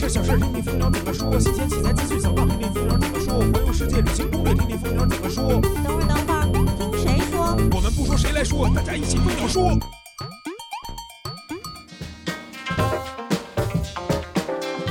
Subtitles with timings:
[0.00, 5.60] 大事小事，听听蜂鸟怎么说；新鲜器材继续小道，听听蜂鸟怎么说；环游世界旅行攻略，听听蜂鸟怎么说。
[5.60, 6.44] 等会儿，等会儿，
[6.78, 7.56] 听谁说？
[7.74, 9.76] 我们不说谁来说，大家一起蜂鸟说。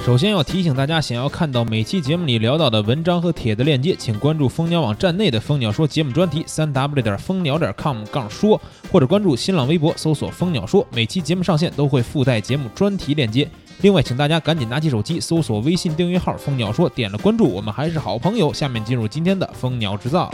[0.05, 8.59] 首先要提醒大家，想要看到每期节目里聊到的文章和帖子链接，请关注蜂鸟网站内的蜂鸟说节目专题，三 w 点蜂鸟点 com 杠说，
[8.91, 13.49] 或者关注新浪微博搜索蜂鸟说，每期节目上线都会附带节目专题链接。
[13.81, 18.51] 另外，请大家赶紧拿起手机搜索微信订阅号蜂鸟说，点了关注，我们还是好朋友。
[18.51, 20.33] 下面进入今天的蜂鸟制造。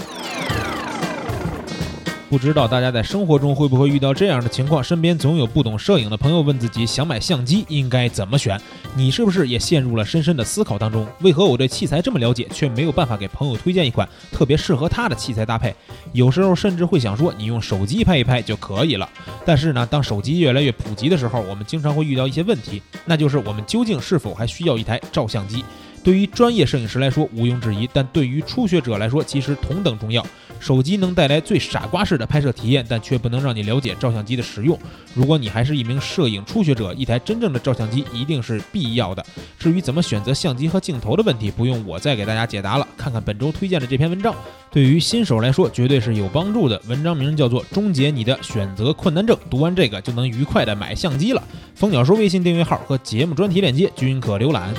[2.33, 4.83] 不知道大家在生活中会不会遇到这样的情况？
[4.83, 8.59] 身边总有不懂摄影的朋友问自己，想买相机应该怎么选？
[8.95, 11.07] 你是不是也陷入了深深的思考当中？
[11.19, 15.75] 为何我对器材这么了解，却没有办法给朋友推荐一款特别适合他的器材搭配？
[16.11, 19.07] 有时候甚至会想说，你用手机拍一拍就可以了。
[19.45, 25.63] 但是呢，当手机越来越普及的时候，我们经常会遇到一些问题，那就是我们究竟是否还需要一台照相机？
[26.03, 30.25] 对于专业摄影师来说毋庸置疑，但对于初学者来说其实同等重要。
[30.63, 34.79] 手机能带来最傻瓜式的拍摄体验，但却不能让你了解照相机的实用。
[35.13, 39.25] 如果你还是一名摄影初学者，一台真正的照相机一定是必要的。
[39.59, 42.87] 至于怎么选择相机和镜头的问题，不用我再给大家解答了。
[42.97, 44.33] 看看本周推荐的这篇文章，
[44.71, 46.81] 对于新手来说绝对是有帮助的。
[46.87, 51.43] 文章名叫做《终结你的选择困难症》，读完这个就能愉快的买相机了。
[51.75, 54.73] 蜂鸟说微信订阅号和节目专题链接均可浏览。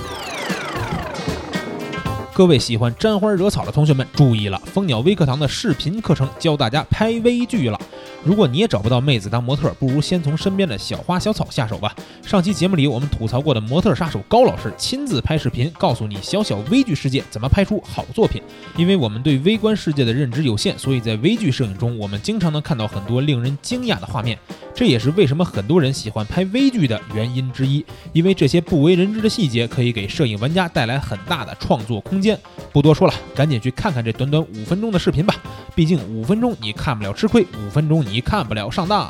[2.35, 7.81] 各位喜欢沾花惹草的同学们注意了，蜂鸟微课堂的视频课程教大家拍微距了。
[8.25, 11.95] 如果你也找不到妹子当模特，不如先从身边的小花小草下手吧。
[12.25, 18.43] 上期节目里我们吐槽过的模特杀手高老师亲自拍视频，告诉你小小微距世界怎么拍出好作品。
[18.77, 24.37] 因为我们对微观世界的认知有限，所以在微距摄影中，我们经常能看到很多令人惊讶的画面。
[24.75, 32.24] 这也是为什么很多人喜欢拍微距的原因之一，因为这些不为人知的细节可以给摄影玩家带来很大的创作空间。
[32.25, 32.37] 间
[32.73, 35.37] 不多说了，赶紧去看看这短短五分钟的视频吧。
[35.77, 39.09] 毕竟五分钟你看不了吃亏，五分钟你看不了上当。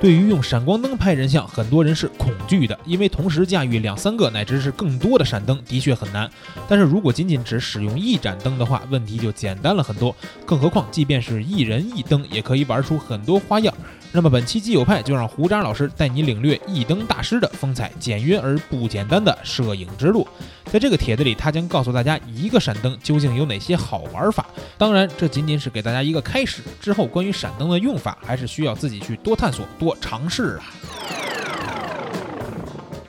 [0.00, 6.30] 对于用闪光灯拍人像，很多人是恐惧的，因为同时驾驭两三个乃至是更多的闪灯的确很难。
[6.68, 10.14] 但是如果仅仅只使用一盏灯的话，问题就简单了很多。
[10.44, 13.74] 更何况，即便是一人一灯，也可以玩出很多花样。
[14.16, 20.24] 那么本期基友派就让胡渣老师带你领略一灯大师的风采，简约而不简单的摄影之路。
[20.66, 24.46] 在这个帖子里，他将告诉大家一个闪灯究竟有哪些好玩法。
[24.78, 30.64] 当然，这仅仅是给大家一个开始，之后关于闪灯的用法，还是需要自己去多探索、多尝试啊。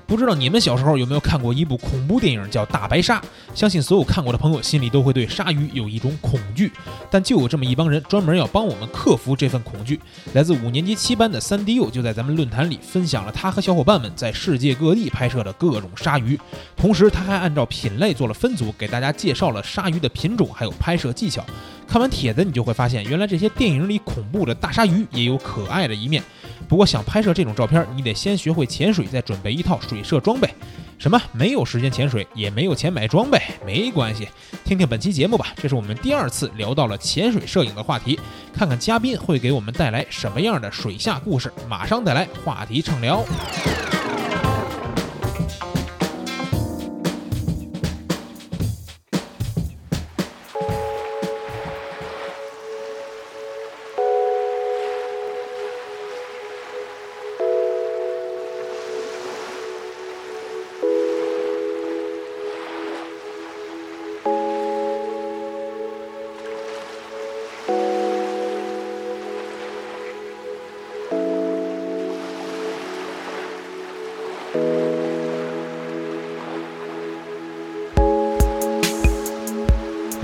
[0.07, 3.19] 不知道你们小时候有没有看过一部恐怖电影，叫《大白鲨》。
[3.55, 6.71] 相信所有看过的朋友心里都会对鲨鱼有一种恐惧，
[7.09, 9.99] 但就有这么一帮人专门要帮我们克服这份恐惧。
[10.33, 16.39] 来自五年级七班的三 D U 就在咱们论坛里分享了他和小伙伴们在世界各地拍摄的各种鲨鱼，
[16.75, 21.43] 同时他还按照品类做了分组，给大家介绍了鲨鱼的品种还有拍摄技巧。
[21.87, 26.21] 看完帖子，你就会发现，原来这些电影里恐怖的大鲨鱼也有可爱的一面。
[26.67, 30.49] 不过想拍摄这种照片，你得先学会潜水，再准备一套水射装备。
[30.97, 31.21] 什么？
[31.33, 34.27] 没有时间潜水，也没有钱买装备，没关系，
[34.63, 35.53] 听听本期节目吧。
[35.57, 38.19] 这是我们第二次聊到了潜水摄影的话题，
[38.53, 41.51] 看看嘉宾会给我们带来什么样的水下故事。
[41.67, 43.25] 马上带来话题畅聊。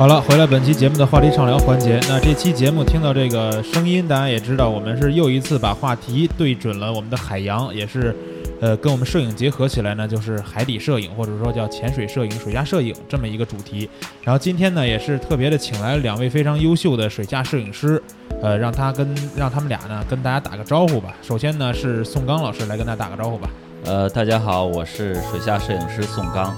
[0.02, 2.00] 好了，回来本期节目的话题畅聊环节。
[2.10, 8.16] 那这期节目听到这个声音，大家也知道，我们是又一次把话题对准了我们的海洋，也是，
[8.60, 13.88] 呃，跟我们摄影结合起来呢，就是海底摄影，或者说叫潜水摄影、水下摄影这么一个主题。
[14.24, 18.02] 然后今天呢，也是特别的请来了两位非常优秀的水下摄影师，
[18.42, 21.14] 呃，让他跟让他们俩呢跟大家打个招呼吧。
[21.22, 23.48] 首先呢是宋刚老师来跟大家打个招呼吧。
[23.86, 26.52] 呃，大家好，我是水下摄影师宋刚。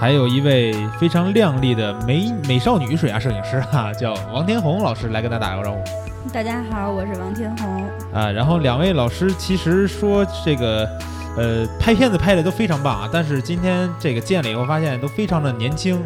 [0.00, 6.30] 还有一位非常靓丽的美美少女水下摄影师哈，叫王天红老师，来跟大家打个招呼。
[6.32, 7.84] 大家好，我是王天红。
[8.10, 10.88] 啊，然后两位老师其实说这个，
[11.36, 16.02] 呃，拍片子拍的都非常棒啊，但是今天这个见了以后发现都非常的年轻。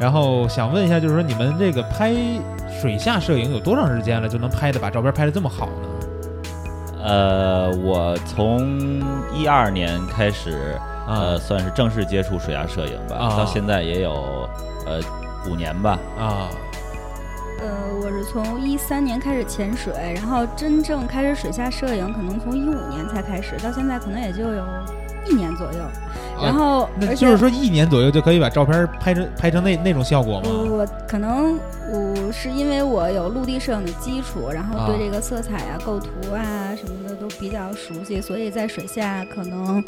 [0.00, 2.14] 然后想问一下，就是说你们这个拍
[2.80, 7.02] 水下摄影有多长时间了，就能拍的把照片拍的这么好呢？
[7.04, 9.02] 呃，我从
[9.34, 10.80] 一二年开始。
[11.06, 14.48] 呃，算是正式接触水下摄影吧，啊到现在也有
[14.86, 15.00] 呃
[15.48, 15.98] 五年吧。
[16.18, 16.48] 啊
[17.60, 17.68] 呃，
[18.02, 24.64] 我是从一三年开始潜水，然后真正开始水下摄影，可能从一五年才开始，到现在可能也就有
[25.26, 25.78] 一年左右。
[26.42, 30.48] 然后，啊那而且就是说一年左右就可以把照片拍成拍成那那种效果吗？
[30.48, 31.58] 我我可能
[31.90, 39.82] 我是因为我有陆地摄影的基础，然后对啊这个色彩啊、构图啊什么的都比较熟悉，所以在水下可能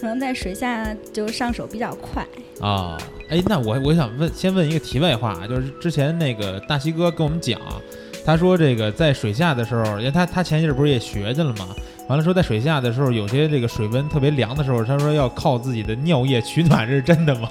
[0.00, 2.26] 可能在水下就上手比较快。
[2.60, 2.98] 啊，
[3.28, 7.60] 哎，那我我想问，先问一个题外话，啊就是之前那个大西哥跟我们讲，
[8.24, 11.68] 他说这个在水下的时候，因为他他前一阵不是也学去了吗？
[12.08, 17.50] 完了说在水下的时候，有些这个水温特别凉的时候，他说要靠自己的尿液取暖，这是真的吗？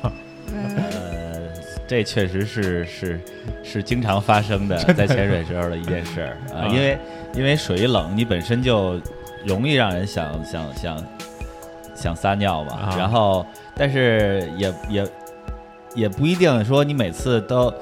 [0.53, 1.41] 嗯，呃，
[1.87, 3.19] 这确实是是
[3.63, 6.97] 是经常发生的，在潜水时候的一件事儿啊啊，因为
[7.35, 8.99] 因为水一冷，你本身就
[9.45, 10.97] 容易让人想想想
[11.95, 13.45] 想撒尿嘛，啊然后
[13.75, 15.07] 但是也也
[15.95, 17.73] 也不一定说你每次都。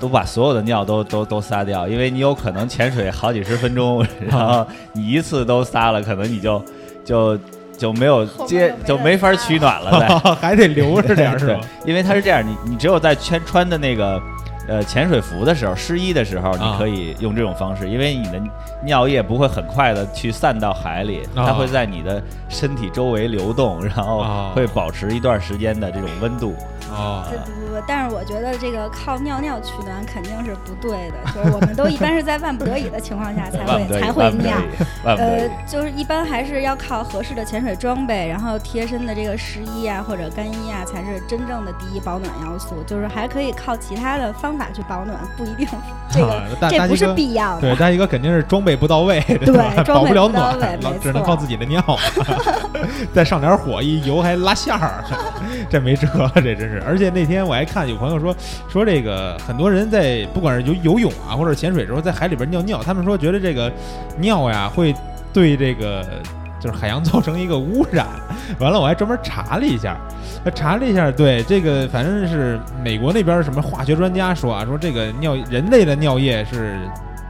[0.00, 6.62] 都把所有的尿都都都撒掉，因为你有可能潜水好几十分钟， 然后你一次都撒了，可能你就
[7.04, 7.36] 就
[7.76, 10.06] 就没有接就没就没法取暖了再。
[10.40, 14.22] 还得留着点儿 是对吧？，因为它是这样，你你只有在穿穿的那个
[14.68, 18.40] 呃潜水服的时候，湿衣的时候，啊你可以用这种方式，因为你的
[18.84, 26.54] 尿液不会很快的去散到海里，啊它会在你的身体周围流动，然后啊会保持一段时间的这种温度。
[26.90, 34.56] 哦这不不不，但是我觉得这个靠尿尿取暖肯定是不对的，就是我们都一般是在万不得已的情况下才会 才会尿。
[35.04, 42.82] 呃。，就是一般还是要靠合适的潜水装备，然后贴身的这个湿衣啊或者干衣啊，才是真正的第一保暖要素。
[42.86, 45.66] 就是还可以靠其他的方法去保暖，不一定
[46.10, 47.76] 这个、这不是必要的对，的。
[47.76, 51.82] 大西哥肯定是装备不到位，对吧装备保不了暖只能靠自己的尿，
[53.14, 55.04] 再上点火一油还拉线儿，
[55.70, 56.82] 这没辙，这真是。
[56.86, 58.34] 而且那天我还看有朋友说
[58.68, 63.72] 说这个很多人在不管是游游泳啊或者潜水的时候在海里边尿尿，他们说觉得这个
[64.18, 64.94] 尿呀会
[65.32, 66.04] 对这个。
[66.60, 68.06] 就是海洋造成一个污染，
[68.58, 69.96] 完了我还专门查了一下，
[70.54, 76.76] 查了一下，对这个反正是美国那边什么化学专家说啊，说这个尿人类的尿液是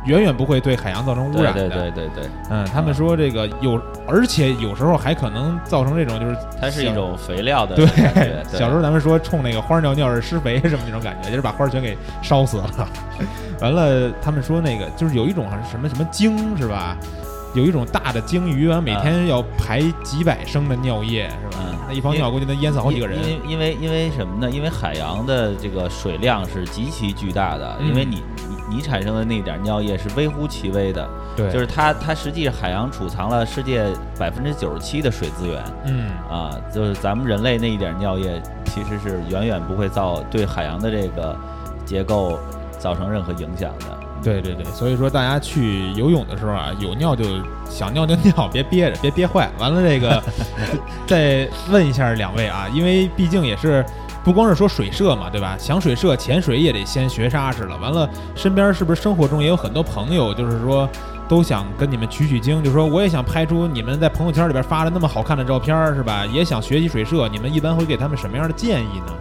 [0.07, 1.69] 远远不会对海洋造成污染的。
[1.69, 7.87] 对对对对，嗯，他们说这个有，而且有时候还可能造成这种就是它是一种肥料的对。
[7.87, 12.89] 对小时候咱们说冲那个花尿尿是施肥什么那种感觉，就是把花全给烧死了。
[13.61, 16.97] 完了，他们说那个就是有一种好像什么什么精是吧？
[17.55, 21.65] 有一种大的鲸鱼，完每天要排几百升的尿液是吧？
[21.65, 23.19] 嗯那一泡尿估计能淹死好几个人。
[23.19, 24.50] 因为因为因为什么呢？
[24.50, 33.87] 因为海洋的这个水量是极其巨大的，嗯因为你你你产生的那点儿尿液是微乎其微的，对，就是它它实际海洋储藏了世界
[34.19, 41.35] 百分之九十七的水资源嗯啊，就是咱们人类那一点儿尿液其实是远远不会造对海洋的这个
[41.87, 42.39] 结构
[42.79, 43.98] 造成任何影响的。
[44.23, 47.25] 对对对，所以说大家去游泳的时候啊，有尿就
[47.69, 49.49] 想尿就尿， 别憋着，别憋坏。
[49.59, 50.23] 完了这个，
[51.06, 53.85] 再问一下两位啊，因为毕竟也是
[54.25, 55.56] 不光是说水社嘛，对吧？
[55.59, 57.76] 想水社潜水也得先学沙实了。
[57.79, 60.88] 完了，身边是不是生活中也有很多朋友，就是说
[61.29, 66.26] 都想跟你们取取经，就说我也想拍出你们在朋友圈里边发的那么好看的照片，是吧？
[66.26, 69.12] 也想学习水社，你们一般会给他们什么样的建议呢？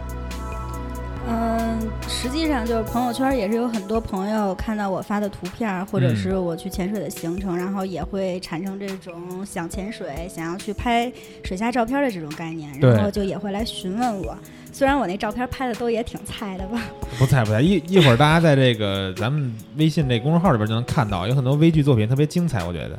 [2.18, 11.10] 嗯，实际上就是朋友圈也是有很多朋友看到我发的图片，或者嗯是我去潜水的行程，然后也会产生这种想潜水、想要去拍
[11.44, 14.36] 水下照片的这种概念，然后就也会来询问我。
[14.72, 16.82] 虽然我那照片拍的都也挺菜的吧，
[17.18, 22.98] 不菜不菜，一一会儿大家在这个咱们微信这公众号里边就能看到，有很多微剧作品特别精彩，我觉得。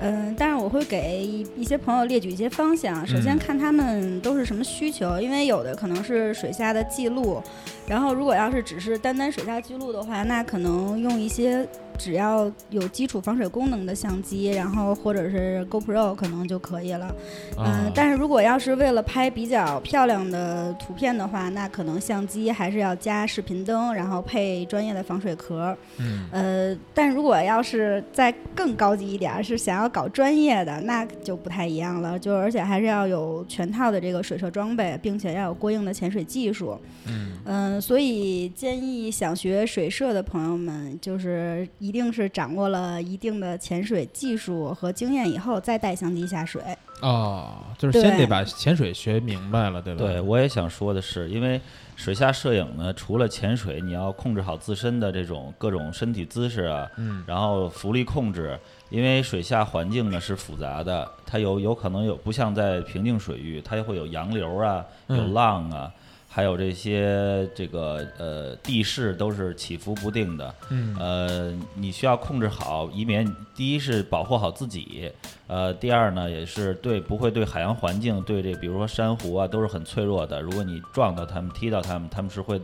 [0.00, 1.26] 嗯，但是我会给
[1.56, 3.04] 一些朋友列举一些方向。
[3.06, 7.42] 首先嗯看他们都是什么需求，因为有的可能是水下的记录，
[7.86, 11.66] 然后如果要是只是单单水下记录的话，那可能用一些
[11.98, 17.14] 只要有基础防水功能的相机，然后或者是 GoPro 可能就可以了。
[17.58, 25.76] 嗯、啊但是如果要是为了拍比较漂亮的图片的话，那可能相机还是要加视频灯，然后配专业的防水壳。
[25.98, 32.18] 嗯呃，但如果要是再更高级一点，是想要搞专业的，那就不太一样了。
[32.18, 36.78] 就而且还是要有全套的这个水射装备，并且要有过硬的潜水技术。
[37.06, 46.62] 嗯嗯、所以建议想学水射的朋友们，就是一一定是掌握了一定的潜水技术和经验以后，再带相机下水。
[47.00, 50.04] 哦，就是先得把潜水学明白了，对吧？
[50.04, 51.58] 对，我也想说的是，因为
[51.96, 58.58] 水下摄影呢，除了潜水，你要控制好自身的这种各种身体姿势啊，嗯然后浮力控制，
[58.90, 65.90] 因为水下环境呢是复杂的，它有有可能有不像在平静水域，它会有洋流啊，有嗯浪啊，
[66.30, 70.94] 还有这些这个呃地势都是起伏不定的，嗯。
[71.00, 75.10] 呃，你需要控制好，以免第一是保护好自己，
[75.46, 82.60] 呃，第二呢也是对不会对海洋环境，对这比如说珊瑚啊都是很脆弱的，如果你撞到它们、踢到它们，它们是会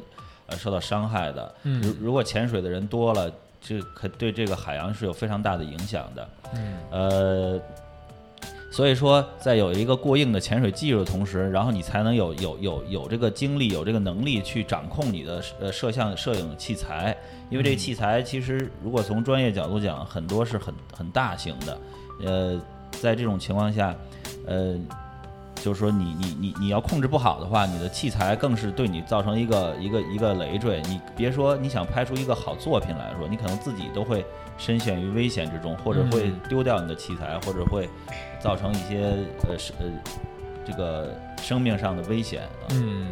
[0.47, 1.53] 呃受到伤害的。
[1.63, 6.29] 如嗯如果潜水的人多了，这可对这个海洋是有非常大的影响的。
[6.55, 6.77] 嗯。
[6.91, 7.61] 呃，
[8.75, 17.17] 所以说，在有一个过硬的潜水技术的同时，然后你才能有有有有这个精力、有这个能力去掌控你的呃摄像摄影器材，
[17.51, 21.79] 因为这个器材其实如果从专业角度讲，很多是很很大型的，
[22.25, 23.95] 呃，在这种情况下，
[24.45, 24.77] 呃。
[25.63, 30.83] 就是说你，你你你要控制不好的话，你的器材更是对你造成一个一个一个累赘。
[30.83, 34.23] 你别说你想拍出一个好作品来说，你可能自己都会
[34.59, 37.89] 深陷于危险之中，或者会嗯丢掉你的器材，或者会
[38.45, 39.17] 造成一些
[39.49, 39.87] 呃是呃
[40.67, 41.09] 这个
[41.41, 42.69] 生命上的危险啊。
[42.73, 43.07] 嗯，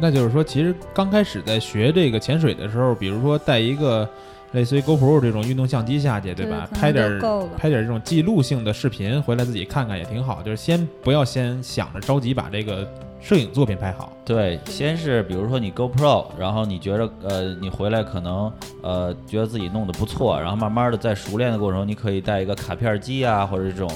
[0.00, 4.08] 那就是说，其实刚开始在学这个潜水的时候，比如说带一个
[4.50, 6.68] 类似于 GoPro 这种运动相机下去，对吧？
[6.74, 7.20] 拍点。
[7.56, 10.42] 拍点儿这种记录性的视频回来自己看看也挺好。
[10.42, 12.84] 就是先不要先想着着急把这个
[13.20, 14.12] 摄影作品拍好。
[14.24, 23.88] 对，先是比如说你 GoPro，然后你觉得呃你回来可能呃觉得自己弄得不错，然后慢慢的在熟练的过程中，你可以带一个卡片机啊，或者这种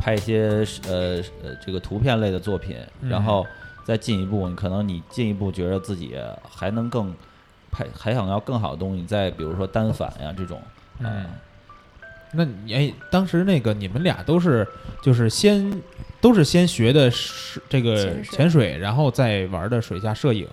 [0.00, 3.46] 拍一些呃呃这个图片类的作品，然嗯后
[3.84, 6.16] 再进一步，你可能你进一步觉得自己
[6.48, 7.14] 还能更
[7.70, 10.60] 拍还想要更好的东西，再比如说单反呀这种，
[11.00, 11.06] 嗯。
[11.06, 11.26] 啊，
[12.32, 14.66] 那你哎，当时那个你们俩都是
[15.02, 15.82] 就是先
[16.20, 20.48] 都是先学的是这个潜水潜水，然后再玩的水下摄影。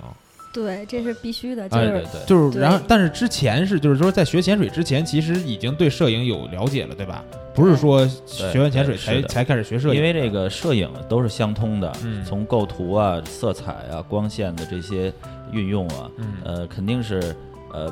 [0.53, 2.25] 对，这是必须的，就哎是、对对。
[2.25, 7.23] 就是，然后，但是之前是，就是说，在学潜水之前，其实已经对摄影有了解了，对吧？
[7.53, 15.11] 不是说学完潜水才才开始学摄影，因为这个摄影都是相通的，嗯从构图啊、色彩啊、光线的这些
[15.51, 17.35] 运用啊，嗯呃，肯定是
[17.73, 17.91] 呃，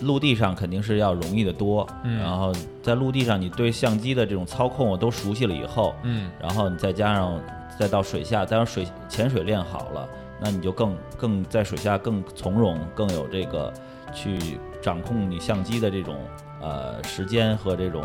[0.00, 7.40] 陆地上肯定是要容易的多，嗯然后在陆地上你对相机的这种操控都熟悉了以后，嗯然后你再加上
[7.78, 10.08] 再到水下，再让水潜水练好了，
[10.44, 13.72] 那你就更更在水下更从容，更有这个
[14.12, 14.38] 去
[14.82, 16.14] 掌控你相机的这种
[16.60, 18.04] 呃时间和这种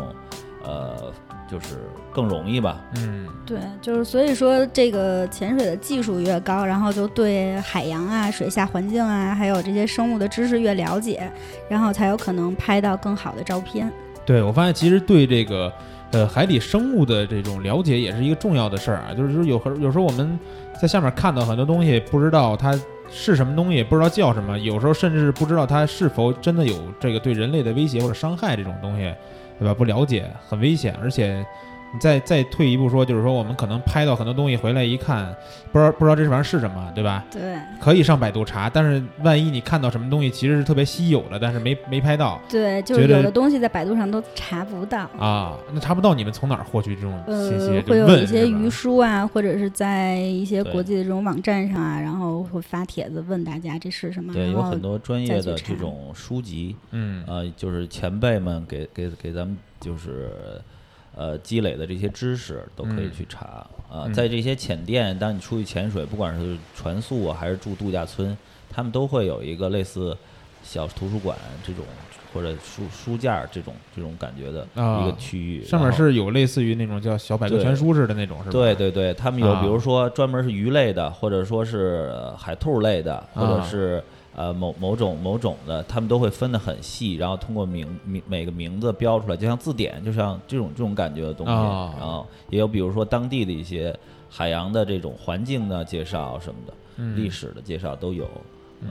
[0.64, 1.12] 呃
[1.50, 1.76] 就是
[2.14, 2.80] 更容易吧。
[2.96, 11.30] 嗯对，就是所以说这个潜水的技术越高，然后就对海洋啊、水下环境啊，还有这些生物的知识越了解，
[11.68, 13.92] 然后才有可能拍到更好的照片。
[14.24, 15.72] 对我发现其实对这个
[16.12, 20.38] 呃海底生物的这种了解也是一个重要的事儿啊，就是说有时有时候我们
[20.80, 22.72] 在下面看到很多东西，不知道它
[23.10, 29.12] 是什么东西，不知道叫什么，有时候甚至不知道它是否真的有这个对人类的威胁或者伤害这种东西，
[29.58, 29.74] 对吧？
[29.74, 31.44] 不了解很危险，而且。
[31.92, 35.34] 你再再退一步说，就是说我们可能拍到很多东西回来一看，
[35.72, 37.24] 不知道不知道这玩意儿是什么，对吧？
[37.30, 45.00] 对可以上百度查，但是万一你看到什么东西其实是特别稀有的，但是没没拍到对，就是有的东西在百度上都查不到。
[45.18, 47.68] 啊，那查不到你们从哪儿获取这种信息？
[47.76, 54.32] 呃，会有一些鱼书啊，或者是在一些国际的这种网站上啊，然后会发帖子问大家这是什么。
[54.32, 60.30] 对，有很多专业的这种书籍，嗯呃，就是前辈们给给给咱们就是
[61.16, 63.46] 呃积累的这些知识都可以嗯去查
[63.90, 68.36] 啊、嗯在这些浅店，当你出去潜水，不管是船宿啊，还是住度假村，
[68.70, 70.16] 他们都会有一个类似
[70.62, 71.36] 小图书馆
[71.66, 71.84] 这种
[72.32, 78.52] 或者书书架这种这种感觉的啊一个区域，上面是有类似于那种叫小百科全书似的那种，是吧？
[78.52, 83.66] 对对对，他们有啊比如说专门是鱼类的，或者说是呃海兔类的，或者啊。
[83.66, 84.02] 是
[84.40, 91.52] 呃某某种某种的，他们都会分得很细，然后通过名名每个名字标出来，就像字典，就像这种这种感觉的东西。
[91.52, 93.94] 啊然后也有比如说当地的一些
[94.30, 98.26] 海洋的这种环境的介绍什么的，嗯历史的介绍都有。
[98.80, 98.90] 嗯，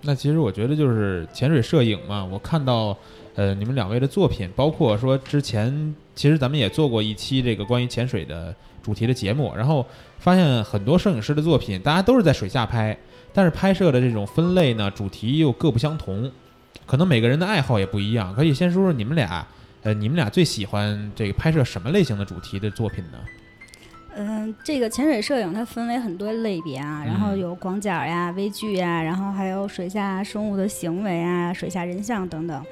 [0.00, 2.96] 那其实我觉得就是潜水摄影嘛，我看到
[3.34, 9.84] 呃你们两位的作品，包括说之前其实咱们也做过一期这个关于潜水的主题的节目，然后
[10.18, 12.96] 发现很多摄影师的作品，大家都是在水下拍，
[13.32, 16.30] 但是拍摄的这种分类呢，主题又各不相同，
[16.86, 18.34] 可能每个人的爱好也不一样。
[18.34, 19.46] 可以先说说你们俩，
[19.82, 23.18] 呃，你们俩最喜欢这个拍摄什么类型的主题的作品呢？
[24.16, 32.62] 嗯，这个潜水摄影它分为很多类别啊，然后嗯有广角呀、微距呀，然后还有水下生物的行为啊、水下人像等等。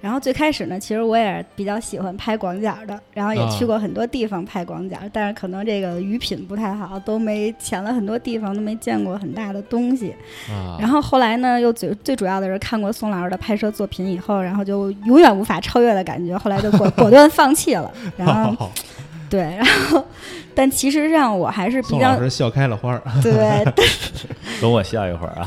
[0.00, 10.14] 然后最开始呢，其实我也比较喜欢拍广角的，然后也啊去过很多地方拍广角，但是可能这个鱼品不太好，都没潜了很多地方，都没见过很大的东西。
[10.50, 17.90] 啊，然后后来呢，又最最主要的是看过宋老师的拍摄作品以后，然后就永远无法超越的感觉，后来就果果断放弃了。
[18.16, 18.26] 然
[18.56, 18.70] 后
[19.30, 20.04] 对，然后
[20.54, 23.02] 但其实上我还是比较宋老师笑开了花儿。
[23.22, 23.64] 对，
[24.60, 25.46] 等我笑一会儿啊。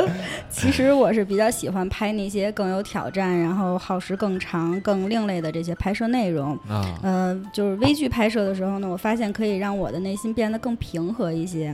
[0.50, 6.52] 其实我是比较喜欢拍那些更有挑战，然后耗时更长、更另类的这些拍摄内容。
[6.68, 11.70] 啊，呃，就是微距拍摄的时候呢，我发现可以让我的内心变得更平和一些。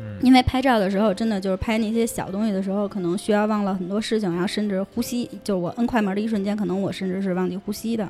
[0.00, 8.08] 嗯因为拍照的时候，真的就是拍那些小东西的时候，可能需要忘了很多事情，然后甚至呼吸，就是我摁快门的一瞬间，可能我甚至是忘记呼吸的。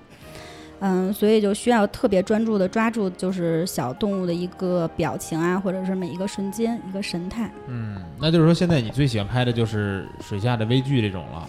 [0.81, 7.51] 嗯，所以就需要特别专注的抓住，就是小动物的一个表情啊，或者是每一个瞬间一个神态。
[7.69, 11.49] 嗯，那就是说现在你最喜欢拍的就是水下的微距这种了。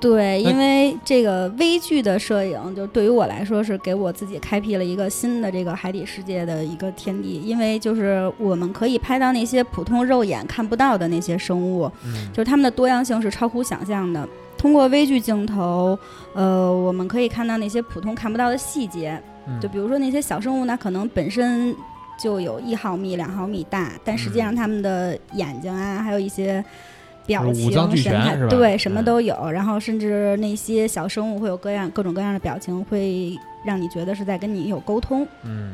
[0.00, 7.42] 对，因为这个微距的摄影，就对于我来说是给我自己开辟了一个新的这个海底世界的一个天地。
[7.44, 14.26] 因为就是我们可以拍到那些普通肉眼看不到的那些生物，嗯就是它们的多样性是超乎想象的。
[14.60, 15.98] 通过微距镜头，
[16.34, 21.74] 呃，我们可以看到那些普通看不到的细节，嗯就比如说那些小生物呢，可能本身
[22.22, 26.62] 就有一毫米、两毫米大，但实际上它们的眼睛啊，还有一些
[27.24, 29.50] 表情、神态对，什么嗯都有。
[29.50, 35.26] 然后甚至那些小生物会有各样各种各样的表情，会让你觉得是在跟你有沟通。
[35.42, 35.72] 嗯，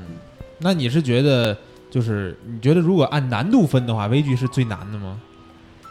[0.61, 1.59] 那你是觉得
[1.91, 5.21] 就是你觉得如果按难度分的话，微距是最难的吗？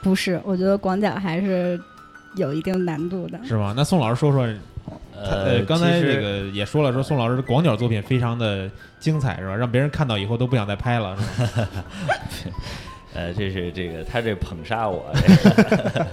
[0.02, 1.78] 不是，我觉得广角还是
[2.36, 3.39] 有一定难度的。
[3.44, 3.74] 是吗？
[3.75, 4.48] 那宋老师说说，
[5.15, 9.56] 呃，刚才这个也说了，说宋老师的广角作品非常的精彩，是吧？
[9.56, 11.68] 让别人看到以后都不想再拍了，是吧？
[13.16, 15.06] 呃，这是这个他这捧杀我。
[15.14, 15.26] 这
[15.90, 16.06] 个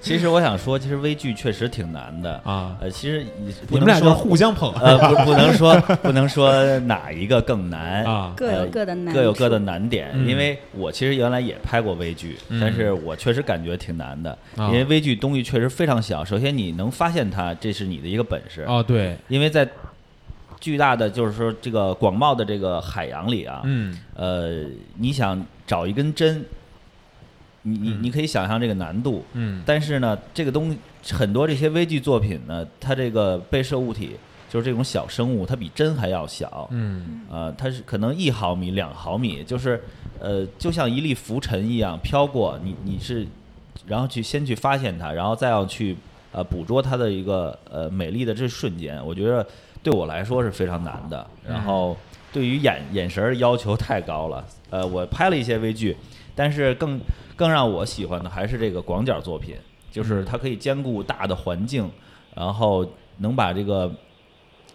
[0.00, 2.40] 其实我想说，其实微距确实挺难的。
[2.44, 9.58] 啊，呃，其实你你不能说们俩就互相捧呃，不不能说不能说哪一个更难，啊，各有呃各的难、各有各的。
[9.58, 10.10] 难点。
[10.12, 16.24] 嗯因为我其实原来也拍过微距，嗯但是我确实感觉挺难的，啊因为微距东西确实非常小。
[16.24, 19.66] 首先你能发现它，这是你的一个本事，哦，对，因为在
[20.60, 24.64] 巨大的就是说这个广袤的这个海洋里啊，嗯呃，
[24.98, 26.44] 你想找一根针，
[27.62, 28.02] 你你嗯。
[28.02, 29.62] 你可以想象这个难度，嗯。
[29.66, 30.78] 但是呢，这个东西
[31.12, 34.16] 很多这些微距作品呢，它这个被摄物体
[34.48, 37.22] 就是这种小生物，它比针还要小，嗯。
[37.30, 39.82] 呃，它是可能一毫米、两毫米，就是
[40.20, 43.26] 呃，就像一粒浮尘一样飘过，你你是，
[43.86, 45.96] 然后去先去发现它，然后再要去
[46.32, 49.46] 呃捕捉它的一个呃美丽的这瞬间，我觉得
[49.82, 51.26] 对我来说是非常难的。
[51.46, 51.96] 然后
[52.32, 55.96] 对于眼眼神儿要求太高了，呃，我拍了一些微距，
[56.34, 57.00] 但是更
[57.34, 59.56] 更让我喜欢的还是这个广角作品，
[59.90, 61.90] 就是它可以兼顾大的环境，
[62.34, 62.86] 然后
[63.18, 63.90] 能把这个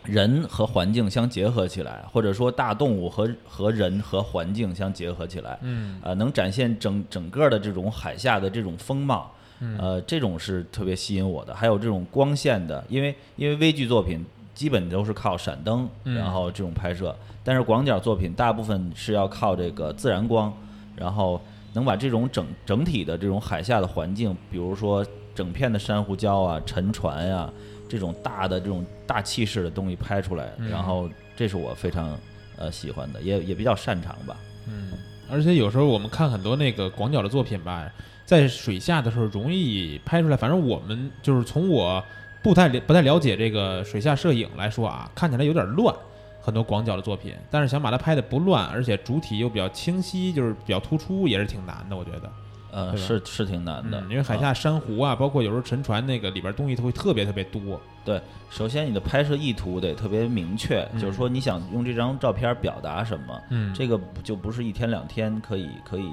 [0.03, 5.99] 人和环境相结合起来，或者说大动物和和人和环境相结合起来，嗯。
[6.01, 9.77] 呃，能展现整整个的这种海下的这种风貌，嗯。
[9.77, 11.53] 呃，这种是特别吸引我的。
[11.53, 14.25] 还有这种光线的，因为因为微距作品
[14.55, 16.15] 基本都是靠闪灯，嗯。
[16.15, 20.53] 然后这种拍摄，但是广角作品大部分是要靠这个自然光，
[20.95, 21.41] 然后
[21.73, 27.49] 能把这种整整体的这种海下的环境，比如说整片的珊瑚礁啊、沉船呀、
[27.87, 32.17] 这种大的这种大气势的东西拍出来，嗯然后这是我非常
[32.57, 34.35] 呃喜欢的，也也比较擅长吧。
[34.67, 34.91] 嗯，
[35.31, 37.89] 而且有时候我们看很多那个广角的作品吧，
[38.25, 40.37] 在水下的时候容易拍出来。
[40.37, 42.03] 反正我们就是从我
[42.43, 45.95] 不太了不太了解这个水下摄影来说啊，看起来有点乱，
[46.41, 47.33] 很多广角的作品。
[47.49, 52.31] 但是想把它拍的不乱，而且主体又比较清晰，就是比较突出，也是挺难的，我觉得。
[52.73, 57.77] 呃，是是挺难的，嗯，因为海啊下珊瑚啊，包括有时候沉船那个里边东西它会特别特别多。
[58.05, 66.09] 对首先你的拍摄意图得特别明确，嗯就是说你想用这张照片表达什么，嗯这个就不是一天两天可以可以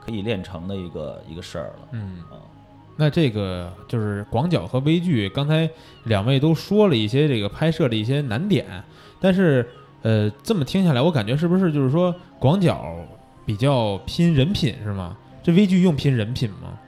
[0.00, 1.88] 可以练成的一个一个事儿了。
[1.90, 2.40] 嗯啊，
[2.96, 5.68] 那这个就是广角和微距，刚才
[6.04, 8.66] 两位都说了一些这个拍摄的一些难点，
[9.20, 9.68] 但是
[10.02, 12.94] 呃，这么听下来，我感觉是不是就是说广角
[13.44, 15.16] 比较拼人品是吗？
[15.42, 16.78] 这微距用拼人品吗？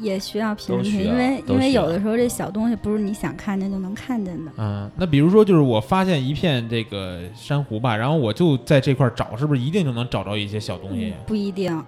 [0.00, 4.52] 也也需要拼人品，因为因为有的时候这小东西不是你想看见就能看见的。
[4.56, 11.84] 嗯，那比如说就是我发现一片这个珊瑚吧，然后我就在这块儿找，是不是一定就能找着一些小东西不一定，啊？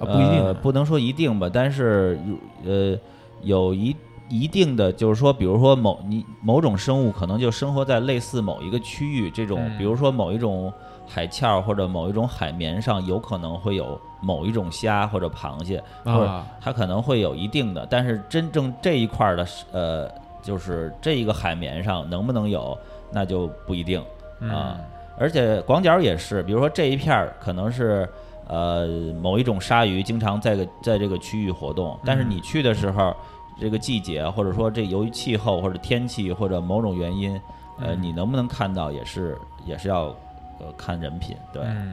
[0.00, 2.18] 不一定不能说一定吧，但是
[2.64, 2.98] 有呃
[3.42, 3.94] 有一
[4.28, 9.78] 一定的，就是说，比如说某你某种生物可能就生活在类似某一个区域，这种嗯。
[9.78, 10.72] 比如说某一种
[11.06, 20.10] 海鞘或者某一种海绵上有可能会有某一种虾或者螃蟹，或者啊，它可能会有一定的，但是真正这一块儿的呃，
[20.42, 22.76] 就是这一个海绵上能不能有，
[23.10, 24.02] 那就不一定。
[24.40, 24.50] 嗯。
[24.50, 24.78] 啊。
[25.20, 28.08] 而且广角也是，比如说这一片儿可能是
[28.46, 28.86] 呃
[29.20, 32.30] 某一种鲨鱼经常在个在这个区域活动，但是嗯。
[32.30, 33.12] 你去的时候，
[33.60, 37.34] 这个季节或者说这由于气候或者天气或者某种原因，
[37.78, 40.14] 呃，嗯你能不能看到也是也是要
[40.58, 41.62] 呃看人品，对。
[41.64, 41.92] 嗯，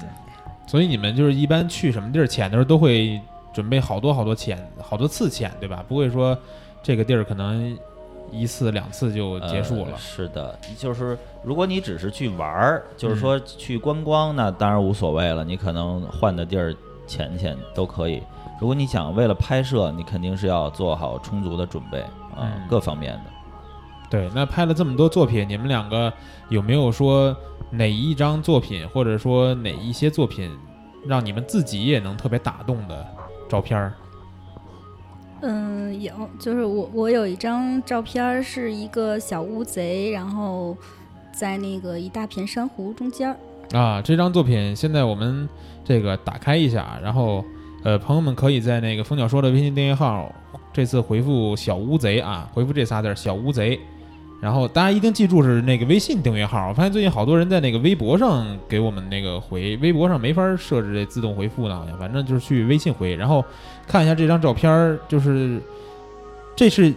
[0.68, 3.20] 所以你们就是一般去什么地儿潜的时候都会
[3.54, 5.84] 准备好多好多潜，好多次潜，对吧？
[5.88, 6.38] 不会说
[6.84, 7.78] 这个地儿可能
[8.32, 9.98] 一次两次就结束了呃。
[9.98, 16.76] 是的，就是如果你只是去玩儿，就是说去观光，那当然无所谓了，你可能换的地儿
[17.08, 18.22] 潜潜都可以。
[18.60, 23.24] 如果你想为了拍摄，你肯定是要做好充足的准备啊，嗯各方面的。
[24.10, 26.12] 对，那拍了这么多作品，你们两个
[26.50, 27.36] 有没有说
[27.72, 30.50] 哪一张作品，或者说哪一些作品，
[31.06, 33.06] 让你们自己也能特别打动的
[33.50, 33.94] 照片儿？
[35.42, 40.78] 嗯，有，就是我我有一张照片儿是一个小乌贼，然后
[41.34, 43.78] 在那个一大片珊瑚中间儿。
[43.78, 45.50] 啊，这张作品现在我们
[45.84, 47.44] 这个打开一下，然后
[47.86, 50.34] 呃，朋友们可以在那个蜂鸟说的微信订阅号，
[50.74, 53.80] 这次回复“小乌贼”啊，回复这仨字儿“小乌贼”，
[54.42, 56.68] 然后大家一定记住是那个微信订阅号。
[56.70, 63.46] 我发现最近好多人在那个微博上给我们那个回，微博上没法设置这自动回复呢，好像反正就是去微信回，然后
[63.88, 65.62] 看一下这张照片，就是
[66.56, 66.92] 这是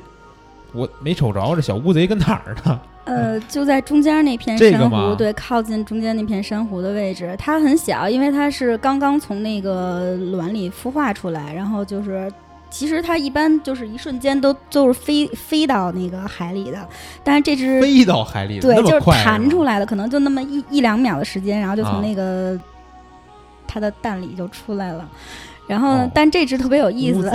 [0.73, 2.81] 我没瞅着这小乌贼跟哪儿呢？
[3.09, 7.35] 呃，就在中间那片珊瑚，对，靠近中间那片珊瑚的位置。
[7.39, 12.31] 它很小，因为它是刚刚从那个卵里孵化出来，然后就是。
[12.71, 16.87] 其实它一般就是一瞬间都都是飞飞到那个海里的，
[17.25, 19.73] 但是这只 飞到海里，对就是弹出来。
[19.73, 22.61] 来的，可能就那么一一两秒的时间，然后就啊从那个
[23.67, 25.09] 它的蛋里就出来了。
[25.69, 27.31] 然后，哦但这只特别有意思，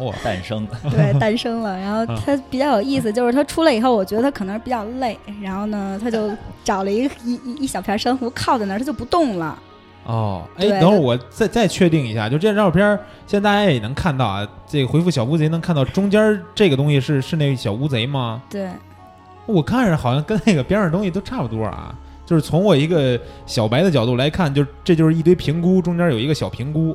[0.00, 0.12] 哇！
[0.24, 1.78] 诞生了， 对，诞生了。
[1.78, 6.30] 然后啊它比较有意思，就是它出来以后，我觉得它可能是比较累，然后呢，它就
[6.64, 9.56] 找了一一一一小片珊瑚靠在那儿，它就不动了。
[10.06, 14.46] 哦，哎，等会儿我再再确定一下，就这张照片儿，现在大家也能看到啊。
[14.66, 18.40] 这个回复小乌贼能看到中间儿这个东西是是那小乌贼吗？
[18.48, 18.68] 对，
[19.46, 21.94] 我看着好像跟那个边上东西都差不多啊。
[22.26, 26.94] 就是从我一个小白的角度来看，就这就是一堆评估，中间有一个小评估。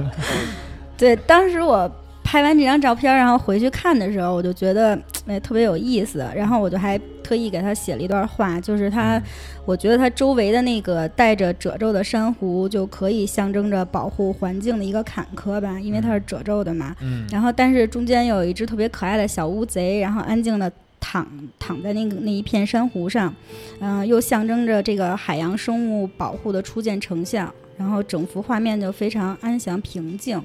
[0.98, 1.90] 对，当时我
[2.24, 9.22] 拍完这张照片，然后回去看的时候，我就觉得哎特别有意思，然后我就还特意给他写了一段话，就是他，嗯
[9.64, 16.96] 我觉得他周围的那个带着褶皱的珊瑚就可以象征着保护环境的一个坎坷吧，因为它是褶皱的嘛。
[17.00, 20.70] 嗯，然后，但是中间有一只特别可爱的小乌贼，然后安静的
[21.02, 23.34] 躺躺在那个那一片珊瑚上，
[23.80, 27.52] 嗯、又象征着这个海洋生物保护的初见成效。
[27.78, 30.40] 然后整幅画面就非常安详平静，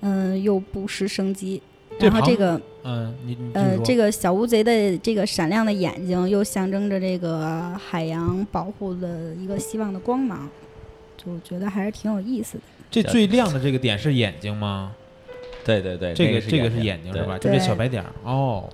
[0.00, 1.62] 嗯、又不失生机。
[1.98, 10.50] 然后这个嗯，你你呃，这个个小乌贼的这个闪亮的眼睛，又象征着这个海洋保护的一个希望的光芒，
[11.16, 12.64] 就觉得还是挺有意思的。
[12.90, 14.92] 这最亮的这个点是眼睛吗？
[15.64, 17.38] 对对对，这那个这个是眼眼睛是吧？
[17.38, 18.68] 就这小白点儿哦。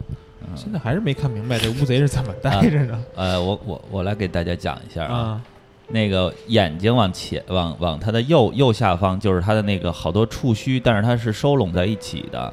[0.50, 5.40] 嗯现在还是没看明白这乌贼是怎么待着呢呃，我我我来给大家讲一下啊，啊？
[5.88, 12.52] 那个眼睛往前往往它的右右下方就是它的那个好多触须，但是它是收拢在一起的。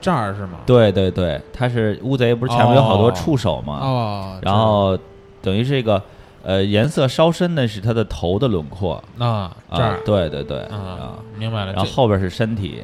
[0.00, 0.58] 这儿是吗？
[0.66, 3.78] 对对对，它是乌贼，不是前面有好多触手吗？
[3.80, 4.98] 哦，然后
[5.40, 6.02] 等于这个
[6.42, 11.72] 呃颜色稍深的是它的头的轮廓这儿啊这啊儿，对对对啊啊，，明白了。
[11.72, 12.82] 然后后边是身体，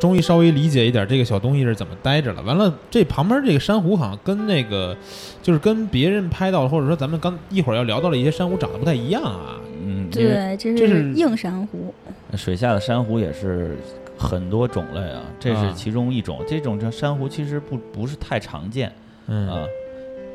[0.00, 2.42] 终于稍微理解一点这个小东西是怎么待着了。
[2.42, 4.96] 完了，这旁边这个珊瑚好像跟那个，
[5.42, 9.60] 就是跟别人拍到的，或者说咱们刚一会儿要聊到的一些珊瑚长得不太一样啊。
[9.84, 11.94] 嗯，对，这这是是硬珊瑚。
[12.36, 13.76] 水下的珊瑚也是
[14.16, 16.40] 很多种类啊，这啊是其中一种。
[16.48, 18.92] 这种这珊瑚其实不不是太常见
[19.26, 19.66] 嗯，啊，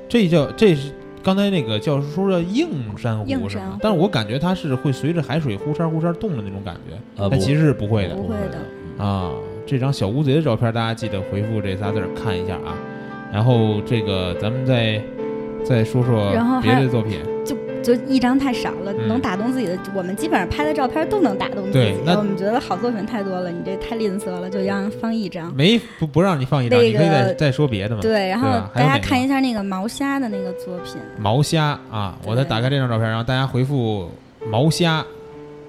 [0.07, 0.91] 这叫这是
[1.23, 3.77] 刚才那个教授说的硬珊瑚是吗硬珊瑚？
[3.81, 8.57] 但是我感觉它是会随着海水忽闪忽闪动的那种感觉，呃不它其实是不会的不会的
[8.99, 9.31] 嗯啊。
[9.65, 12.77] 这张小乌贼的照片，大家记得回复这仨字儿看一下啊。
[13.33, 15.01] 然后这个咱们再
[15.63, 17.19] 再说说别的作品。
[17.43, 21.95] 就就一张太少了，嗯能打动自己的，我们基本上拍的照片都能打动自己对。
[22.03, 25.53] 那我们觉得好作品太多了，你这太吝啬了，就让放一张。
[25.53, 28.01] 没不不让你放一张，那你可以再再说别的嘛。
[28.01, 34.09] 对，然后大家看一下那个毛虾的那个作品，毛虾啊，我再打开这张照片，然后大家回复
[34.49, 35.05] 毛虾，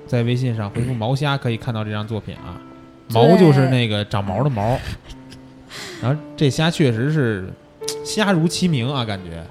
[0.06, 2.56] 在微信上回复毛虾可以看到这张作品啊。
[3.10, 4.78] 毛就是那个长毛的毛，
[6.02, 7.48] 然后这虾确实是
[8.04, 9.42] 虾如其名啊，感觉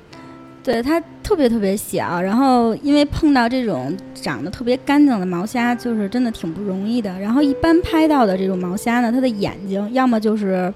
[0.63, 7.20] 对它特别特别小，然后因为碰到这种长得特别干净的毛虾，就是真的挺不容易的。
[7.20, 10.74] 然后一般拍到的这种毛虾呢，它的眼睛要么就是，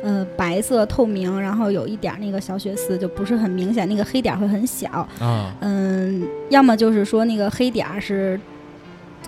[0.00, 4.88] 呃，白色透明，然后有一点儿那个小血丝，就不是很明显，那个黑点儿会很小。
[5.18, 8.38] 啊，嗯，要么就是说那个黑点儿是，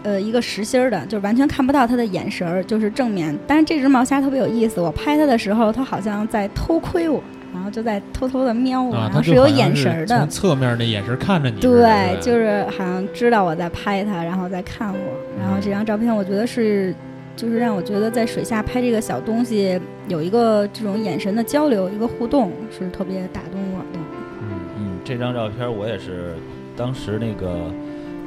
[0.04, 3.36] 呃，一个实心儿的，就是完全看不到它的眼神儿，就是正面。
[3.46, 10.28] 但是这只毛虾特别有意思，我拍它的时候，它好像在偷窥我，然后就在偷偷的瞄我，啊，然后是有眼神儿的从。
[10.28, 14.98] 侧面那眼神看着你对，就是好像知道我在拍它，然后在看我。
[15.40, 16.94] 然后这张照片，我觉得是，
[17.34, 23.98] 就是让我觉得在水下拍这个小东西有一个这种眼神的交流，一个互动，是特别打动我的。
[24.42, 26.34] 嗯嗯，这张照片我也是
[26.76, 27.70] 当时那个，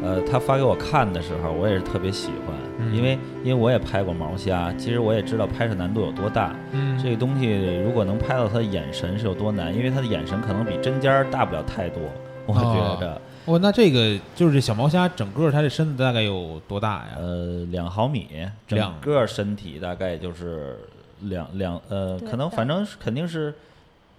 [0.04, 2.96] 呃，他发给我看的时候，我也是特别喜欢，嗯。
[2.96, 6.56] 因为因为我也拍过毛虾，其实我也知道拍摄难度有多大。
[6.72, 12.02] 嗯，这个东西如果能拍到他的眼神是有多难，因为他的眼神可能比针尖儿大不了太多，
[12.46, 17.18] 我觉哦着，哦，那这个就是这小毛虾整个它这身子大概有多大呀？
[17.18, 18.28] 呃，两毫米，
[18.68, 20.78] 整个身体大概就是
[21.22, 23.54] 两两呃，可能反正是肯定是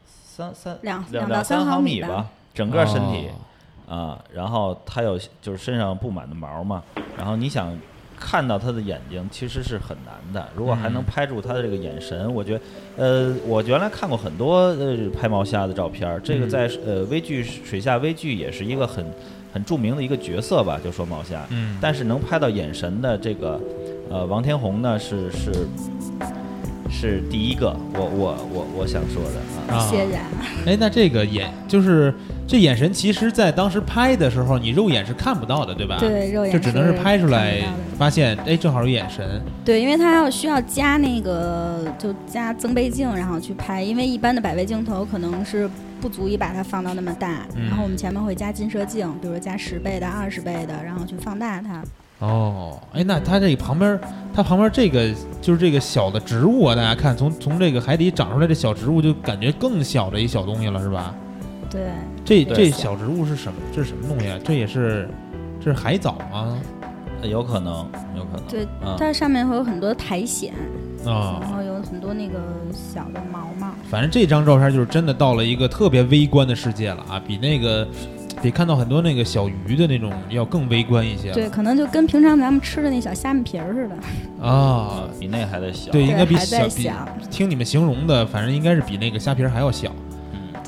[0.04, 2.08] 三三两两两到三三毫米吧。
[2.08, 3.28] 米吧，整个身体。
[3.28, 3.46] 哦
[3.88, 6.82] 啊，然后它有就是身上布满的毛嘛，
[7.16, 7.76] 然后你想
[8.20, 12.60] 看到它的眼睛其实是很难的，如果还能嗯拍住它的这个眼神，我觉得，
[12.96, 19.06] 呃，我原来看过很多呃拍毛虾的照片，这个嗯在呃微剧水下微剧也是一个很
[19.52, 23.60] 很著名的一个角色吧，就说毛虾，嗯，但是能拍到眼神的这个，
[24.10, 25.52] 呃，王天红呢是是
[26.90, 29.78] 是第一个，我我我我想说的啊。
[29.78, 30.26] 啊谢谢啊。
[30.66, 32.12] 哎，那这个眼就是
[32.48, 37.62] 这眼神，其实在当时拍的时候，你肉眼是看不到的，对吧？，对，肉眼就只能是拍出来
[37.98, 39.38] 发现，哎，正好有眼神。
[39.62, 43.82] 对，因为它要需要加那个，就加增倍镜，然后去拍。
[43.82, 45.68] 因为一般的百倍镜头可能是
[46.00, 51.84] 不足以把它放到那么大，嗯然后我们前面会加近摄镜，比如说加十倍的、二十倍的，然后去放大它。
[52.20, 54.00] 哦，哎，那它这个旁边，
[54.32, 61.14] 它旁边这个就是这个小的植物啊，大家看，从从这个海底长出来的小植物，就感觉更小的一小东西了，是吧？
[61.70, 61.90] 对，
[62.24, 63.58] 这这小植物是什么？
[63.74, 64.38] 这是什么东西啊？
[64.44, 65.08] 这也是，
[65.60, 66.58] 这是海藻吗？
[67.20, 67.84] 呃有可能，
[68.16, 68.42] 有可能。
[68.48, 70.52] 对啊，它上面会有很多苔藓，
[71.04, 72.38] 啊、然后有很多那个
[72.72, 73.72] 小的毛毛。
[73.90, 77.88] 反正这张照片就是真的到了一个特别微观的世界了啊，比那个
[78.40, 81.32] 比看到很多那个小鱼的那种要更微观一些。
[81.32, 83.96] 对，可能就跟平常咱们吃的那小虾米皮儿似的。
[84.46, 85.90] 啊，比那还得小。
[85.90, 86.92] 对，应该比还在比小。
[87.32, 89.90] 听你们形容的，反正应该是比那个虾皮儿还要小。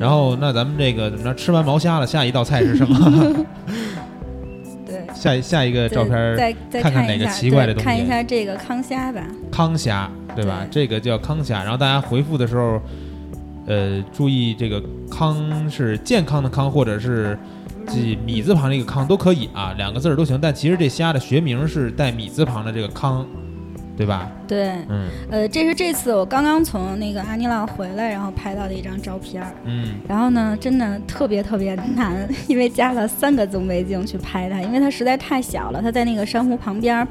[0.01, 1.35] 嗯，然后，那咱们这个怎么着？
[1.35, 3.47] 吃完毛虾了，下一道菜是什么？
[4.87, 5.05] 对。
[5.15, 9.23] 下一下一个照片儿，再再看看哪个，奇怪的东西看一下这个康虾吧。
[9.53, 10.67] 康虾，对吧？
[10.71, 11.63] 这个叫康虾。
[11.63, 12.81] 然后大家回复的时候，
[13.67, 17.39] 呃，注意这个康是健康的康，或者是
[17.87, 20.39] 记米字旁这个康都可以啊，两个字儿都行。
[20.41, 23.27] 但其实这虾的学名是带米字旁的这个康，
[24.01, 24.31] 对吧？
[24.49, 29.53] 对，嗯呃，这是这次我刚刚从那个阿尼朗回来，然后拍到的一张照片儿。
[29.67, 37.07] 嗯然后呢，真的特别特别难， 因为加了三个增倍镜去拍它，因为它实在太小了，它在那个珊瑚旁边，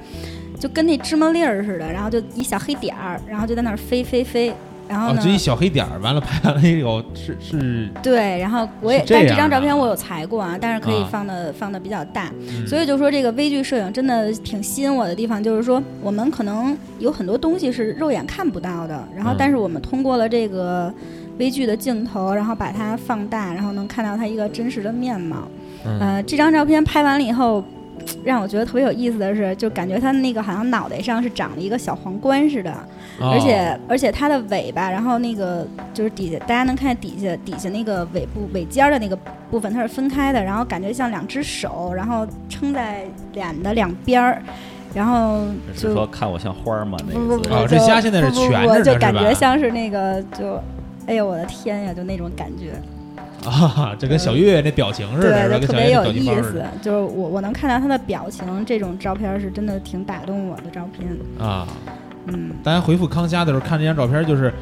[0.59, 4.51] 就跟那芝麻粒儿似的，然后就一小黑点儿，然后就在那儿飞飞飞。
[4.89, 12.31] 然后哦，呢，这一小黑点儿，完了拍完了以后是是，对，然后我也但这张照片我有裁过啊，但是可以啊放的、放的比较大。
[12.41, 20.91] 嗯所以就说这个微距摄影真的挺吸引我的地方，就是说我们可能有很多东西是肉眼看不到的，然后嗯但是我们通过了这个
[21.37, 25.47] 微距的镜头，然后把它放大，然后能看到它一个真实的面貌。
[25.85, 27.63] 嗯呃，这张照片拍完了以后。
[28.23, 32.73] 让我觉得特别有意思的是，就感觉他那个好像脑袋上是长了一个小皇冠似的，
[33.19, 39.17] 哦而且而且它的尾巴，然后那个就是底下大家能看见底下底下那个尾部尾尖儿的那个
[39.51, 44.41] 部分它是分开的，然后感觉像两只手，然后撑在脸的两边儿，
[44.93, 45.43] 然后
[45.75, 46.97] 是就说看我像花儿吗？
[47.07, 50.61] 那不不不，个字哦这虾现在是不不蜷着的不就感觉像是那个就，
[51.05, 52.71] 哎呦我的天呀，就那种感觉，
[53.49, 56.63] 啊，这跟小月月那表情似的，对，就跟小月月特别有意思。
[56.81, 61.09] 就是我我能看到他的表情，这种照片是真的挺打动我的照片。
[61.45, 61.67] 啊。
[62.33, 64.53] 嗯，大家回复康虾的时候看这张照片，就是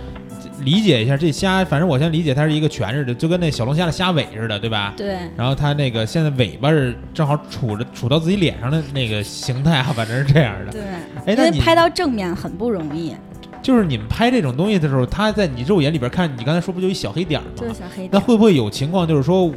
[0.64, 4.94] 理解一下这虾，反正我先理解它是一个全似的，就跟那小龙虾的虾尾似的，对吧？
[4.98, 5.18] 对。
[5.36, 10.72] 然后它那个现在尾巴是正好杵着杵到自己脸上的那个形态啊，反正是这样的。
[10.72, 10.82] 对，
[11.26, 13.16] 哎，那你因为拍到正面很不容易，
[13.62, 17.52] 就是你们拍这种东西的时候，它在你肉眼里边看，你刚才说不就一小黑点儿吗？
[17.56, 18.10] 就是小黑点。
[18.12, 19.52] 那会不会有情况，就是说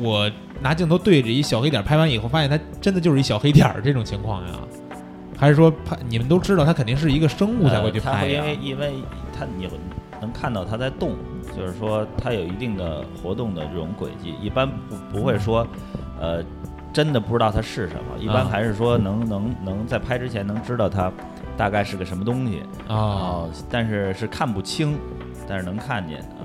[0.00, 0.30] 我
[0.62, 4.54] 拿镜头对着一小黑点儿拍完以后，发现它真的就是一小黑点儿这种情况呀？
[5.40, 8.44] 还是说拍你们都知道它肯定是一个生物才会去拍呀？
[8.44, 8.92] 因为因为
[9.32, 9.66] 它你
[10.20, 11.16] 能看到它在动，
[11.56, 15.66] 就是说它有一定的活动的这种轨迹，一般不不会说，
[16.20, 16.44] 呃，
[16.92, 21.10] 真的不知道它是什么，一般啊还是说能能能在拍之前能知道它
[21.56, 24.98] 大概是个什么东西，啊，哦，但是是看不清，
[25.48, 26.36] 但是能看见啊。
[26.38, 26.39] 嗯，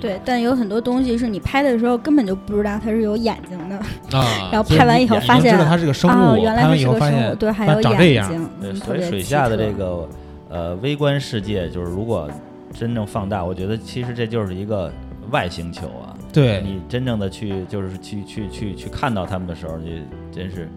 [0.00, 3.76] 对，但有很多东西是你拍的时候根本就不知道它是有眼睛的，
[4.16, 8.32] 啊， 然后拍完以后发现知道它是个生哦，物，原来是个生物，后发现对，还它有长这样。
[8.32, 10.08] 眼睛，所以水下的这个
[10.48, 12.28] 呃微观世界，就是如果
[12.72, 14.90] 真正放大，我觉得其实这就是一个
[15.30, 16.16] 外星球啊。
[16.32, 20.68] 对，你真正的去就是去去去去看到他们的时候，你真是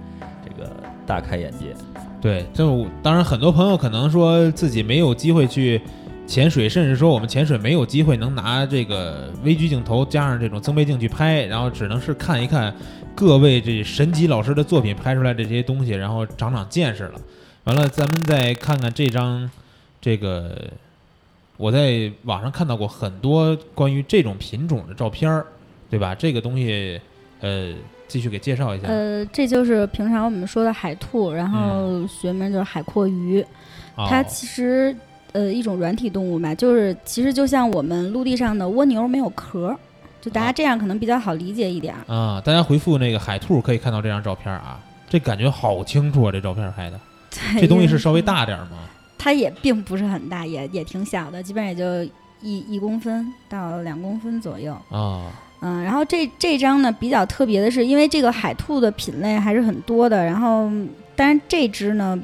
[0.44, 0.70] 这个
[1.06, 1.68] 大开眼界。
[2.20, 5.80] 对，就当然很多朋友可能说自己没有机会去
[6.34, 12.74] 潜水，甚至说我们潜水没有机会能拿这个微距镜头加上这种增倍镜去拍，然后只能是看一看
[13.13, 17.22] 各位这神级老师的作品拍出来的这些东西，然后长长见识了。
[17.65, 19.48] 完了，咱们再看看这张
[20.02, 20.60] 这个，
[21.56, 25.46] 我在网上看到过很多关于这种品种的照片儿，
[25.88, 26.15] 对吧？
[26.15, 27.00] 这个东西，
[27.41, 27.72] 呃，
[28.08, 28.88] 继续给介绍一下。
[28.88, 33.46] 呃，这就是平常我们说的海兔，然后学名就是海蛞蝓。
[33.96, 34.96] 它哦其实
[35.34, 39.78] 呃一种软体动物嘛，就是其实就像我们陆地上的蜗牛没有壳儿，
[40.22, 42.13] 就大家啊这样可能比较好理解一点儿。
[42.13, 47.00] 啊，大家回复那个海兔可以看到这张照片啊，这感觉好清楚啊，这照片拍的。
[47.60, 48.78] 这东西是稍微大点儿吗？
[49.17, 54.74] 它也并不是很大，也也挺小的，基本上也就一一公分到两公分左右。
[54.89, 60.69] 啊，嗯，然后这这张呢比较特别的是，因为这个海兔的品类还是很多的，然后
[61.15, 62.22] 当然这只呢，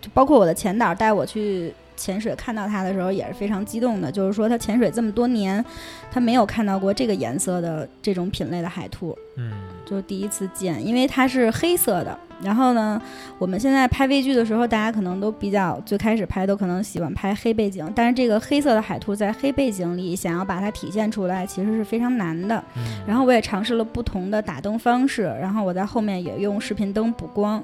[0.00, 5.62] 就包括我的前导带我去潜水看到它的时候也是非常激动的，就是说他潜水这么多年，
[6.10, 9.52] 他没有看到过这个颜色的这种品类的海兔，嗯
[9.84, 12.18] 就第一次见，因为它是黑色的。
[12.42, 13.00] 然后呢，
[13.38, 22.64] 我们现在拍微距的时候，大家可能都比较最开始拍都可能喜欢拍黑背景，但是这个黑色的海兔在黑背景里想要把它体现出来，其实是非常难的。
[22.76, 27.62] 嗯，然后我也尝试了不同的打灯方式，然后我在后面也用视频灯补光，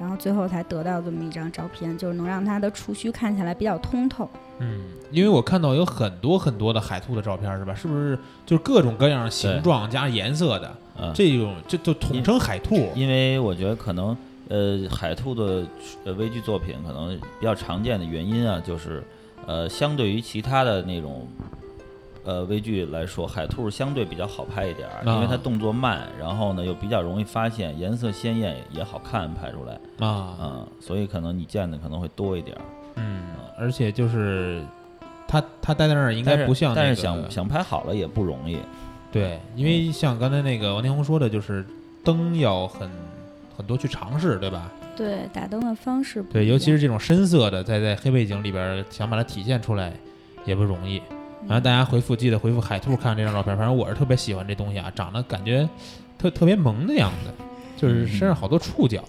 [0.00, 4.26] 然后最后才得到这么一张照片，就是能让它的触须看起来比较通透。
[4.58, 7.74] 嗯，因为我看到有很多很多的海兔的照片，是吧？
[7.74, 12.88] 是不是就是各种各样形状加颜色的嗯，这种，这就统称海兔？
[12.94, 14.16] 因为我觉得可能
[14.48, 15.66] 呃海兔的
[16.04, 19.02] 呃微距作品可能比较常见的原因啊，就是
[19.46, 21.28] 呃相对于其他的那种
[22.24, 32.62] 呃微距来说，海兔相对比较好拍一点儿，因为它啊动作慢，然后呢又比较容易发现，颜色鲜艳也好看拍出来，啊，嗯，所以可能你见的可能会多一点儿。
[32.96, 33.22] 嗯，
[33.58, 34.62] 而且就是
[35.26, 38.58] 它它待在那儿应该不像那个，但是想想拍好了也不容易。
[39.12, 41.64] 对，因为像刚才那个王天红说的，就是
[42.04, 42.90] 灯要很
[43.56, 44.70] 很多去尝试，对吧？
[44.96, 49.94] 对，打灯的方式不对，尤其是这种深色的，在在黑背景里边儿想把它体现出来
[50.44, 51.00] 也不容易。
[51.46, 55.68] 然后大家回复记得回复海兔看这张照片，反正我是特别喜欢这东西啊，长得感觉
[56.18, 57.32] 特特别萌的样子，
[57.76, 59.02] 就是身上好多触角。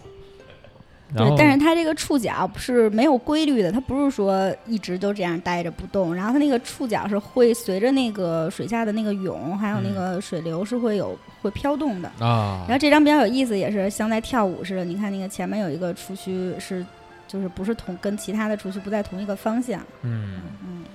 [1.13, 12.08] 对，但是它这个触角是没有规律的，它不是说一直都这样待着不动，然后它那个触角是会随着那个水下的那个涌，还有那嗯个水流是会有会飘动的。
[12.20, 14.86] 啊然后这张比较有意思，也是像在跳舞似的。
[14.86, 16.86] 你看那个前面有一个触须是，
[17.28, 19.82] 就是不是同跟其他的触须不在同一个方向。
[20.04, 20.86] 嗯，嗯，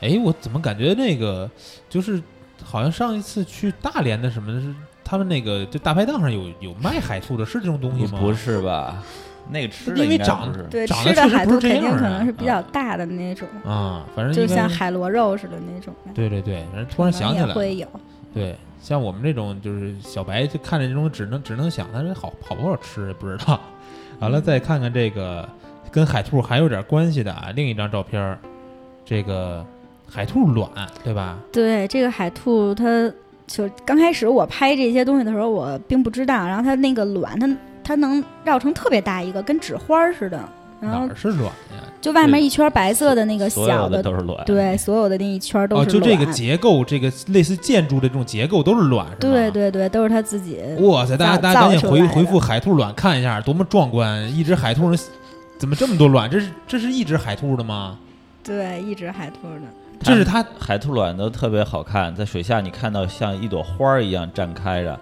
[0.00, 1.50] 哎，我怎么感觉那个
[1.88, 2.22] 就是
[2.64, 8.18] 好像上一次去大连的什么是他们那个就大排档上有有卖海兔的，是这种东西吗？
[8.20, 9.02] 不是吧？
[9.52, 15.92] 那个吃的应该因为长不是对，长吃的海兔肯定可能是比较大的那种，啊，反正就像海螺肉似的那种。
[16.14, 17.88] 对对对，反正突然想起来会有。
[18.32, 23.58] 对，像我们这种就是小白，就看着这种只能只能想它这好好不好吃不知道。
[24.20, 25.48] 完了，再看看这个
[25.90, 28.38] 跟海兔还有点关系的啊，另一张照片，
[29.04, 29.66] 这个
[30.10, 30.68] 海兔卵
[31.04, 31.38] 对吧？
[31.52, 33.10] 对，这个海兔它
[33.46, 37.48] 就刚开始我拍这些东西的时候，我并不知道，然后它那个卵，它
[37.82, 40.38] 它能绕成特别大一个，跟纸花儿似的，
[40.80, 41.86] 然后哪儿是卵呀？
[42.00, 44.42] 就外面一圈白色的那个所有小的，都是卵。
[44.46, 49.16] 对，所有的那一圈都哦，是就这个结构，这个类似建筑的这种结构都是卵，是吗？
[49.20, 49.50] 对。
[49.50, 50.58] 对对，都是它自己。
[50.78, 51.16] 哇塞！
[51.16, 54.34] 大家大家赶紧回回复海兔卵看一下，多么壮观！
[54.34, 54.98] 一只海兔能
[55.58, 56.30] 怎么这么多卵？
[56.30, 57.98] 这是这是一只海兔的吗？
[58.42, 59.60] 对，一只海兔的。
[60.02, 64.98] 这是它海兔卵都特别好看，在水下你看到像一朵花儿一样绽开着，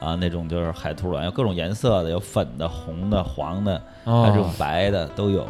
[0.00, 5.46] 啊，那种就是海兔卵，有各种颜色的，有粉的、红的、黄的，还有这种哦，白的都有。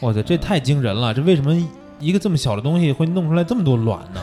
[0.00, 1.12] 哇塞，这太惊人了！
[1.14, 1.54] 这为什么
[1.98, 4.20] 一个这么小的东西会弄出来这么多卵呢？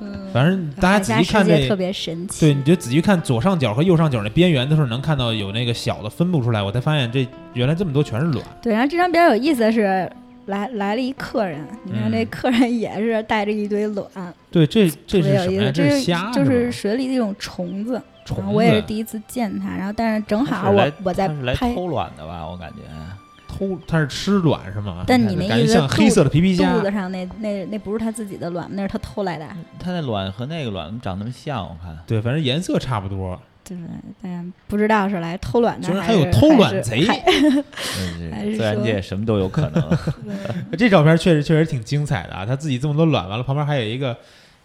[0.00, 2.46] 嗯，反正大家仔细看这，海下世界特别神奇。
[2.46, 8.44] 对，你就仔细看左上角和右上角那边缘的时候，能看到有那个小的分布出来，我才发现这原来这么多全是卵。
[8.60, 10.10] 对，然后这张比较有意思的是，
[10.50, 14.06] 来来了一客人，你看这嗯客人也是带着一堆卵，
[14.50, 15.54] 对，这这特别有意思。
[15.54, 15.72] 是什么呀？
[15.72, 18.00] 这是虾，就是水里的一种虫子。
[18.26, 18.52] 虫子。
[18.52, 22.46] 我也是第一次见它，然后但是正好我我在他是来偷卵的吧？
[22.46, 22.78] 我感觉
[23.48, 25.04] 偷，它是吃卵是吗？
[25.06, 29.46] 但你那感觉意思像黑色的皮皮虾肚子上那那那不是它自己的卵，那是它偷来的。
[29.78, 31.96] 它那卵和那个卵长那么像，我看。
[32.06, 33.40] 对，反正颜色差不多。
[33.76, 33.78] 对，
[34.22, 37.06] 但不知道是来偷卵的，居然还还有偷卵贼
[38.56, 39.98] 自然界什么都有可能。
[40.76, 42.44] 这照片确实确实挺精彩的啊！
[42.44, 44.16] 他自己这么多卵，完了旁边还有一个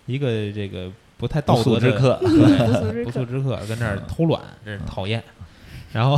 [0.08, 3.04] 一个这个不太道德的之客，不速之客。
[3.04, 5.24] 不速之客跟那儿偷卵，真是讨厌。
[5.94, 6.18] 然后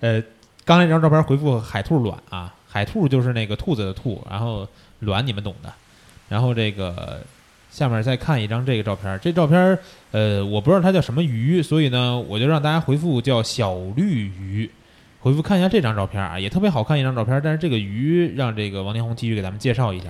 [0.00, 0.22] 呃，
[0.64, 4.68] 刚才那张照片回复海兔卵啊，海兔就是那个兔子的兔，然后
[5.00, 5.72] 卵你们懂的。
[6.28, 7.22] 然后这个
[7.74, 9.76] 下面再看一张这个照片，这照片
[10.12, 14.70] 呃我不知道它叫什么鱼，所以呢我就让大家回复叫小绿鱼。
[15.18, 20.06] 回复看一下这张照片啊，也特别好看一张照片，但是这个鱼让这个王天红继续给咱们介绍一下。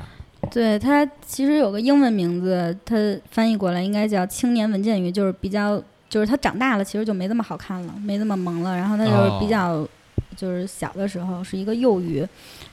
[0.51, 2.95] 对它其实有个英文名字，它
[3.31, 8.77] 翻译过来应该叫青年文件鱼，就是比较，就是它长大了其实就没那么好看了，没那么萌了。
[8.77, 9.89] 然后它就是比较，
[10.37, 12.19] 就是小的时候是一个幼鱼。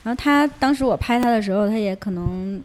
[0.02, 2.60] 然后它当时我拍它的时候，它也可能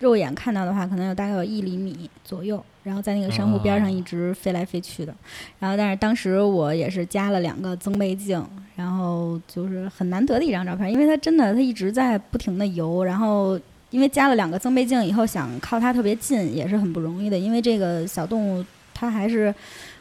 [0.00, 2.62] 肉眼看到的话，可能有大概有一厘米左右。
[2.82, 5.14] 然后在那个珊瑚边上一直飞来飞去的。
[5.60, 8.44] 然后但是当时我也是加了两个增倍镜，
[8.74, 13.56] 然后就是很难得的一张照片，因为它真的它一直在不停的游，然后。
[13.90, 17.36] 因为加了两个增倍镜以后，想靠它特别近也是很不容易的。
[17.36, 19.52] 因为这个小动物它还是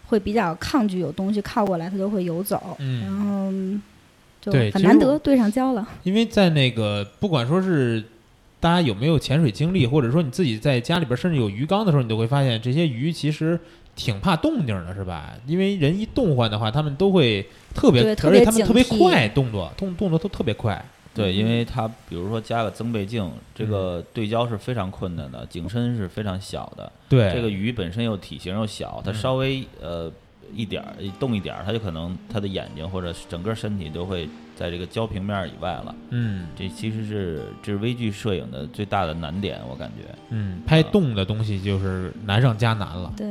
[0.05, 2.77] 会比较抗拒有东西靠过来，它就会游走。
[2.77, 3.51] 嗯然后
[4.39, 5.89] 就很难得对上焦了。
[6.03, 8.03] 因为在那个不管说是
[8.59, 13.59] 大家有没有潜水经历，或者说你自己在家里边甚至有鱼缸的时候，你都会发现这些鱼其实
[13.95, 15.33] 挺怕动静的，是吧？
[15.45, 20.83] 因为人一动换的话，它们都会特别，而且别它们特别快，动作动动作都特别快。
[21.13, 26.89] 对，因嗯为它比如说加个增倍镜，这个对焦是非常困难的，景深是非常小的。
[27.09, 30.09] 对，这个鱼本身又体型又小，它嗯稍微呃
[30.53, 34.29] 一点儿一动一点儿，它就可能它的眼睛或者整个身体都会
[34.59, 35.95] 在这个焦平面儿以外了。
[36.09, 40.13] 嗯这其实是这是微距摄影的最大的难点，我感觉。
[40.31, 43.13] 嗯，拍动的东西就是难上加难了。
[43.15, 43.27] 对，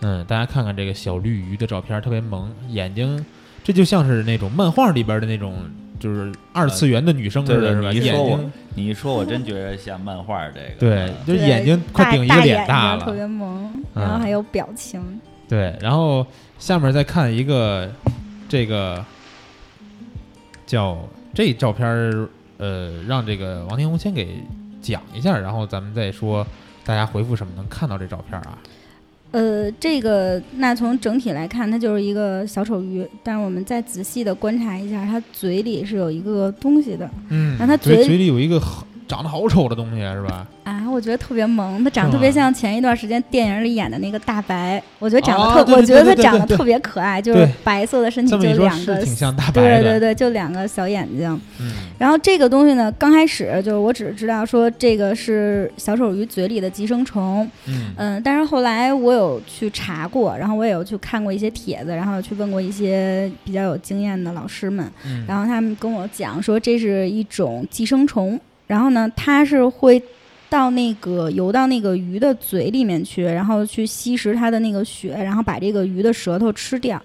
[0.00, 3.24] 嗯，大家看看这个小绿鱼的照片，特别萌，眼睛，
[3.62, 5.54] 这就像是那种漫画里边的那种，
[6.00, 7.92] 就是二次元的女生似的，对对是吧？
[7.92, 10.74] 眼你说我睛，你一说，我真觉得像漫画儿这个。
[10.80, 13.04] 对，嗯就是眼睛快顶一个脸大了。
[13.04, 15.00] 特别萌，然后嗯还有表情。
[15.48, 16.26] 对，然后
[16.58, 17.88] 下面再看一个
[18.48, 19.04] 这个
[20.66, 20.98] 叫
[21.32, 24.38] 这照片儿，呃，让这个王天红先给
[24.80, 26.46] 讲一下，然后咱们再说
[26.84, 28.58] 大家回复什么能看到这照片啊？
[29.32, 40.46] 呃，这个那从整体来看，它就是一个小丑鱼，但是我们再仔细的观察一下，它嘴里是有一个东西的嗯然后他嘴嘴嘴里有一个好长得好丑的东西，是吧？
[40.64, 49.82] 啊，我觉得特别萌，它长得特别像前一段时间电影里演的那个大白，我觉得长得特，我觉得它长得特别可爱，就是白色的身体，就两个挺像大白的。
[49.82, 51.40] 对对对，就两个小眼睛。
[51.60, 51.70] 嗯。
[51.98, 57.92] 然后这个东西呢，刚开始就是我只是知道说这个是小丑鱼嘴里的寄生虫，嗯。
[57.96, 70.02] 嗯，但是后来我有去查过，然后我也有去看过一些帖子，然后去问过一些比较有经验的老师们，嗯，然后他们跟我讲说这是一种寄生虫，然后呢，它是会
[70.48, 77.00] 到那个游到那个鱼的嘴里面去，然后去吸食它的那个血，然后把这个鱼的舌头吃掉。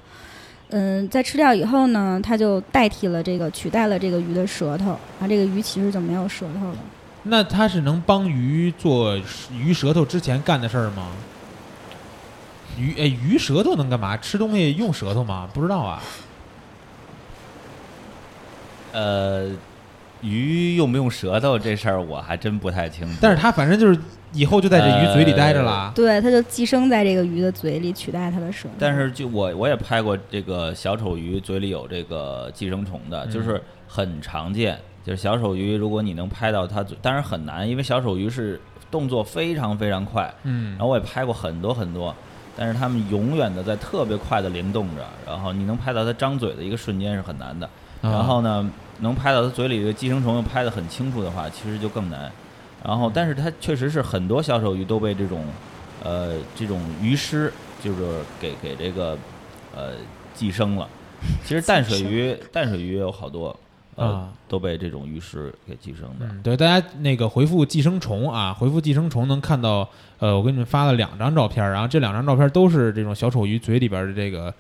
[0.69, 6.77] 嗯，在吃掉以后呢，它就代替了这个，取代了这个鱼的舌头，啊这个鱼其实就没有舌头了。
[7.23, 9.19] 那它是能帮鱼做
[9.51, 11.07] 鱼舌头之前干的事儿吗？
[12.77, 14.15] 鱼哎，鱼舌头能干嘛？
[14.15, 15.49] 吃东西用舌头吗？
[15.53, 16.01] 不知道啊。
[18.93, 19.51] 呃，
[20.21, 23.17] 鱼用不用舌头这事儿我还真不太清楚。
[23.21, 23.99] 但是它反正就是
[24.33, 25.91] 以后就在这鱼嘴里待着了。
[25.95, 28.75] 对，它就寄生在这个鱼的嘴里，取代它的舌头。
[28.77, 34.77] 但是就我我也拍过这个小丑鱼嘴里有这个寄生虫的，嗯就是很常见。
[35.03, 38.59] 就是小丑鱼，如果你能拍到它嘴，当然很难，因为小丑鱼是
[38.91, 40.31] 动作非常非常快。
[40.43, 42.13] 嗯然后我也拍过很多很多，
[42.55, 47.65] 但是它们永远的在特别快的灵动着，然后你能拍到它张嘴的一个瞬间是很难的。
[48.01, 48.69] 啊然后呢，
[49.01, 52.31] 能拍到它嘴里的寄生虫又拍得很清楚的话，其实就更难。
[52.83, 55.43] 然后，但是它确实是很多小丑鱼都被这种，
[56.03, 57.51] 呃，这种鱼尸
[57.83, 59.17] 就是给给这个
[59.75, 59.93] 呃
[60.33, 60.87] 寄生了。
[61.43, 63.53] 其实淡水鱼，淡水鱼也有好多，
[63.95, 66.25] 呃，啊都被这种鱼尸给寄生的。
[66.25, 69.89] 嗯，对，大家那个回复寄生虫啊，回复寄生虫能看到，
[70.19, 74.53] 呃，我给你们发了两张照片儿，然后这两张照片都是这种小丑鱼嘴里边儿的这个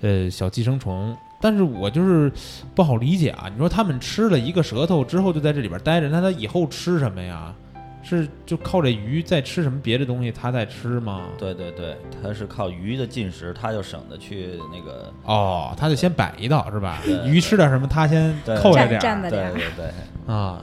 [0.00, 2.30] 呃小寄生虫，但是我就是
[2.74, 3.48] 不好理解啊！
[3.50, 7.54] 你说他们吃了一个舌头之后就在这里边待着，那他以后吃什么呀？
[8.02, 11.28] 是就靠这鱼再吃什么别的东西，他在吃吗？
[11.38, 15.12] 对对对，他是靠鱼的进食，他就省得去那个。
[15.24, 16.98] 哦，他就先摆一道是吧？
[17.26, 20.60] 鱼吃点什么，他先扣着点对对对，啊。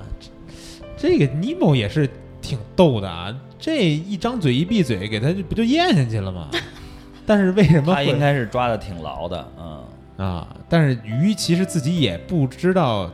[0.97, 2.09] 这个尼莫也是
[2.41, 6.49] 挺逗的啊，这一张嘴一闭嘴，给他就不就咽下去了吗？
[7.23, 9.84] 但是为什么会它应该是抓的挺牢的，嗯。
[10.18, 13.09] 啊，但是鱼其实自己也不知道，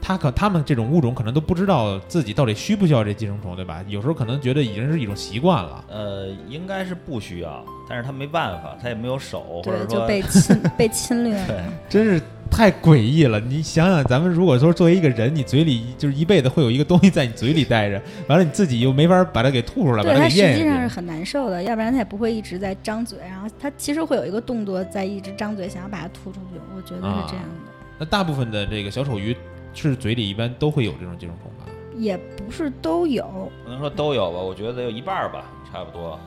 [0.00, 3.82] 它可它们这种物种可能都不知道自己到底需不需要这寄生虫，对吧？
[3.88, 5.84] 有时候可能觉得已经是一种习惯了。
[5.88, 11.46] 呃，应该是不需要，但是它没办法，它也没有手，或对，者说就被侵 被侵略。
[11.46, 11.56] 对
[11.88, 12.20] 真是
[12.50, 13.40] 太诡异了！
[13.40, 20.54] 你想想，咱们如果说作为一个人，你嘴里就是一辈子会有一个东西在你嘴里待着，完了你自己又没法把它给吐出来，把对，它它实。
[20.54, 26.60] 际上是很难受的，要不然它也不会一直在张嘴，然后它其实会有一个动作在一直张嘴，想要把它吐出去。
[26.76, 29.36] 我觉得是这样的，那大部分的这个小丑鱼
[29.72, 31.72] 是嘴里一般都会有这种寄生虫吧？
[31.96, 33.50] 也不是都有。
[33.64, 36.18] 不能说都有吧，我觉得得有一半儿吧，差不多。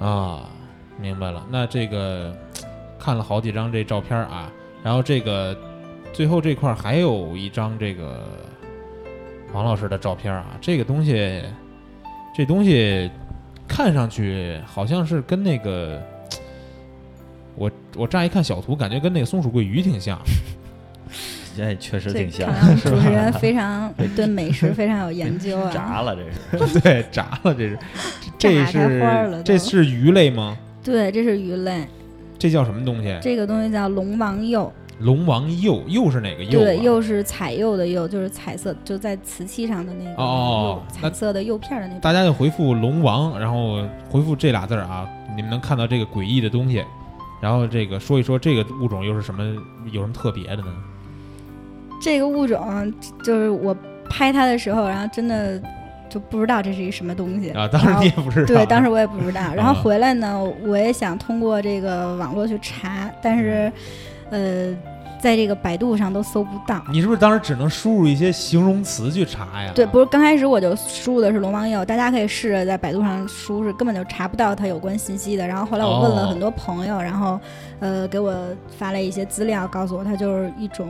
[0.00, 0.48] 啊，
[1.00, 1.46] 明白了。
[1.50, 2.36] 那这个
[2.98, 4.50] 看了好几张这照片啊，
[4.82, 5.56] 然后这个
[6.12, 8.22] 最后这块儿还有一张这个
[9.52, 11.42] 王老师的照片啊，这个东西，
[12.36, 13.10] 这东西
[13.66, 16.02] 看上去好像是跟那个。
[17.60, 20.16] 我我乍一看小图，感觉跟那个松鼠桂鱼挺像。
[21.56, 25.68] 这确实挺像主持人非常对美食非常有研究啊。
[25.74, 26.78] 炸了这是。
[26.78, 27.78] 对，炸了，这是，
[28.38, 30.56] 这炸开花是了这是鱼类吗？
[30.84, 31.84] 对，这是鱼类，
[32.38, 33.18] 这叫什么东西？
[33.20, 34.72] 这个东西叫龙王釉。
[35.00, 36.64] 龙王釉，釉是哪个釉、啊？
[36.64, 42.00] 对，釉是彩釉的釉，就是彩色，就在瓷器上的那个哦哦釉那彩色的釉片儿的那种。
[42.00, 43.80] 大家就回复“龙王”，然后
[44.10, 46.84] 回复这俩字儿啊，你们能看到这个诡异的东西。
[47.40, 49.44] 然后这个说一说这个物种又是什么，
[49.92, 50.66] 有什么特别的呢？
[52.02, 53.76] 这个物种就是我
[54.10, 55.62] 拍它的时候，然后真的
[56.08, 58.46] 就不知道这是一什么东西啊，当时你也不知道。
[58.46, 59.40] 对，当时我也不知道。
[59.54, 63.72] 然后啊回来呢，我也想通过这个网络去查，但是，
[64.30, 64.74] 呃，
[65.20, 66.80] 在这个百度上都搜不到。
[66.92, 69.72] 你是不是当时只能输入一些形容词去查呀？
[69.74, 75.46] 对，不是刚开始我就输入的是龙王釉，大家可以试着在百度上输，是根本就查不到它有关信息的。
[75.46, 77.38] 然后后来我问了哦很多朋友，然后
[77.80, 78.34] 呃给我
[78.78, 80.88] 发了一些资料，告诉我它就是一种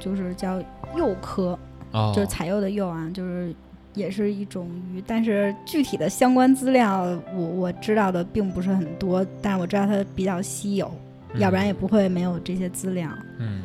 [0.00, 0.60] 就是叫
[0.94, 1.56] 釉科，
[1.92, 3.54] 哦，就是彩釉的釉啊，就是
[3.94, 7.02] 也是一种鱼，但是具体的相关资料
[7.34, 10.92] 我我知道的并不是很多，但是我知道它比较稀有，
[11.34, 13.08] 嗯要不然也不会没有这些资料。
[13.38, 13.62] 嗯，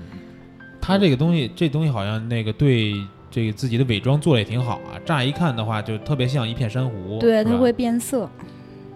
[0.82, 2.94] 它这个东西，这东西好像那个对
[3.30, 4.98] 这个自己的伪装做的也挺好啊。
[5.06, 7.20] 乍一看的话，就特别像一片珊瑚。
[7.20, 8.30] 对，它会变色。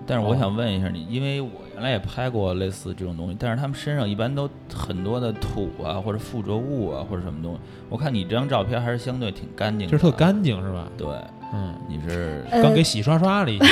[0.08, 7.60] 但是我想问一下你，因为我原来也拍过类似这种东西，但是他们身上一般都很多的土啊，或者附着物啊，或者什么东西。
[7.90, 10.12] 我看你这张照片还是相对挺干净的，就是特。
[10.18, 10.88] 干净，是吧？
[10.98, 11.08] 对，
[11.54, 13.66] 嗯，你是呃刚给洗刷刷了一下。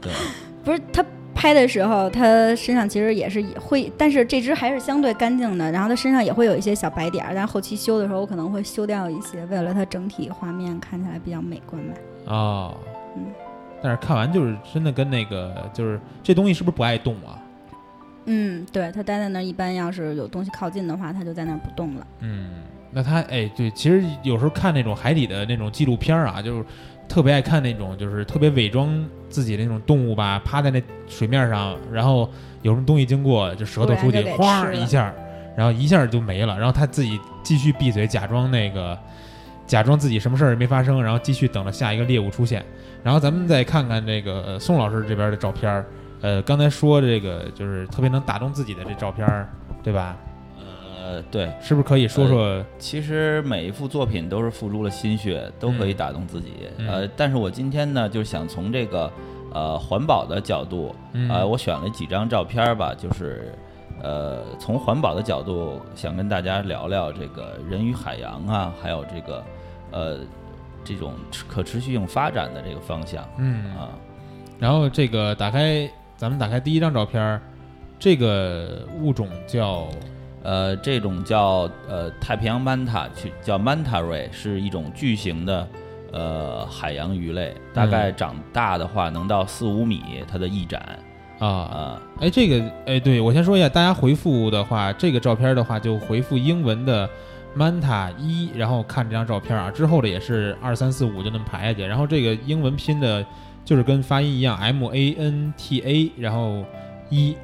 [0.00, 0.10] 对，
[0.64, 1.04] 不是他
[1.34, 11.94] 拍的时候，它身上其实也是也会，但是这只还是相对干净的，然后它身上也会有一些小白点儿，但是后期修的时候我可能会修掉一些，为了它整体画面看起来比较美观吧。
[12.26, 12.74] 哦，
[13.16, 13.26] 嗯
[13.82, 17.38] 但是看完就是真的跟那个就是这东西是不是不爱动啊？
[18.26, 22.06] 嗯，对，它待在那儿，一般要是有东西靠近的话，它就在那儿不动了。
[22.20, 26.64] 嗯，那它哎对，其实有时候看那种海底的那种纪录片儿啊，就是
[27.08, 32.28] 特别爱看那种就是特别伪装自己的那种动物吧，趴在那水面上，然后
[32.60, 35.10] 有什么东西经过，就舌头出去哗一下，
[35.56, 38.98] 然后一下就没了，然后它自己继续闭嘴，假装那个
[39.68, 42.64] 假装自己什么事儿也没发生，然后继续等着下一个猎物出现。
[43.04, 45.86] 然后咱们再看看这个、呃宋老师这边的照片儿，
[46.22, 49.48] 呃，刚才说这个就是特别能打动自己的这照片儿，
[49.84, 50.16] 对吧？
[51.00, 52.62] 呃，对，是不是可以说说？
[52.78, 56.68] 其实每一幅作品都是付出了心血，都可以打动自己。
[56.76, 59.10] 嗯呃，但是我今天呢，就是想从这个
[59.54, 63.54] 呃环保的角度，嗯呃，我选了几张照片儿吧，就是
[64.02, 69.42] 呃从环保的角度想跟大家聊聊这个人与海洋啊，还有这个
[69.90, 70.18] 呃
[70.84, 71.14] 这种
[71.48, 73.74] 可持续性发展的这个方向嗯。
[73.76, 73.90] 啊。
[74.58, 77.40] 然后这个打开，咱们打开第一张照片儿，
[77.98, 79.86] 这个物种叫
[80.42, 85.68] 呃，这种叫呃太平洋曼塔，去叫 manta ray，是一种巨型的
[86.12, 90.98] 呃海洋鱼类，大概长大的话能到四五米，它的翼展
[91.38, 97.08] 啊，啊、哎，这个哎，对我先说一下，大家回复的话，这个照片的话就回复英文的
[97.56, 103.24] manta 一，然后看这张照片啊，之后的也是二三四五就那么排下去，然后这个英文拼的
[103.64, 106.64] 就是跟发音一样，M A N T A，然后
[107.10, 107.36] 一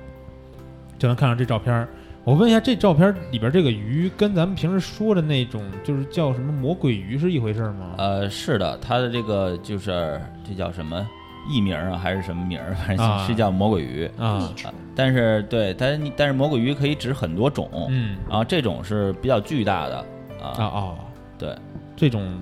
[0.99, 1.87] 就能看到这照片。
[2.25, 7.95] 我问一下，这照片里边这个鱼跟咱们平时说的那种就是叫什么魔鬼鱼是一回事吗？
[7.99, 11.07] 呃，是的，它的这个就是这叫什么
[11.49, 12.75] 艺名啊，还是什么名儿？
[12.87, 14.11] 反正啊是叫魔鬼鱼。
[14.19, 14.55] 啊，啊
[14.95, 19.97] 但是对，但是但是魔鬼鱼可以指很多种，嗯然后这种是比较巨大的
[20.43, 20.95] 啊，啊哦，
[21.39, 21.55] 对，
[21.97, 22.41] 这种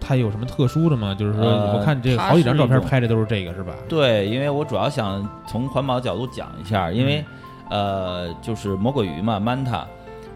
[0.00, 1.14] 它有什么特殊的吗？
[1.18, 3.72] 就是说，呃我看这好几张照片拍的都是这个，是吧？
[3.88, 7.24] 对，因为我主要想从环保角度讲一下，因嗯为、
[7.70, 9.82] 呃，就是魔鬼鱼嘛，manta，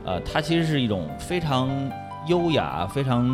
[0.05, 1.68] 呃，它其实是一种非常
[2.29, 3.25] 优雅、非常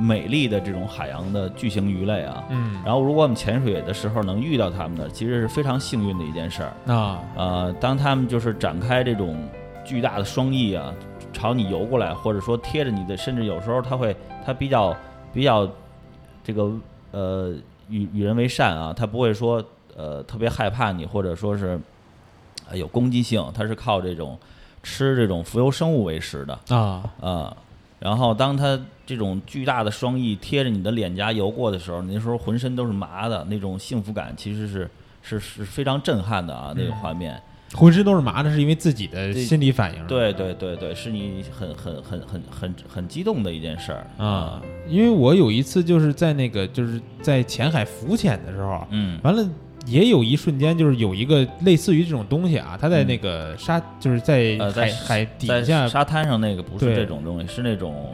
[0.00, 2.44] 美丽的这种海洋的巨型鱼类啊。
[2.48, 6.72] 嗯，然后，如果我们潜水的时候能遇到它们呢，其实是非常幸运的一件事儿。
[6.94, 9.36] 啊，呃，当它们就是展开这种
[9.84, 10.92] 巨大的双翼啊，
[11.32, 14.96] 朝你游过来，或者说贴着你的，甚至有时候它会，它比较
[15.34, 15.68] 比较
[16.44, 16.70] 这个
[17.10, 17.52] 呃
[17.88, 19.62] 与与人为善啊，它不会说
[19.96, 21.78] 呃特别害怕你，或者说是
[22.70, 24.38] 呃有攻击性，它是靠这种
[24.84, 27.56] 吃这种浮游生物为食的啊，啊。
[27.98, 34.90] 然后当它这种巨大的双翼贴着你的脸颊游过的时候，你那时候浑身都是麻的，那种幸福感其实是
[35.22, 37.40] 是是非常震撼的啊，那个画面。
[37.74, 40.06] 浑身都是麻的，是因为自己的心理反应。
[40.06, 49.44] 对对对对，是你很很很很很很激动的一件事儿啊，，因为我有一次就是在那个就是在浅海浮潜的时候，嗯完了
[49.86, 56.96] 也有一瞬间就是有一个类似于这种东西啊，它在那个沙就是在呃，海在海底在下沙滩上那个不是对。
[56.96, 58.12] 这种东西，是那种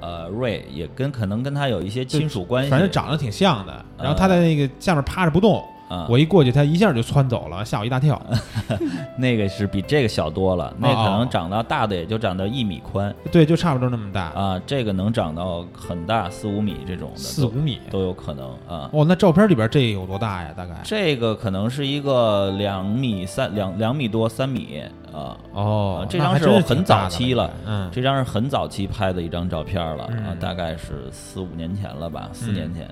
[0.00, 3.84] 呃瑞，也跟可能跟它有一些亲属关系，反正长得挺像的。
[3.96, 8.20] 然后它在那个下面趴着不动，啊，我一过去，它一下就窜走了，吓我一大跳。
[9.16, 17.80] 那个是比这个小多了，那可哦能长到大的也就长到一米宽对，就差不多那么大，啊，这个能长到很大四五米这种的四五米。
[17.90, 18.88] 都有可能啊。
[18.92, 20.52] 哦，那照片里边这有多大呀？
[20.56, 20.74] 大概？
[20.84, 24.82] 这个可能是一个两米三两两米多三米
[25.12, 32.86] 啊，哦啊，这张是很早期了嗯，这张是很早期拍的一张照片了啊嗯，大概是四五年前了吧，四年前。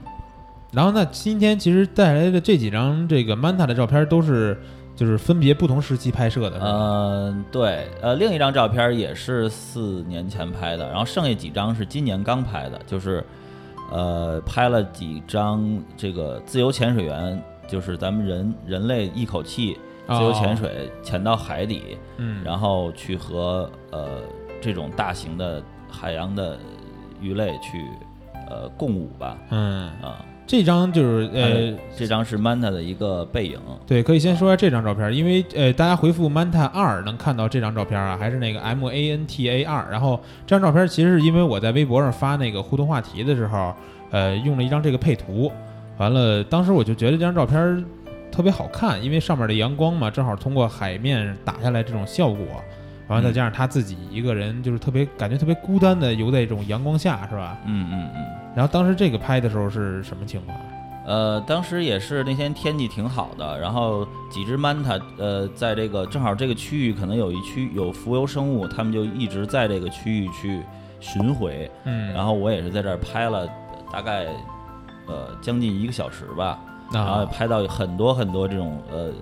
[0.77, 4.61] 然后那今天其实带来的这几张这个 Manta 的照片都是
[4.95, 6.61] 就是分别不同时期拍摄的？
[6.61, 13.25] 嗯，对，呃，另一张照片也是四年前拍的，然后剩下几张是今年刚拍的，就是
[13.91, 24.21] 呃拍了几张这个自由潜水员，就是咱们人人类一口气自由潜水潜到海底，哦嗯，然后去和呃
[24.61, 26.59] 这种大型的海洋的
[27.19, 27.83] 鱼类去
[28.51, 39.89] 呃共舞吧，嗯，啊，这张就是呃，这张是 Manta 的一个背影，对，可以先说一下这张照片，因为呃，大家回复 Manta 二能看到这张照片啊，还是那个 M A N T A 二。
[39.91, 43.75] 然后这张照片其实是因为我在微博上发那个互动话题的时候，
[44.13, 45.51] 呃，用了一张这个配图，
[45.99, 47.85] 完了，当时我就觉得这张照片
[48.31, 52.47] 特别好看，因为上面的阳光嘛，正好通过海面打下来这种效果，
[53.09, 57.59] 完了再加上他自己一个人就是特别感觉特别孤单的游在这种阳光下，是吧？
[57.67, 58.46] 嗯嗯嗯。
[58.57, 60.59] 然后当时这个拍的时候是什么情况？
[61.07, 70.65] 呃，当时也是那天天气挺好的，然后几只 manta，呃，在这个正好这个区域可能有一区有浮游生物，它们就一直在这个区域去
[70.99, 73.47] 巡回，嗯，然后我也是在这儿拍了
[73.93, 74.25] 大概
[75.07, 76.59] 呃将近一个小时吧，
[76.91, 79.13] 然后啊，拍到很多很多这种呃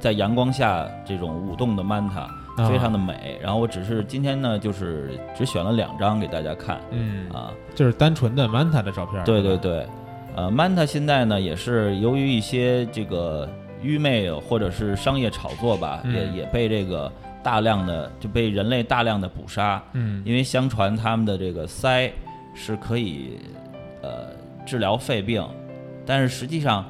[0.00, 3.38] 在阳光下这种舞动的 manta，啊非常的美。
[3.42, 9.22] 然后我只是今天呢，就是只选了两张给大家看嗯，啊，就是单纯的 Manta 的照片。
[9.24, 9.86] 对对对，
[10.34, 13.48] 呃，Manta 现在呢也是由于一些这个
[13.82, 17.10] 愚昧或者是商业炒作吧，嗯也也被这个
[17.42, 22.10] 大量的就被人类大量的捕杀，嗯因为相传他们的这个鳃
[22.54, 23.38] 是可以
[24.02, 24.28] 呃
[24.64, 25.46] 治疗肺病，
[26.04, 26.84] 但是实际上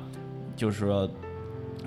[0.54, 1.08] 就是说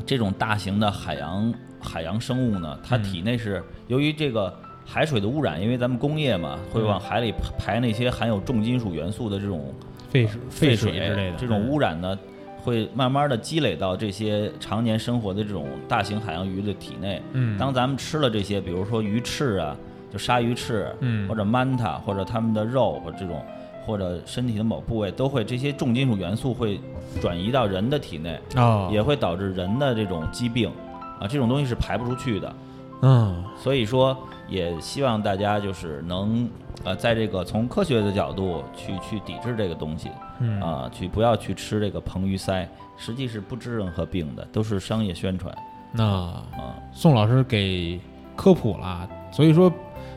[0.06, 3.04] 这种大型的海洋海洋生物呢，它嗯。
[3.04, 4.54] 体内是由于这个。
[4.92, 7.00] 海水的污染，因为咱们工业嘛，会往嗯。
[7.00, 9.72] 海里排那些含有重金属元素的这种
[10.10, 11.38] 废水、废水之类的。
[11.38, 12.18] 这种嗯污染呢，
[12.58, 17.22] 会慢慢的积累到这些常年生活的这种大型海洋鱼的体内。
[17.34, 19.78] 嗯，当咱们吃了这些，比如说鱼翅啊，
[20.12, 21.30] 就鲨鱼翅，嗯。
[21.30, 23.46] 或者 manta，或者它们的肉或者这种，
[23.86, 26.80] 或者身体的某部位，都会这些重金属元素会
[27.22, 30.72] 转移到人的体内，哦，也会导致人的这种疾病
[31.20, 32.56] 啊，这种东西是排不出去的。
[33.02, 34.18] 嗯所以说，
[34.50, 36.50] 也希望大家就是能
[36.84, 40.10] 呃，在这个从科学的角度去去抵制这个东西。
[40.42, 42.68] 嗯啊，去不要去吃这个硼鱼鳃，
[42.98, 45.54] 实际是不治任何病的，都是商业宣传
[45.94, 46.44] 那啊。
[46.92, 48.00] 宋老师给
[48.36, 49.72] 科普了，所以说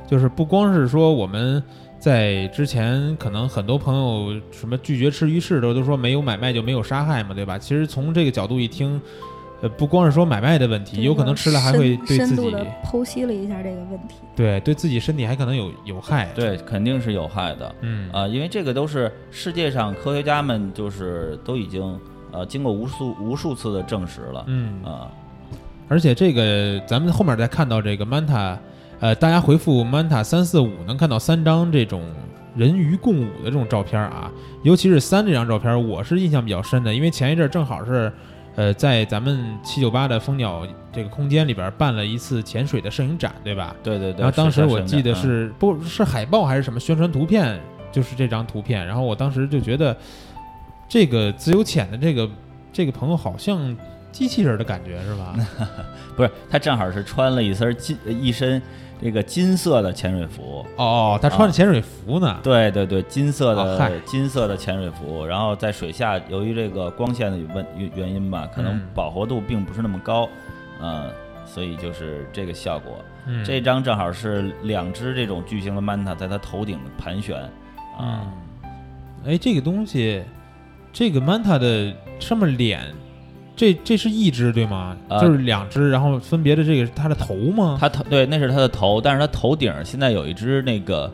[0.06, 1.62] 就是不光是说我们
[2.00, 7.58] 在之前可能很多朋友什么拒绝吃鱼翅的都说没有买卖就没有杀害嘛，对吧？
[7.58, 9.00] 其实从这个角度一听。
[9.62, 14.16] 呃，不光是说买卖的问题，有可能吃了还会对自己深度的剖析了一下这个问题。
[14.34, 17.72] 对对自己身体还可能有有害。，对，肯定是有害的。
[17.80, 21.96] 嗯啊、因为这个都是世界上科学家们就是都已经
[22.32, 24.44] 呃经过无数无数次的证实了。
[24.48, 25.06] 嗯啊、
[25.88, 28.58] 而且这个咱们后面再看到这个 Manta，
[28.98, 32.02] 呃，大家回复 Manta 三四五能看到三张这种
[32.56, 34.28] 人鱼共舞的这种照片啊，
[34.64, 38.12] 尤其是三这张照片，我是印象比较深的，因为前一阵儿正好是。
[38.54, 43.74] 呃，在咱们七九八的蜂鸟这个空间里边办了一次潜水的摄影展，对吧？
[43.82, 44.20] 对对对。
[44.20, 47.58] 然后当时我记得是是不是海报还是什么宣传图片，
[47.90, 48.86] 就是这张图片。
[48.86, 49.96] 然后我当时就觉得，
[50.88, 52.28] 这个自由潜的这个
[52.72, 53.76] 这个朋友好像
[54.10, 55.34] 机器人的感觉是吧？
[56.14, 58.60] 不是他正好是穿了一身金一身
[59.02, 60.64] 这个金色的潜水服。
[60.76, 62.38] 哦，他穿着潜水服呢。
[62.42, 70.28] 对对对，金色的金色的潜水服，然后在水下，由于这个光线的问原原因吧，可能嗯饱和度并不是那么高，
[70.80, 71.10] 呃，
[71.44, 72.92] 所以就是这个效果。
[73.26, 77.36] 嗯，这张正好是两只这种巨型的 manta 在它头顶盘旋，
[77.98, 78.32] 啊、嗯，
[79.26, 80.22] 哎，这个东西，
[80.92, 82.92] 这个 manta 的上面脸，
[83.62, 84.96] 这这是一只对吗？
[85.08, 87.78] 啊就是两只，然后分别的这个是它的头吗？
[87.80, 91.08] 它头对，那是它的头，但是它头顶现在有一只那个，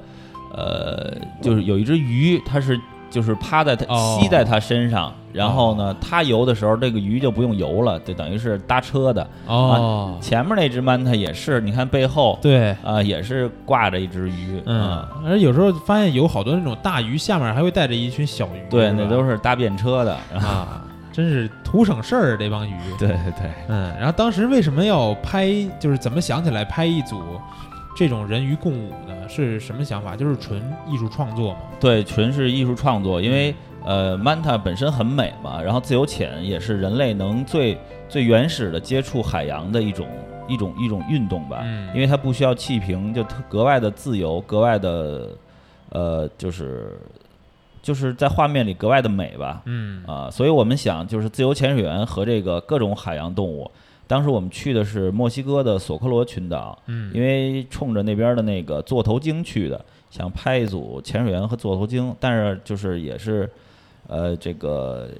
[0.56, 2.80] 呃，就是有一只鱼，它是
[3.10, 4.18] 就是趴在它、哦。
[4.18, 9.28] 吸在它身上，然后呢，它游的时候，这个鱼就不用游了，就等于是搭车的。
[9.46, 20.84] 哦，前面那只 manta 也是，你看背后对，啊、也是挂着一只鱼，嗯，而有时候发现有好多那种大鱼下面还会带着一群小鱼，对，那都是搭便车的，然后啊，
[21.18, 22.76] 真是图省事儿这帮鱼。
[22.96, 23.50] 对对对。
[23.66, 25.48] 嗯，然后当时为什么要拍？
[25.80, 27.20] 就是怎么想起来拍一组
[27.96, 29.28] 这种人鱼共舞呢？
[29.28, 30.14] 是什么想法？
[30.14, 31.60] 就是纯艺术创作嘛。
[31.80, 33.52] 对，纯是艺术创作，因为
[33.84, 37.76] 呃，manta 本身很美嘛，然后自由潜也是人类能最
[38.08, 40.06] 最原始的接触海洋的一种
[40.46, 45.30] 一种一种运动吧，嗯因为它不需要气瓶，就格外的自由，格外的
[45.88, 46.96] 呃，就是
[47.82, 53.70] 就是在画面里格外的美吧，嗯啊，所以我们想就是自由潜水员和这个各种海洋动物。
[54.06, 63.46] 当时我们去的是墨西哥的索科罗群岛，嗯，因为冲着那边的那个座头鲸去的，想拍一组潜水员和座头鲸，但是就是也是，
[64.06, 65.10] 呃，这个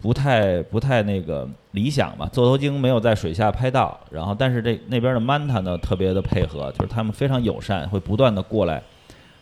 [0.00, 2.28] 不太不太那个理想吧。
[2.32, 8.80] 座头鲸没有在水下拍到，然后但是这那边的 manta 呢特别的配合，就是他们非常友善，会不断的过来，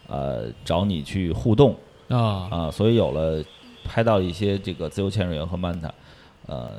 [0.09, 1.76] 呃，找你去互动
[2.12, 3.42] 啊，啊，所以有了
[3.84, 5.90] 拍到一些这个自由潜水员和 manta，
[6.46, 6.72] 呃，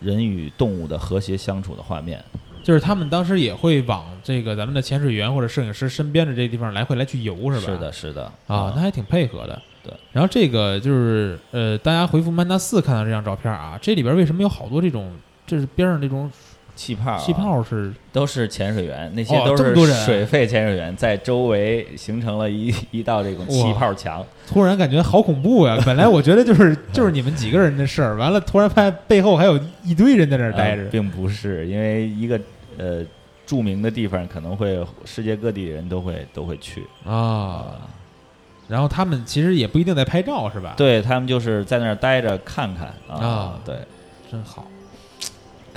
[0.00, 2.22] 人与动物的和谐相处的画面。
[2.62, 7.66] 就是他们当时也会往这个咱们的潜水员或者摄影师身边的这个地方来回来去游，是吧？
[7.66, 9.60] 是的，是的啊，那还挺配合的。
[9.82, 15.12] 对，然后这个就是呃，大家回复曼达四看到这张照片啊，这里边为什么有好多这种，
[15.46, 16.32] 这是边上这种
[16.76, 24.24] 气泡啊、气泡是都是潜水员，那些哦都是水肺潜水员，在周围形成了一 一道这种气泡墙。
[24.46, 25.78] 突然感觉好恐怖呀！
[25.86, 30.88] 本来我觉得就是就是你们几个人的事儿，完了突然发现背后还有一堆人在那儿待着呃。
[30.88, 32.38] 并不是因为一个
[32.76, 33.02] 呃
[33.46, 36.82] 著名的地方，可能会世界各地的人都会都会去。
[37.06, 37.76] 啊，
[38.68, 43.76] 然后他们其实也不一定在拍照，是吧？，对他们就是在那儿待着看看啊，啊对，
[44.30, 44.66] 真好。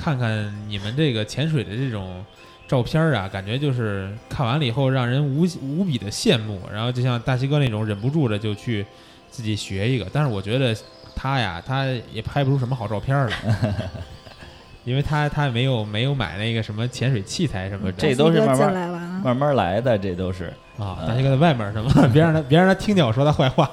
[0.08, 2.24] 看看你们这个潜水的这种
[2.66, 8.86] 照片儿啊，感觉就是看完了以后让人无无比的羡慕，然后就像大西哥那种忍不住的就去
[9.30, 10.08] 自己学一个。
[10.14, 10.74] 但是我觉得
[11.14, 11.84] 他呀，他
[12.14, 13.38] 也拍不出什么好照片来。
[14.86, 18.90] 因为他他没有没有买那个什么潜水器材什么的，这都是慢慢
[19.22, 21.92] 慢慢来的，这都是啊，嗯大西哥在外面是吗？
[22.14, 23.70] 别让他别让他听见我说他坏话。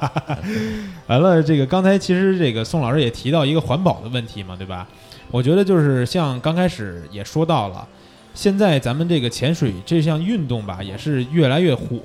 [1.09, 4.87] 完了，这个刚才其实这个宋老师也提到一个环保的问题嘛，对吧？
[5.31, 7.87] 我觉得就是像刚开始也说到了，
[8.35, 11.99] 现在咱们这个潜水这项运动吧，也是越来越火。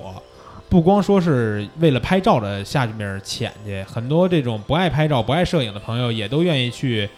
[0.68, 7.10] 不光说是为了拍照的下面潜去，很多这种不爱拍照、不爱摄影的朋友也都愿意去，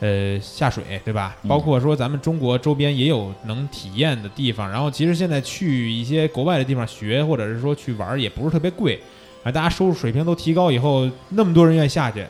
[0.00, 1.36] 呃，下水，对吧？
[1.42, 4.70] 嗯包括说咱们中国周边也有能体验的地方。
[4.70, 9.00] 然后其实现在去一些国外的地方学，或者是说去玩，也不是特别贵。
[9.42, 12.26] 啊，大家收入水平都提高以后，那么多人愿意下去，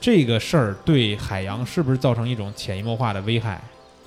[0.00, 3.60] 这个事儿对海洋是不是造成一种潜移默化的危害？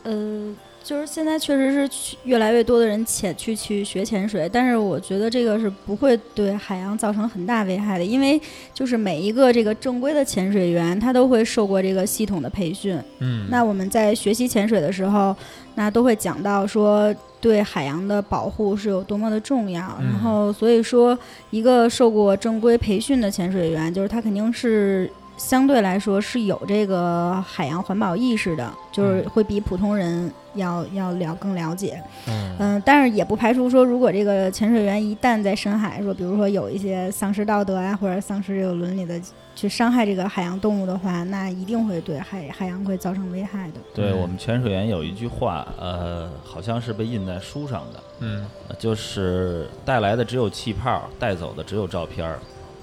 [0.04, 0.56] 呃，
[0.88, 8.40] 就是现在确实是越来越多的人潜去去学潜水，但是我觉得这个是不会对海洋造成很大危害的，因为
[8.74, 12.98] 就是每一个这个正规的潜水员，他都会受过这个系统的培训。
[13.20, 15.36] 嗯，那我们在学习潜水的时候，
[15.76, 19.94] 那都会讲到说对海洋的保护是有多么的重要。
[20.00, 21.20] 嗯然后所以说，
[21.50, 32.02] 一个受过正规培训的潜水员，就是他肯定是相对来说是有这个海洋环保意识的，就是嗯会比普通人要要了更了解。
[32.28, 39.22] 嗯嗯，但是也不排除说，如果这个潜水员一旦在深海说，比如说有一些丧失道德啊，或者丧失这个伦理的
[39.56, 43.80] 去伤害这个海洋动物的话，那一定会对海海洋会造成危害的。
[43.80, 52.40] 嗯对我们潜水员有一句话，呃，好像是被印在书上的，嗯呃就是带来的只有气泡，带走的只有照片儿。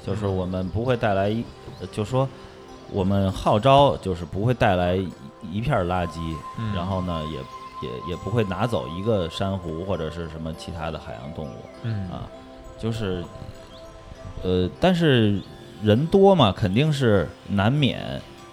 [0.07, 1.43] 就是我们不会带来一，
[1.81, 2.29] 呃就说
[2.95, 5.11] 我们号召就是不会带来一
[5.53, 6.19] 一片垃圾，
[6.59, 11.57] 嗯然后呢也也也不会拿走一个珊瑚或者是什么其他的海洋动物。
[11.83, 12.23] 嗯啊，
[12.79, 13.25] 就是，
[14.43, 15.41] 呃，但是
[15.83, 18.01] 人多嘛，肯定是难免。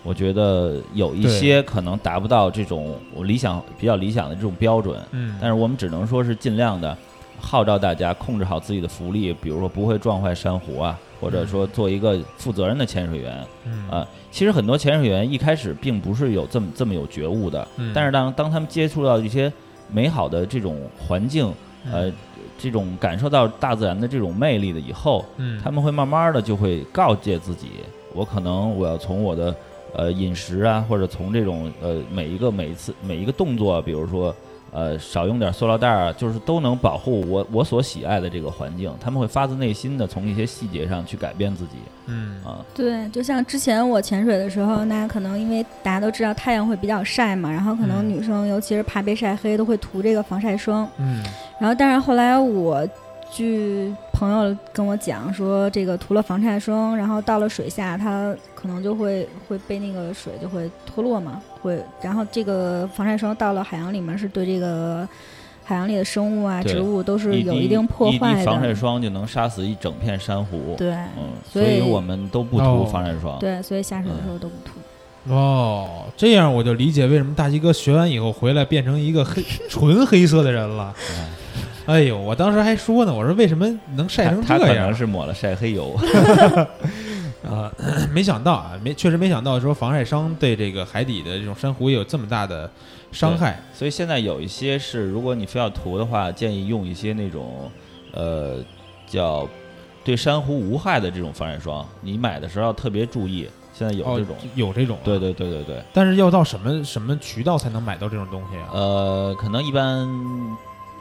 [0.04, 6.98] 我觉得有一些可能达不到这种我理想比较理想的这种标准，嗯，但是我们只能说是尽量的
[7.42, 13.90] 号召大家控制好自己的浮力，比如说不会撞坏珊瑚啊，或者说做一个负责任的潜水员嗯。
[13.90, 14.08] 啊。
[14.32, 17.92] 其实很多潜水员一开始并不是有这么这么有觉悟的，嗯。
[17.94, 19.52] 但是当当他们接触到一些
[19.92, 21.52] 美好的这种环境，
[21.92, 22.10] 呃，
[22.58, 25.60] 这种感受到大自然的这种魅力的以后，嗯。
[25.62, 27.68] 他们会慢慢的就会告诫自己，
[28.14, 29.54] 我可能我要从我的
[29.94, 34.34] 呃饮食啊，或者从这种呃每一个每一次每一个动作，比如说
[34.72, 38.92] 呃少用点塑料袋儿啊，就是都能保护我我所喜爱的这个环境。
[39.00, 41.74] 他们会发自内心的从一些细节上去改变自己
[42.08, 42.64] 嗯啊。
[42.74, 50.90] 对，就像之前我潜水的时候，那可能因为大家都知道太阳会比较晒嘛，然后可能嗯女生尤其是怕被晒黑，都会涂这个防晒霜。
[50.98, 51.24] 嗯
[51.60, 52.88] 然后，但是后来我
[53.32, 65.10] 据朋友跟我讲说，这个涂了防晒霜，然后到了水下，它可能就会会被那个水就会脱落嘛，会，然后这个防晒霜到了海洋里面，是对这个
[65.64, 68.40] 海洋里的生物啊、植物都是有一定破坏的。
[68.42, 70.76] 滴防晒霜就能杀死一整片珊瑚。
[70.78, 73.40] 对嗯，所以所以我们都不哦涂防晒霜。
[73.40, 75.34] 对，所以下水的时候都不涂。
[75.34, 80.94] 哦，这样我就理解为什么大鸡哥学完以后回来变成一个黑 纯黑色的人了。
[81.92, 85.94] 哎呦，我当时还说呢，我说为什么能晒成他他可能是抹了晒黑油。
[87.44, 87.72] 啊？
[88.14, 92.70] 没想到啊，没确实没想到说防晒霜对这个海底的这种珊瑚也有这么大的
[93.12, 93.60] 伤害。
[93.74, 97.70] 所以现在有一些是，如果你非要涂的话，建议用一些那种
[98.14, 98.58] 呃
[99.08, 99.48] 叫
[100.06, 101.86] 对珊瑚无害的这种防晒霜。
[102.00, 105.18] 你买的时候要特别注意，现在有哦这种。，有这种、对。
[105.18, 108.70] 对对对对，但是要到什么什么渠道才能买到这种东西啊？
[108.72, 110.08] 呃，可能一般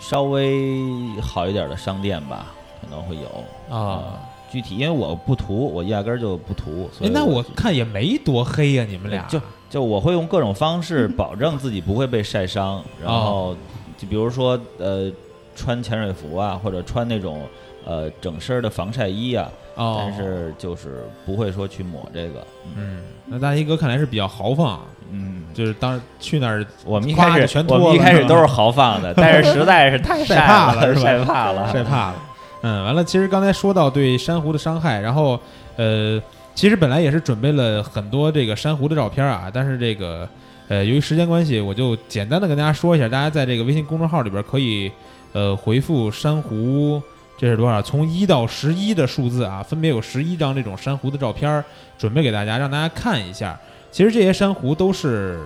[0.01, 0.83] 稍微
[1.23, 2.47] 好一点的商店吧，
[2.81, 3.75] 可能会有。
[3.75, 4.19] 啊，
[4.51, 9.23] 具体因为我不涂，我压根儿就不涂，所以，哎那我我看也没多黑呀、你们俩。
[9.29, 13.55] 就就我会用各种方式保证自己不会被晒伤， 然后
[13.97, 15.09] 就比如说呃
[15.55, 17.43] 穿潜水服啊，或者穿那种
[17.85, 22.45] 呃整身儿的防晒衣啊，哦，但是就是不会说去抹这个。
[22.75, 24.81] 嗯，那大衣哥看来是比较豪放啊，
[25.13, 32.15] 嗯，就是当去那儿我们一开始全脱了我们一开始都是豪放的， 但是实在是太 晒怕了，了是吧晒怕了，晒怕了。
[32.63, 35.39] 嗯，完了，其实刚才说到对珊瑚的伤害，然后
[35.77, 36.21] 呃，
[36.55, 40.29] 其实本来也是准备了很多这个珊瑚的照片啊，但是这个
[40.69, 44.93] 呃，由于时间关系，我就简单的跟大家说一下，大家在这个微信公众号里边可以
[45.33, 47.03] 呃回复珊瑚。
[47.39, 47.81] 这是多少？
[47.81, 51.65] 从一到十一的数字啊，分别有十一张这种珊瑚的照片儿
[51.97, 53.59] 准备给大家，让大家看一下。
[53.91, 55.41] 其实这些珊瑚都是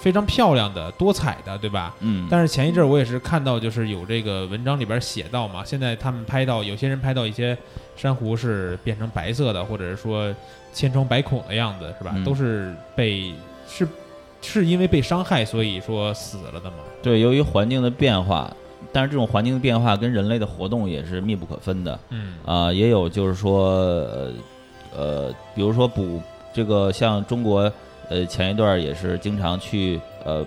[0.00, 1.94] 非常漂亮的、多彩的，对吧？
[2.00, 7.56] 嗯，但是前一阵儿我也是看到，就是有这个文章里边写到嘛，现在他们拍到有些人拍到一些
[7.96, 10.34] 珊瑚是变成白色的，或者是说
[10.72, 12.12] 千疮百孔的样子，是吧？
[12.14, 13.32] 嗯都是被
[13.68, 13.86] 是
[14.42, 16.78] 是因为被伤害，所以说死了的嘛。
[17.02, 18.54] 对，由于环境的变化，
[18.92, 24.32] 但是这种环境的变化跟人类的活动也是密不可分的嗯啊、也有就是说，呃，
[24.94, 26.20] 呃，比如说捕
[26.52, 27.72] 这个像中国，
[28.08, 30.44] 呃，前一段儿也是经常去呃，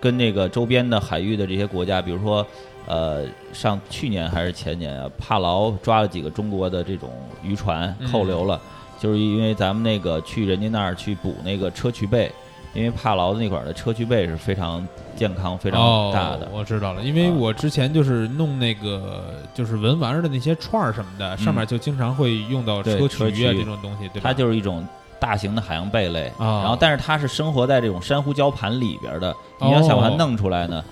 [0.00, 2.46] 跟那个周边的海域的这些国家，比如说。
[2.90, 7.10] 呃，上去年还是前年啊，帕劳抓了几个中国的这种
[7.42, 8.58] 渔船，嗯扣留了，
[8.98, 12.32] 就是因为咱们那个去人家那儿去捕那个砗磲贝，
[12.72, 16.48] 因为帕劳的那块儿的砗磲贝是非常健康、非常大的哦，。
[16.54, 24.20] 我知道了，因为啊我之前就是弄那个就是文玩儿的那些串儿什么的，上面就经常会用到对砗磲啊这种东西，对吧？
[24.22, 24.88] 它就是一种
[25.20, 30.84] 大型的海洋贝类，啊然后但是它是生活在这种珊瑚礁盘里边的，你要想把它哦弄出来呢，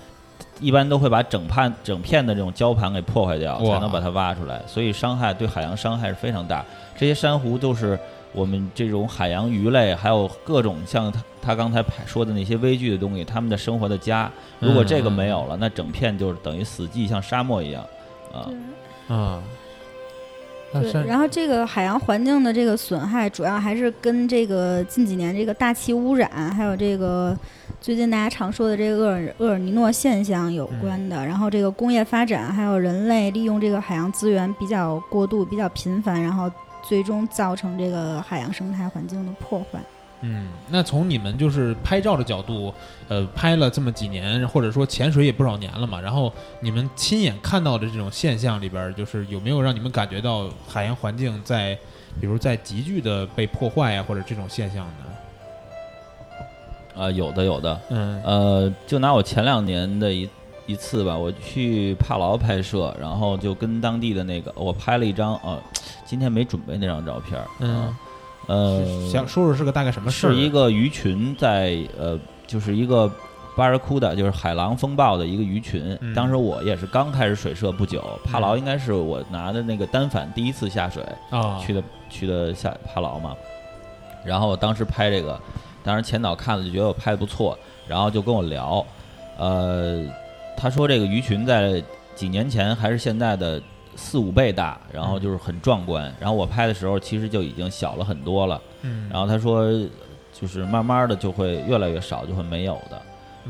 [0.59, 6.63] 一般都会把整盘整片的这种礁盘给破坏掉，才能把它挖出来，所以伤害对海洋伤害是非常大。
[6.97, 7.97] 这些珊瑚都是
[8.33, 14.29] 我们这种海洋鱼类，还有各种像他他刚才说的那些微距的东西，他们的生活的家。
[14.59, 17.83] 如果这个没有了，那整片就是等于死寂，像沙漠一样
[18.33, 18.49] 啊。
[19.07, 19.41] 啊，
[20.81, 27.37] 对，然后这个海洋环境的这个损害，主要还是跟这个近几年这个大气污染，还有这个
[27.79, 31.25] 最近大家常说的这个厄尔厄尔尼诺现象有关的。
[31.25, 36.51] 然后这个工业发展，还有人类利用这个海洋资源比较过度、比较频繁，然后
[36.87, 39.79] 最终造成这个海洋生态环境的破坏。
[40.21, 42.73] 嗯，那从你们就是拍照的角度，
[43.07, 51.77] 呃，拍了这么几年，或者说潜水也不少年了嘛，然后你们亲眼看到的这种现象里边，就是有没有让你们感觉到海洋环境在，
[52.19, 54.93] 比如在急剧的被破坏呀，或者这种现象呢？
[57.03, 58.19] 啊，有的有的，嗯。
[58.23, 60.27] 呃，就拿我前两年的一
[60.65, 65.61] 一次吧，我去帕劳拍摄，然后就跟当地的那个，我拍了一张，呃，
[66.05, 67.99] 今天没准备那张照片，嗯啊，
[68.47, 70.31] 呃，想说说是个大概什么事儿？
[70.31, 73.11] 是一个鱼群在呃，就是一个
[73.55, 75.97] 巴尔库的，就是海狼风暴的一个鱼群。
[76.01, 83.35] 嗯当时我也是刚开始水摄不久，帕劳应该是我拿的那个单反第一次下水，啊，去的去的下帕劳嘛。
[84.23, 85.39] 然后我当时拍这个，
[85.83, 88.85] 当时前导看了就觉得我拍的不错，然后就跟我聊，
[89.37, 90.05] 呃，
[90.55, 91.83] 他说这个鱼群在
[92.15, 93.61] 几年前还是现在的
[93.97, 96.13] 四五倍大，然后就是很壮观。
[96.19, 98.61] 然后我拍的时候其实就已经小了很多了。
[98.83, 99.67] 嗯，然后他说，
[100.31, 103.01] 就是慢慢的就会越来越少，就会没有的。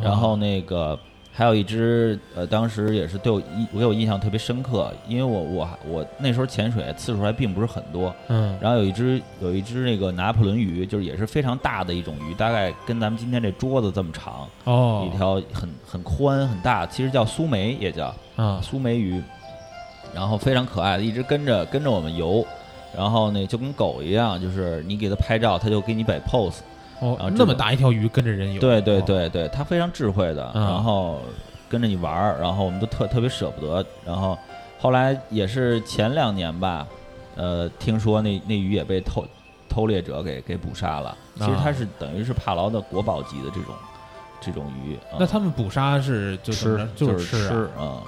[0.02, 0.98] 然后那个
[1.34, 8.16] 还有一只，呃，当时也是对我印给我印象特别深刻，因为我我我那时候潜水次数还并不是很多。
[8.30, 19.22] 嗯然后有一只有一只那个拿破仑鱼，就是也是非常大的一种鱼，大概跟咱们今天这桌子这么长，哦一条很很宽很大，其实叫苏梅也叫啊苏梅鱼，
[20.18, 22.44] 然后非常可爱的，一直跟着跟着我们游。
[22.96, 26.62] 然后呢，就跟狗一样，就是你给它拍照，它就给你摆 pose，
[27.00, 31.20] 哦那么大一条鱼跟着人游，对对哦，对对，它非常智慧的，嗯然后
[31.70, 34.36] 跟着你玩儿，然后我们都特特别舍不得，然后
[34.80, 36.88] 后来也是前两年吧，
[37.36, 39.24] 呃，听说那那鱼也被偷
[39.70, 43.76] 偷猎者给给捕杀了，其实它啊是等于是帕劳的国宝级的这种
[44.42, 48.02] 这种鱼，啊那他们捕杀是就怎么吃着就是吃啊，嗯，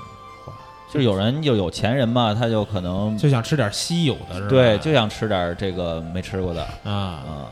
[0.91, 4.49] 就是有人就有钱人嘛，他就可能就想吃点稀有的是吧？
[4.49, 7.47] 对就想吃点儿这个没吃过的啊，啊，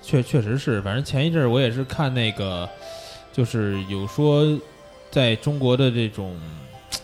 [0.00, 2.68] 确确实是，反正前一阵儿我也是看那个，
[3.32, 4.46] 就是有说
[5.10, 6.36] 在中国的这种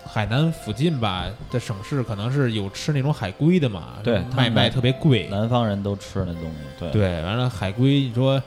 [0.07, 5.27] 海南附近吧的省市，可能是有吃那种海龟的嘛，对卖卖特别贵。
[5.31, 8.41] 南方人都吃那东西，对对，完了海龟，你说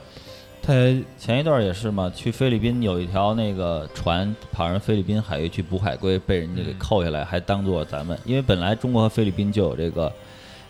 [0.66, 0.72] 它
[1.16, 10.12] 前一段也是嘛，去菲律宾有一条那个船跑人菲律宾海域去捕海龟，被人家给嗯扣下来，还当做咱们，因为本来中国和菲律宾就有这个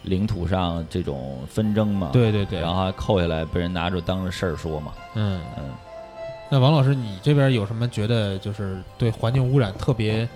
[0.03, 5.64] 领土上这种纷争嘛，，对对对，然后还扣下来被人拿着当着事儿说嘛，嗯，嗯，
[6.51, 10.28] 那王老师，你这边有什么觉得就是对环境污染特别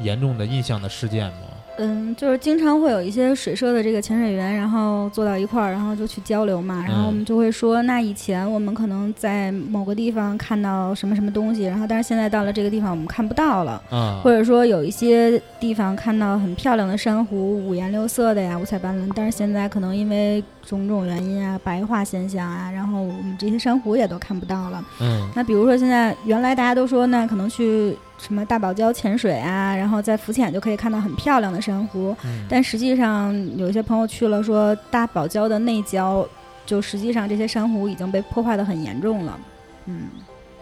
[0.00, 1.46] 严重的印象的事件吗？
[1.78, 6.84] 嗯，就是经常会有一些水社的这个潜水员，然后坐到一块儿，然后就去交流嘛。
[6.86, 24.84] 然后我们就会说，那以前我们可能在某个地方看到什么什么东西，然后但是现在到了这个地方我们看不到了，嗯，或者说有一些地方看到很漂亮的珊瑚，五颜六色的呀，五彩斑斓，但是现在可能因为种种原因啊，白化现象啊，然后我们这些珊瑚也都看不到了。
[25.00, 36.26] 嗯那比如说现在原来大家都说，那可能去什么大堡礁潜水啊，然后在浮潜就可以看到很漂亮的珊瑚，嗯，但实际上有一些朋友去了，说大堡礁的内礁，
[36.64, 39.38] 就实际上这些珊瑚已经被破坏的很严重了，
[39.84, 40.08] 嗯，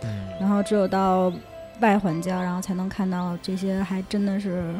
[0.02, 0.08] 嗯。
[0.40, 1.32] 然后只有到
[1.78, 4.74] 外环礁，然后才能看到这些还真的是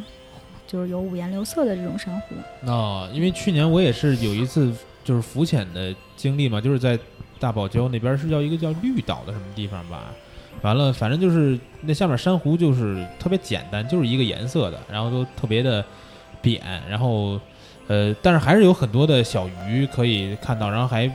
[0.67, 2.35] 就是有五颜六色的这种珊瑚。
[2.69, 4.75] 哦，因为去年我也是有一次
[5.05, 6.99] 就是浮潜的经历嘛，就是在
[7.39, 10.07] 大堡礁那边是叫一个叫绿岛的什么地方吧。
[10.61, 15.85] 完了，反正就是那下面珊瑚就是特别简单，就是一个颜色的，然后都特别的
[16.41, 17.41] 扁，然后
[17.89, 21.11] 呃，但是还是有很多的小鱼可以看到，然后还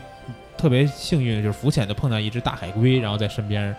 [0.57, 3.73] 特别幸运，就是浮潜的碰到一只大海龟，然后在身边，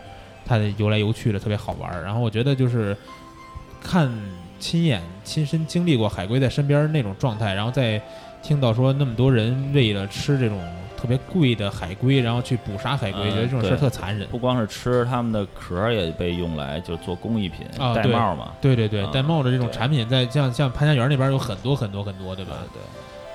[0.46, 2.02] 它游来游去的特别好玩儿。
[2.02, 2.96] 然后我觉得就是
[3.82, 4.10] 看
[4.58, 8.00] 亲眼亲身经历过海龟在身边那种状态，然后再
[8.42, 10.58] 听到说那么多人为了吃这种
[11.00, 14.26] 特别贵的海龟，然后去捕杀海龟，嗯觉得这种事儿特残忍。
[14.28, 22.56] 不光是吃，它们的壳儿也被用来就做工艺品、戴帽嘛，对对对，嗯戴帽的这种产品在像像潘家园那边有很多很多很多，对吧？
[22.72, 22.82] 对，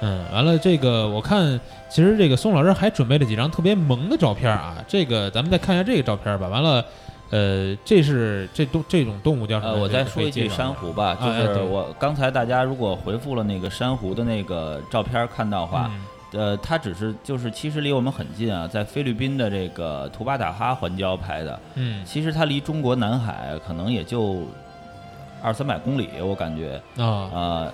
[0.02, 1.58] 嗯，完了，这个我看，
[1.90, 6.50] 其实这个宋老师还准备了几张特别萌的照片啊，这个咱们再看一下这个照片吧。
[6.50, 6.84] 完了，
[7.30, 9.74] 呃，这是这动这种动物叫什么？
[9.74, 16.02] 呃，我再说一句珊瑚吧，就是我刚才大家如果回复了那个珊瑚的那个照片儿看到的话，嗯
[16.34, 24.44] 呃，它只是就是其实离我们很近啊，在菲律宾的这个图巴塔哈环礁拍的，嗯其实它离中国南海可能也就
[25.42, 27.74] 二三百公里，我感觉啊啊。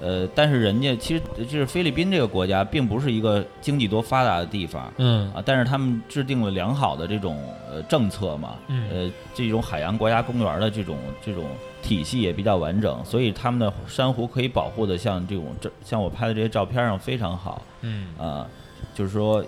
[0.00, 7.40] 呃，但是人家其实就是菲律宾这个国家，并不是一个经济多发达的地方嗯啊，但是他们制定了良好的这种
[7.70, 11.44] 呃政策嘛，嗯呃，这种海洋国家公园的这种这种
[11.82, 18.46] 体系也比较完整，所以他们的珊瑚可以保护的像这种这像我拍的这些照片上非常好嗯啊、
[18.94, 19.44] 就是说，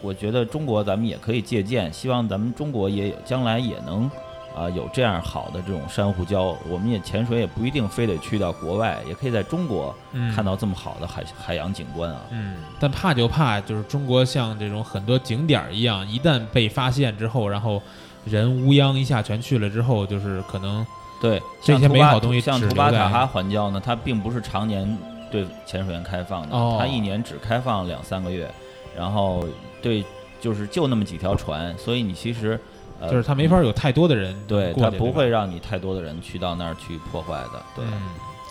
[0.00, 4.08] 我觉得中国咱们也可以借鉴，希望咱们中国也有将来也能。
[4.56, 12.22] 啊，有这样好的这种珊瑚礁，我们也潜水也不一定非得去到国外，也可以在中国嗯看到这么好的海海洋景观啊。
[12.30, 17.82] 嗯，但怕就怕就是中国像这种很多景点儿一样，一旦被发现之后，然后
[18.24, 20.86] 人乌泱一下全去了之后，就是可能
[21.20, 24.96] 对，这些美好东西像图巴塔哈环礁呢，它并不是常年
[25.30, 28.50] 对潜水员开放的，哦它一年只开放两三个月，
[28.96, 29.44] 然后
[29.80, 30.04] 对，
[30.40, 32.58] 就是就那么几条船，所以你其实
[33.00, 37.84] 呃，就是它没法有太多的人对，它不会让你太多的人去到那儿去破坏的，对。
[37.84, 38.02] 嗯，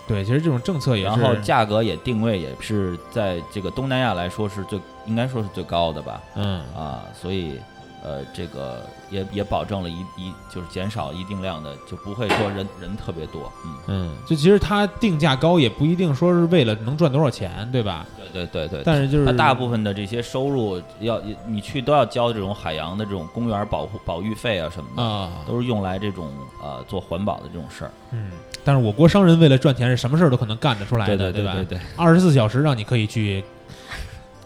[0.08, 7.58] 对，其实这种政策也是，然后价格也定位也是在这个东南亚来说是最应该说是最高的吧，嗯啊，所以
[8.06, 18.06] 呃，这个也也保证了一一就是减少一定量的，就不会说人人特别多，嗯，嗯，就其实它定价高也不一定说是为了能赚多少钱，对吧？
[18.32, 18.82] 对对对对。
[18.84, 26.30] 但是就是它大部分的这些收入要你去都要交这种海洋的这种公园保护保育费啊什么的，啊，都是用来这种
[26.62, 27.90] 呃做环保的这种事儿。
[28.12, 28.30] 嗯，
[28.62, 31.54] 但是我国商人为了赚钱，是什么事儿都可能干得出来对的，吧？
[31.54, 33.42] 对对对，二十四小时让你可以去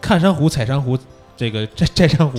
[0.00, 0.98] 看珊瑚、采珊瑚，
[1.36, 2.38] 这个摘摘珊瑚，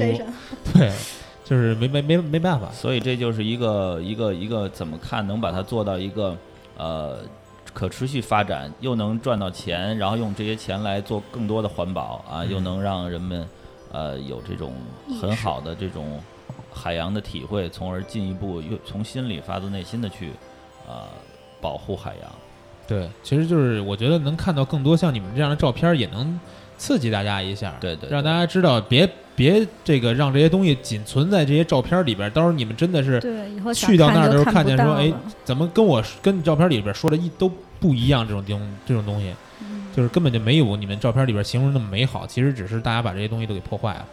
[0.74, 0.92] 对，
[1.44, 6.38] 就是没没没没办法，所以这就是一个一个一个怎么看能把它做到一个
[6.78, 7.20] 呃
[7.74, 12.50] 可持续发展，又能赚到钱，然后用这些钱来做更多的环保啊，嗯。
[12.50, 13.48] 又能让人们
[13.92, 14.74] 呃有这种
[15.22, 16.20] 很好的这种
[16.74, 20.32] 海洋的体会，从而进一步又从心里发自内心的去
[20.88, 21.04] 呃
[21.60, 22.32] 保护海洋。
[22.88, 26.38] 对，其实就是我觉得能看到更多像你们这样的照片，也能
[26.82, 35.14] 刺激大家一下，对对，让大家知道别别这个让这些东西仅存在这些照片里边，到时候你们真的是对，以后去到那儿的时候看就看看见说，哎
[35.46, 37.48] 怎么跟我跟你照片里边说的一都
[37.80, 38.28] 不一样？
[38.28, 44.06] 这种东这种东西，嗯就是根本就没有你们照片里边形容那么美好，其实只是大家把这些东西都给破坏了。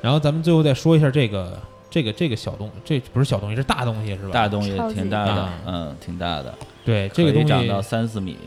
[0.00, 4.30] 然后咱们最后再说一下这个这个这个小东，这不是小东西，是大东西是吧？
[4.32, 8.38] 大东西挺大的，嗯，挺大的，对，这个东西长到三四米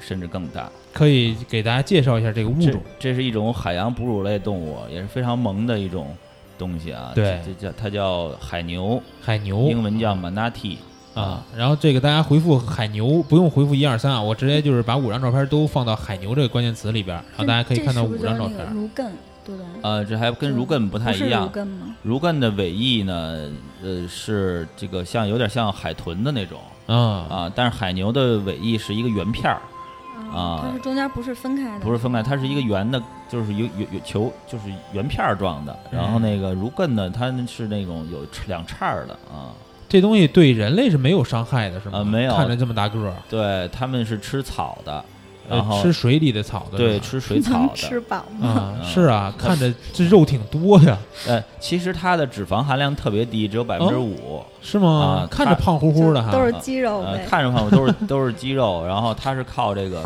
[0.00, 0.68] 甚至更大。
[0.96, 2.80] 可以给大家介绍一下这个物种。
[2.98, 6.16] 这是一种海洋哺乳类动物，也是非常萌的一种
[6.56, 7.12] 东西啊。
[7.14, 10.76] 对这这叫它叫海牛，海牛，英文叫 manatee
[11.14, 19.04] 啊，然后这个大家回复海牛，不用回复一二三啊，我直接就是把五张照片都放到海牛这个关键词里边，然后大家可以看到五张照片这是不是就是那。
[19.04, 19.10] 个如艮，
[19.46, 19.64] 对吧？
[19.82, 21.50] 呃，这还跟如艮不太一样。
[22.02, 23.50] 如艮的尾翼呢，
[23.82, 26.96] 呃，是这个像有点像海豚的那种啊
[27.30, 29.60] 啊，但是海牛的尾翼是一个圆片儿，
[30.36, 35.76] 啊它是中间不是分开的，不是分开，它是一个圆的，就是有有有球，就是圆片儿状的。
[35.90, 39.54] 然后嗯那个如艮呢，它是那种有两叉儿的啊。
[39.88, 41.98] 这东西对人类是没有伤害的，是吗？
[41.98, 44.92] 呃没有看着这么大个儿，对，他们是吃草的，
[45.48, 47.74] 呃然后吃水里的草的，对吃水草的。
[47.76, 48.48] 吃饱吗？
[48.48, 54.42] 啊，嗯是啊，看着这肉挺多呀，呃，其实它的脂肪含量特别低，只有百分之五。
[54.60, 55.28] 是吗啊？
[55.30, 60.02] 看着胖乎乎的哈，都是肌肉呃，看着胖乎都是都是肌肉，然后它是靠这个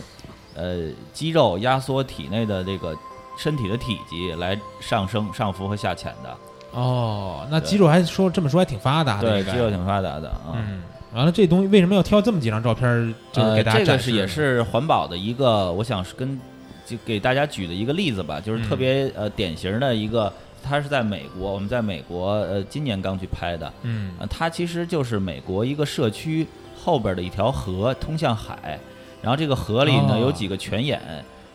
[0.61, 2.95] 呃肌肉压缩体内的这个
[3.39, 6.37] 身体的体积来上升、上浮和下潜的。
[6.73, 10.55] 哦，那肌肉还说这么说还挺发达的，对，肌肉挺发达的啊。
[10.55, 10.83] 嗯，
[11.13, 16.39] 完了这东西为什么要挑这么几张照片儿，就是呃，给大家这个是也展示呢是环保的一个，我想是跟
[16.87, 18.79] 就给大家举的一个例子吧，就是特嗯。
[18.79, 20.33] 别呃典型的一个，
[20.63, 24.13] 它是在美国，我们在美国呃今年刚去拍的，嗯。
[24.21, 26.47] 呃，它其实就是美国一个社区
[26.85, 28.79] 后边的一条河通向海，
[29.23, 30.19] 然后这个河里呢哦。
[30.21, 31.01] 有几个泉眼，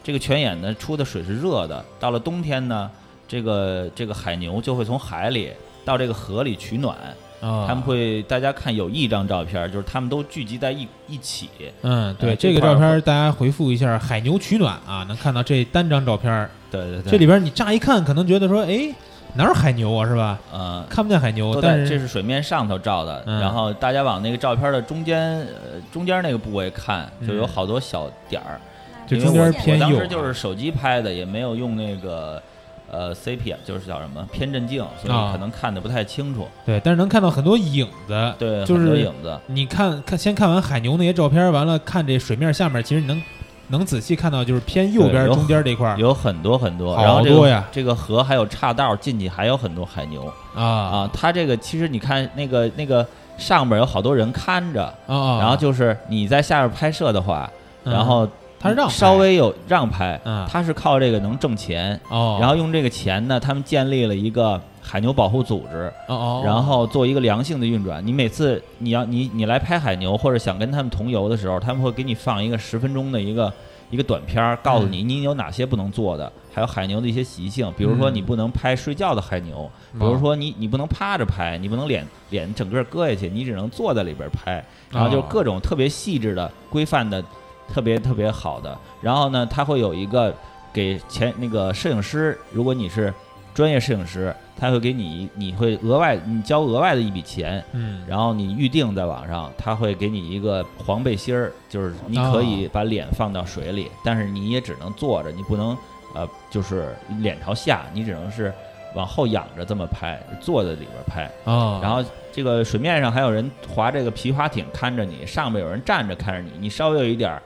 [0.04, 2.90] 这个泉眼呢出的水是热的，到了冬天呢，
[3.28, 5.52] 这个这个海牛就会从海里
[5.84, 6.96] 到这个河里取暖，
[7.42, 11.50] 啊，他们会大家看有一张照片，就是他们都聚集在一一起，
[11.82, 18.94] 嗯，对呃这个照片儿大家回复一下“海牛取暖”啊，能看到这单张照片儿，对对对，这里边你乍一看可能觉得说，哎，
[19.36, 20.40] 哪有海牛啊，是吧？
[20.52, 20.84] 呃。
[20.90, 28.60] 看不见海牛，都在但这是水面上头照的，嗯然后大家往那个照片的中间，呃，中间那个部位看，就有嗯好多小点儿，
[29.06, 32.42] 就中间因为我偏右啊我当时就是手机拍的，也没有用那个
[32.90, 36.48] 呃 CP，就是叫什么偏振镜，所啊以可能看的不太清楚。
[36.66, 38.34] 对，但是能看到很多影子。
[38.40, 39.38] 对，就是影子。
[39.48, 43.22] 你看看，先看完海牛那些照片，完了看这水面下面，其实你能
[43.68, 45.98] 能仔细看到，就是偏右边中间这块儿。
[45.98, 47.64] 有很多很多，然后这个呀。
[47.72, 50.32] 这个河还有岔道进去，还有很多海牛。
[50.56, 50.64] 啊。
[50.64, 51.10] 啊。
[51.14, 53.06] 它这个其实你看那个那个
[53.38, 55.40] 上边有好多人看着，啊啊！
[55.40, 57.50] 然后就是你在下面拍摄的话，
[57.84, 57.94] 嗯。
[57.94, 58.28] 然后
[58.60, 60.48] 他让稍微有让拍，嗯。
[60.50, 68.06] 他是靠这个能挣钱，哦，然后用这个钱呢，他们建立了一个海牛保护组织，哦哦，然后做一个良性的运转。
[68.06, 73.52] 你每次你要你你来拍海牛或者想跟他们同游的时候，他们会给你放一个十分钟的一个
[73.90, 78.16] 一个短片儿，告诉你你有哪些不能做的，还有海牛的一些习性，比如说嗯。
[78.16, 87.24] 你不能拍睡觉的海牛，比如说你你不能趴着拍，你不能脸脸整个搁下去，你只能坐在里边拍，然后就哦各种特别细致的规范的，
[87.68, 88.78] 特别特别好的。
[89.02, 90.34] 然后呢，它会有一个
[90.72, 93.14] 给前那个摄影师，如果你是
[93.56, 105.76] 专业摄影师，他会给你你会额外你交额外的一笔钱，嗯，然后你预定在网上，他会给你一个黄背心儿，就是你可以把脸放到水里，但是你也只能坐着，你不能
[106.14, 108.54] 呃就是脸朝下，你只能是
[108.94, 111.32] 往后仰着这么拍，坐在里边拍。
[111.46, 112.04] 哦，然后
[112.34, 117.42] 这个水面上还有人划这个皮划艇看着你，上面有人站着看着你，你稍微有一点儿，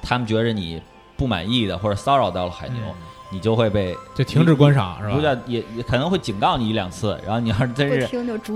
[0.00, 0.80] 他们觉着你
[1.16, 2.94] 不满意的或者骚扰到了海牛，嗯
[3.30, 5.34] 你就会被就停止观赏是吧不吧？
[5.34, 8.06] 叫也也可能会警告你一两次，然后你要是真是。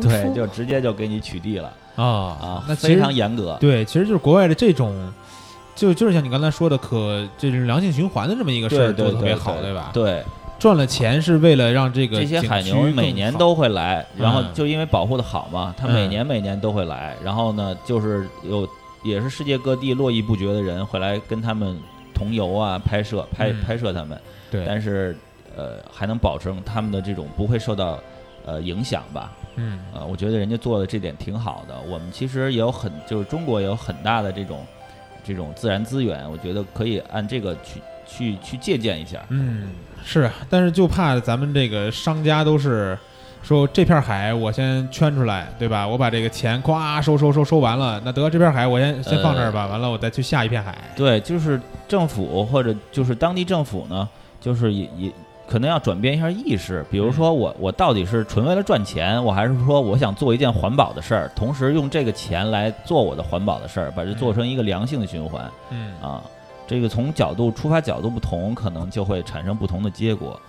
[0.01, 3.57] 对，就直接就给你取缔了啊啊，那非常严格。
[3.61, 5.13] 对，其实就是国外的这种，
[5.75, 9.91] 就就是像你刚才说的可这是良性循环的这么一个事儿做得特别好，对吧？
[9.93, 10.25] 对，
[10.59, 18.69] 赚了钱是为了让这个这些海牛每年都会来，然后嗯就因为保护的好嘛，它每嗯年每年都会来，然后呢，就是有
[19.05, 21.79] 也是世界各地络绎不绝的人会来跟他们
[22.15, 24.19] 同游啊，拍摄拍嗯拍摄他们，
[24.55, 25.17] 对，但是
[25.57, 27.99] 呃还能保证他们的这种不会受到
[28.47, 29.33] 呃影响吧。
[29.57, 31.75] 嗯呃，我觉得人家做的这点挺好的。
[31.89, 34.65] 我们其实也有很，就是中国也有很大的这种
[35.25, 39.25] 这种自然资源，我觉得可以按这个去去去借鉴一下。
[39.31, 39.71] 嗯
[40.05, 42.97] 是啊，但是就怕咱们这个商家都是。
[43.43, 45.87] 说这片海我先圈出来，对吧？
[45.87, 50.75] 我把这个钱咵收收收收完了，那得这片海我先先放这儿吧，完了我再去下一片海。
[50.97, 54.09] 对，就是政府或者就是当地政府呢，
[54.45, 55.13] 就是也也
[55.49, 56.85] 可能要转变一下意识。
[56.91, 66.23] 比如说我我到底是纯为了赚钱，我还是说我想做一件环保的事儿，同时用这个钱来做我的环保的事儿，把这做成一个良性的循环嗯啊。
[66.67, 70.41] 这个从角度出发角度不同，可能就会产生不同的结果。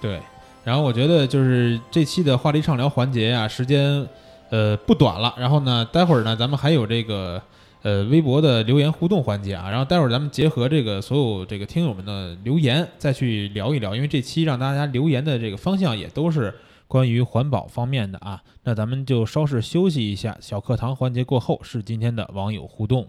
[0.00, 0.20] 对，
[0.62, 4.06] 然后我觉得就是这期的话题畅聊环节呀、时间
[4.50, 5.34] 呃不短了。
[5.36, 7.42] 然后呢，待会儿呢，咱们还有这个
[7.84, 9.68] 呃微博的留言互动环节啊。
[9.68, 16.52] 然后待会儿咱们结合这个所有这个听友们的留言，再去聊一聊，因为这期让大家留言的这个方向也都是
[16.88, 18.42] 关于环保方面的啊。
[18.64, 23.06] 那咱们就稍事休息一下，小课堂环节过后是今天的网友互动。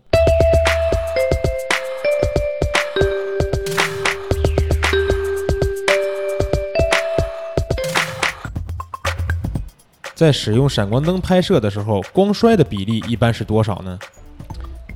[10.13, 13.97] 在使用闪光灯拍摄的时候，光衰的比例一般是多少呢？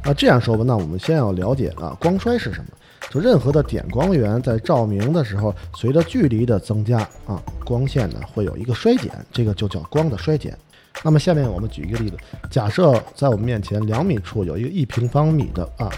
[0.04, 2.68] 那，这样说吧，那我们先要了解啊，光衰是什么？
[3.10, 10.58] 就任何的点光源在照明的时候，随着距离的增加啊，光线呢会有一个衰减，这个就叫光的衰减。
[11.04, 12.18] 那么下面我们举一个例子，
[12.52, 15.90] 假设在我们面前两米处有一个一平方米的啊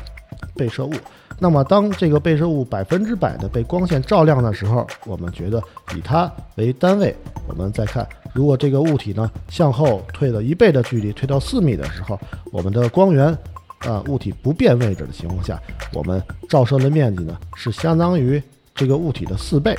[0.55, 0.93] 被摄物，
[1.39, 5.61] 那么当这个被摄物百分之百的被光线照亮的时候，我们觉得
[5.95, 7.15] 以它为单位，
[7.47, 12.19] 我们再看，如果这个物体呢向后退了一倍的距离，退到四米的时候，
[12.51, 13.35] 我们的光源
[13.81, 15.61] 啊物体不变位置的情况下，
[15.93, 18.41] 我们照射的面积呢是相当于
[18.75, 19.77] 这个物体的四倍。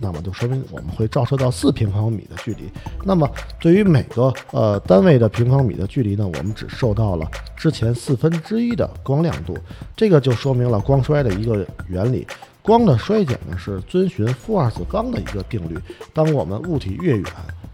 [0.00, 2.70] 那么就说明我们会照射到四平方米的距离。
[3.04, 3.28] 那么
[3.60, 9.56] 对于每个呃单位的平方米的距离呢，我们只受到了之前四分之一的光亮度。
[9.96, 12.26] 这个就说明了光衰的一个原理。
[12.60, 15.78] 光的衰减呢是遵循负二次方的一个定律。
[16.12, 17.24] 当我们物体越远，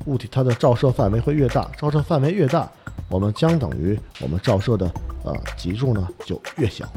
[0.07, 2.69] 物体它的照射范围会越大，照射范围越大，
[3.11, 4.91] 我们将等于我们照射的
[5.25, 6.89] 呃级数呢就越小。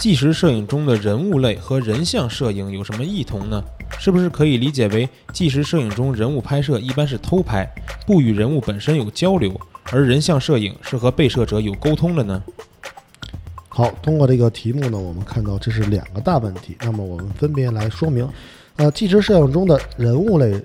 [0.00, 3.62] 纪实摄影中的人物类和人像摄影有什么异同呢？
[4.00, 7.64] 是不是可以理解为纪实摄影中人物拍摄一般是偷拍，
[8.04, 9.52] 不与人物本身有交流，
[9.92, 12.42] 而人像摄影是和被摄者有沟通的呢？
[13.68, 16.76] 好，通过这个题目呢，我们看到这是两个大问题。
[16.80, 18.28] 那么我们分别来说明，
[18.76, 20.60] 呃，纪实摄影中的人物类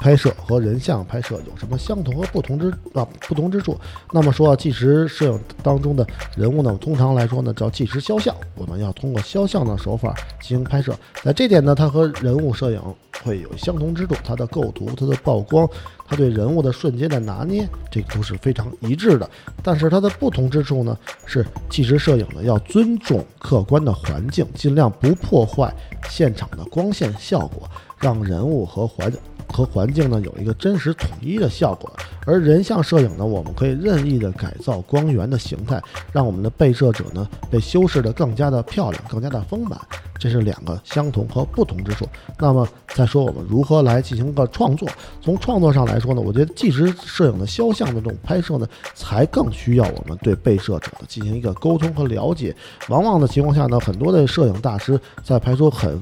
[0.00, 3.78] 拍摄和人像拍摄有什么相同和不同之啊不同之处？
[4.12, 10.96] 那么说啊，纪实摄影当中的人物呢，通常来说呢叫纪实肖像，我们要通过肖像的手法进行拍摄。
[11.22, 12.80] 在这点呢，它和人物摄影
[13.22, 15.68] 会有相同之处，它的构图、它的曝光、
[16.06, 19.28] 它对人物的瞬间的拿捏，这个都是非常一致的。
[19.62, 20.96] 但是它的不同之处呢，
[21.26, 25.70] 是纪实摄影呢要尊重客观的环境，尽量不破坏
[26.08, 27.68] 现场的光线效果，
[27.98, 29.20] 让人物和环境
[29.52, 31.92] 和环境呢有一个真实统一的效果。
[32.26, 35.82] 而人像摄影呢，我们可以任意的改造光源的形态，
[36.12, 39.78] 让我们的被摄者呢被修饰的更加的漂亮，更加的丰满。
[40.18, 42.06] 这是两个相同和不同之处。
[42.38, 44.86] 那么再说我们如何来进行个创作？
[45.22, 52.54] 从创作上来说呢，我觉得纪实摄影的肖像的这种拍摄呢，才更需要我们对被摄者的进行一个沟通和了解。
[52.88, 55.98] 往往的情况下呢，很多的摄影大师在拍出很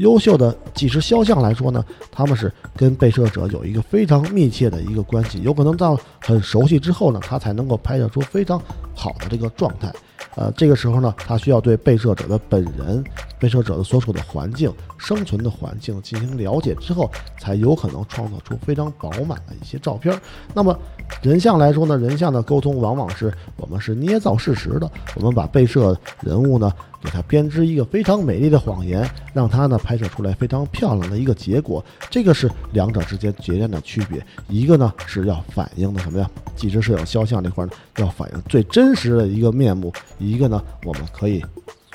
[0.00, 8.60] 优秀的纪实肖像来说呢，他们是跟被摄者有一个非常密切的一个关系，有可能到很熟悉之后呢，他才能够拍摄出非常
[8.94, 9.92] 好的这个状态。
[10.36, 13.02] 呃，这个时候呢，他需要对被摄者的本人、
[13.38, 20.18] 被摄者的所处的环境、生存的环境进行了解之后，才有可能创造出非常饱满的一些照片。
[20.54, 20.78] 那么，
[21.22, 26.72] 人像来说呢，人像的沟通往往是我们是捏造事实的，我们把被摄人物呢。
[27.02, 31.82] 给他编织一个非常美丽的谎言，让他呢拍摄出来非常漂亮的一个结果。
[32.10, 34.22] 这个是两者之间截然的区别。
[34.48, 36.30] 一个呢是要反映的什么呀？
[36.54, 41.44] 纪实摄影肖像这块呢，要反映最真实的一个面目；一个呢，我们可以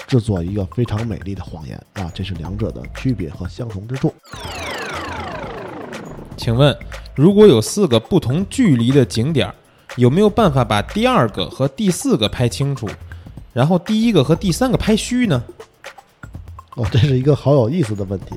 [0.08, 2.12] 制作一个非常美丽的谎言啊。
[2.14, 4.14] 这是两者的区别和相同之处。
[6.38, 6.78] 请问，
[7.16, 9.52] 如果有四个不同距离的景点，
[9.96, 12.88] 有没有办法把第二个和第四个拍清楚？
[13.52, 15.44] 然后第一个和第三个拍虚呢？
[16.76, 18.36] 哦，这是一个好有意思的问题。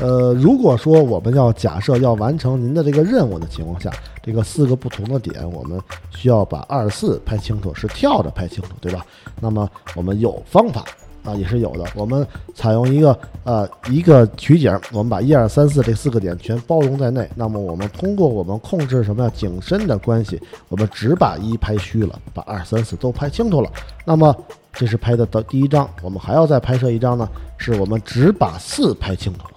[0.00, 3.90] 呃，如果说我们要假设要完成您的这个任务的情况下，
[4.22, 5.80] 这个四个不同的点，我们
[6.10, 9.04] 需要把二四拍清楚，是跳着拍清楚，对吧？
[9.40, 10.84] 那么我们有方法。
[11.24, 11.84] 啊，也是有的。
[11.94, 17.28] 我们采用一个呃一个取景，我们把一二三四这四个点全包容在内。
[17.34, 23.70] 那么我们通过我们控制什么呀景深的关系，我们只把一拍虚了，把二三四都拍清楚了。
[24.06, 24.34] 那么
[24.72, 29.50] 这是拍的的第一张，我们还要再拍摄一张呢，是我们只把四拍清楚了，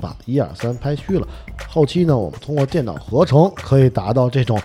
[0.00, 1.26] 把一二三拍虚了。
[1.68, 4.60] 后期呢，我们通过电脑合成可以达到这种。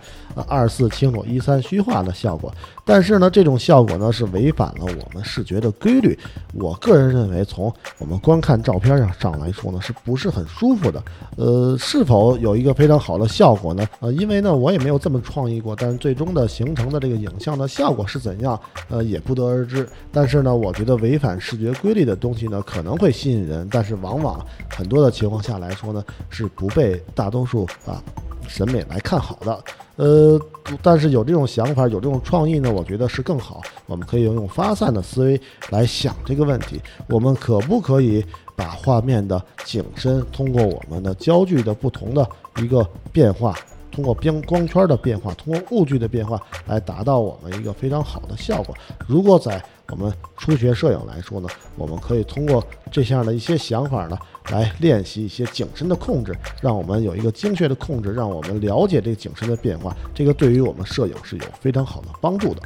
[0.48, 2.54] 二四清楚，一三虚化的效果，
[2.86, 6.18] 但是呢，这种效果呢是违反了我们视觉的规律。
[6.54, 11.04] 我个人认为，从我们观看照片上上来说呢，是不是很舒服的？
[11.38, 13.88] 呃，是否有一个非常好的效果呢？
[14.00, 19.88] 呃，因为呢，我也没有这么创意过，但是最终的形成的这个影像的效果是怎样，呃，也不得而知。
[20.12, 28.02] 但是呢，我觉得违反视觉规律的东西呢，可能会吸引人，但是往往很多的情况下来说呢，是不被大多数啊。
[28.46, 29.64] 审美来看好的，
[29.96, 30.40] 呃，
[30.82, 33.62] 但是有这种想法，有这种创意呢，我觉得是更好。
[33.86, 35.40] 我们可以用发散的思维
[35.70, 38.26] 来想这个问题：我们可不可以
[38.56, 43.56] 把画面的景深通过我们的焦距的不同的一个变化，
[43.92, 48.76] 通过边光圈的变化，通过物距的变化，来达到我们一个非常好的效果？
[49.08, 54.18] 如果在我们初学摄影来说呢，我们可以通过这样的一些想法呢。
[54.52, 59.96] 来练习一些景深的控制，让我们有一个精确的控制，让我们了解这个景深的变化。
[60.14, 62.62] 这个对于我们摄影是有非常好的帮助的。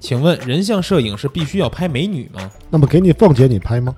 [0.00, 2.50] 请问人像摄影是必须要拍美女吗？
[2.68, 3.94] 那么给你凤姐，你拍吗？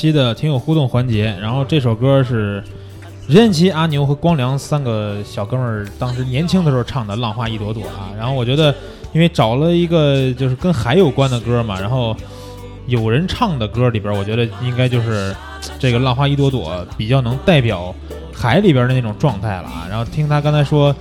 [0.00, 2.64] 期的听友互动环节，然后这首歌是
[3.28, 8.10] 任贤齐、阿牛和光良三个小哥们儿当时年轻的时候唱的《浪花一朵朵》啊。
[8.16, 8.74] 然后我觉得，
[9.12, 12.16] 因为找了一个就是跟海有关的歌嘛，然后
[12.86, 15.36] 有人唱的歌里边，我觉得应该就是
[15.78, 17.94] 这个《浪花一朵朵》比较能代表
[18.32, 19.86] 海里边的那种状态了啊。
[19.86, 20.96] 然后听他刚才说。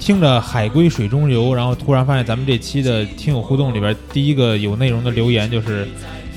[0.00, 5.88] 听着海龟水中游，然后突然发现咱们这期的听友互动里边，第一个有内容的留言就是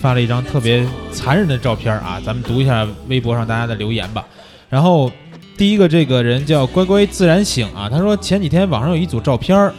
[0.01, 4.25] 发了一张特别残忍的照片啊，咱们读一下微博上大家的留言吧。
[4.67, 5.11] 然后
[5.55, 9.73] 第一个这个人叫乖乖自然醒啊，他说前几天网上有一组照片儿，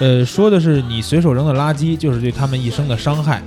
[0.00, 3.40] 呃，说的是你随手扔的垃圾就是对他们一生的伤害。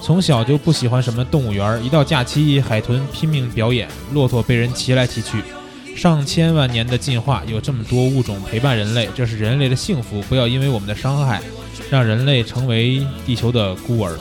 [0.00, 5.42] 从小就不喜欢什么动物园，一到假期海豚拼命表演，骆驼被人骑来骑去。
[5.96, 10.22] 上千万年的进化，有这么多物种陪伴人类，这是人类的幸福。
[10.28, 11.42] 不要因为我们的伤害，
[11.90, 14.16] 让人类成为地球的孤儿。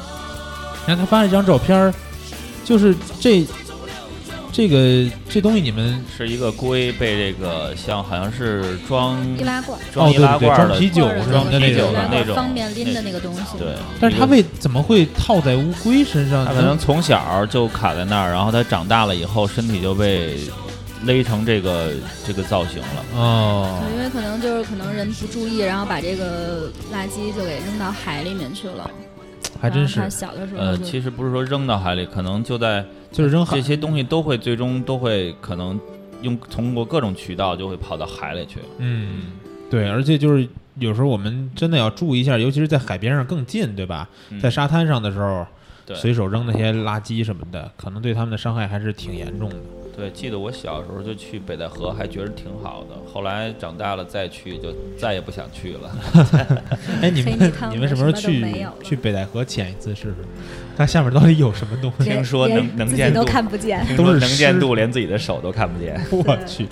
[0.87, 1.93] 然后他发了一张照片儿，
[2.63, 3.45] 就是这
[4.53, 11.25] 这个这东西，你们是一个龟被这个像好像是装易拉罐，装易拉罐装的啤酒是吧？
[11.29, 13.41] 装的那酒的那种方便拎的那个东西。
[13.59, 16.45] 对，但是它为怎么会套在乌龟身上？
[16.45, 20.39] 它可能从小就卡在那儿，然后它长大了以后，身体就被
[21.03, 21.91] 勒成这个
[22.25, 23.05] 这个造型了。
[23.13, 28.89] 哦，因为可能就是可能人不注意，然后把这个垃圾就给扔到海里面去了。
[29.59, 35.79] 还真是然后他，小的时候呃，其实不是说扔到海里，可能就在就是扔海这些东西都会最终都会可能
[36.21, 38.59] 用通过各种渠道就会跑到海里去。
[38.77, 39.23] 嗯，
[39.69, 40.47] 对，而且就是
[40.79, 44.07] 有时候我们真的要注意一下，尤其是在海边上更近，对吧？
[44.29, 45.45] 嗯在沙滩上的时候，
[45.85, 49.55] 对随手扔那些垃圾什么的，可能对他们的伤害还是挺严重的。
[49.97, 52.95] 对，记得我小时候就去北戴河，还觉得挺好的。
[53.11, 55.91] 后来长大了再去，就再也不想去了。
[57.01, 58.45] 哎，你们你们什么时候去
[58.83, 60.15] 去北戴河潜一次试试？
[60.77, 62.03] 它下面到底有什么东西？
[62.11, 63.83] 听说能能见度看不见。
[63.97, 65.99] 都是能见度连自己的手都看不见。
[66.11, 66.67] 我去，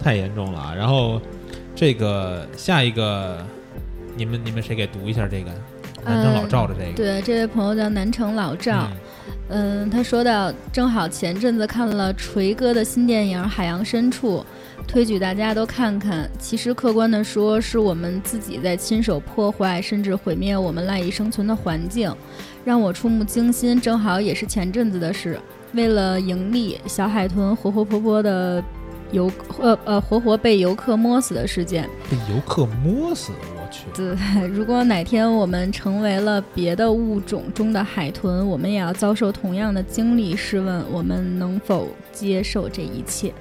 [0.00, 0.74] 太严重了啊！
[0.76, 1.22] 然后
[1.76, 3.38] 这个下一个，
[4.16, 5.52] 你们你们谁给读一下这个
[6.04, 6.96] 南城老赵的这个？
[6.96, 8.96] 对，这位朋友叫南城老赵，嗯，
[9.48, 14.44] 嗯，他说到，正好前阵子看了锤哥的新电影《海洋深处》，
[14.88, 16.28] 推举大家都看看。
[16.36, 22.12] 其实客观的说，是我们自己在亲手破坏甚至毁灭我们赖以生存的环境，
[22.64, 23.80] 让我触目惊心。
[23.80, 25.38] 正好也是前阵子的事，
[25.74, 28.60] 为了盈利，小海豚活活泼泼的
[29.12, 31.88] 游呃呃活活被游客摸死的事件。
[32.10, 33.30] 被游客摸死，
[33.70, 33.84] 去！
[33.94, 40.36] 对，如果哪天我们成为了别的物种中的海豚，我们也要遭受同样的经历。
[40.36, 43.32] 试问我们能否接受这一切？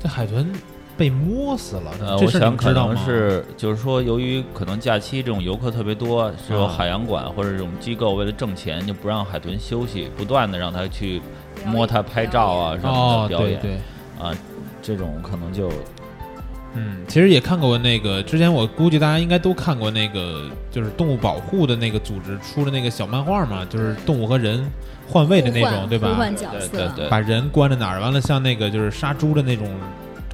[0.00, 0.52] 这海豚
[0.96, 2.94] 被摸死了，呃，这事儿你我想可们知道吗？
[2.94, 11.20] 能是就是说，由于可能假期这种游客特别多，是有啊海洋馆或者这种机构为了挣钱，就不让海豚休息，不断的让它去
[11.64, 14.36] 摸它、拍照啊什么哦的，表演对对，啊，
[14.82, 15.68] 这种可能就
[16.74, 24.68] 嗯，其实也看过那个，之前我估计大家应该都看过那个，就是动物保护的那个组织出的那个小漫画嘛，就是动物和人
[25.08, 26.14] 换位的那种，对吧？
[26.16, 26.68] 换角色。
[26.68, 29.68] 对对对把人关在哪儿，完了像那个就是杀猪的那种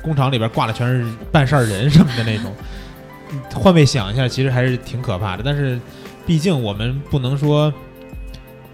[0.03, 2.55] 工厂里边挂的全是办事儿人什么的那种，
[3.33, 5.43] 嗯换位想一下，其实还是挺可怕的。
[5.45, 5.79] 但是
[6.27, 7.73] 毕竟我们不能说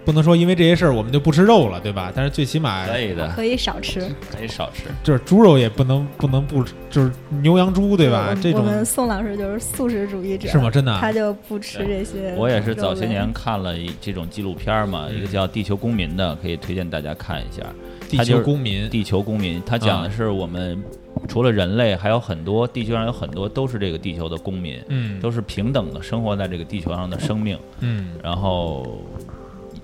[0.07, 2.13] 不能说因为这些事儿我们就不吃肉了，对吧？
[2.15, 3.99] 但是最起码可以的，可以少吃，
[4.31, 4.85] 可以少吃。
[5.03, 7.11] 就是猪肉也不能不能不就是
[7.41, 8.35] 牛羊猪对吧我？
[8.35, 10.71] 这种我们宋老师就是素食主义者，是吗？？
[10.71, 12.33] 真的啊、他就不吃这些。
[12.37, 13.27] 我也是早些年。
[13.33, 17.61] 看了一这种纪录片儿嘛，嗯一个叫《地球公民》的，可以推荐大家看一下。
[18.09, 20.81] 地球公民，地球公民，它讲的啊是我们
[21.27, 27.59] 除了人类，还有很多地球上有很多都是这个地球的公民，嗯，都是平等的生活在这个地球上的生命。
[27.81, 29.01] 嗯然后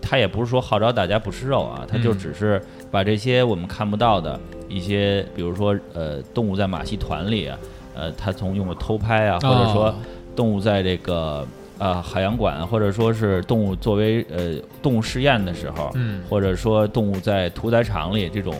[0.04, 2.62] 他也不是说号召大家不吃肉啊，他就嗯只是
[2.92, 7.58] 把这些我们看不到的一些，比如说呃动物在马戏团里啊，
[7.96, 9.96] 呃他从用了偷拍啊，或者说哦
[10.36, 11.48] 动物在这个
[11.78, 16.22] 呃海洋馆，或者说是动物作为呃动物试验的时候，嗯。
[16.30, 18.54] 或者说动物在屠宰场里这种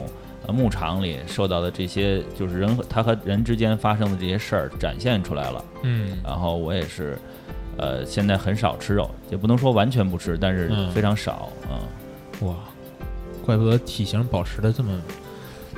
[0.46, 5.66] 呃牧场里受到的这些，就是人和它和人之间发生的这些事儿展现出来了。
[5.82, 6.18] 嗯。
[6.24, 7.18] 然后我也是，
[7.78, 11.50] 呃，现在很少吃肉，也不能说完全不吃，但是嗯非常少。
[11.72, 12.56] 嗯，哇，
[13.46, 14.92] 怪不得体型保持的这么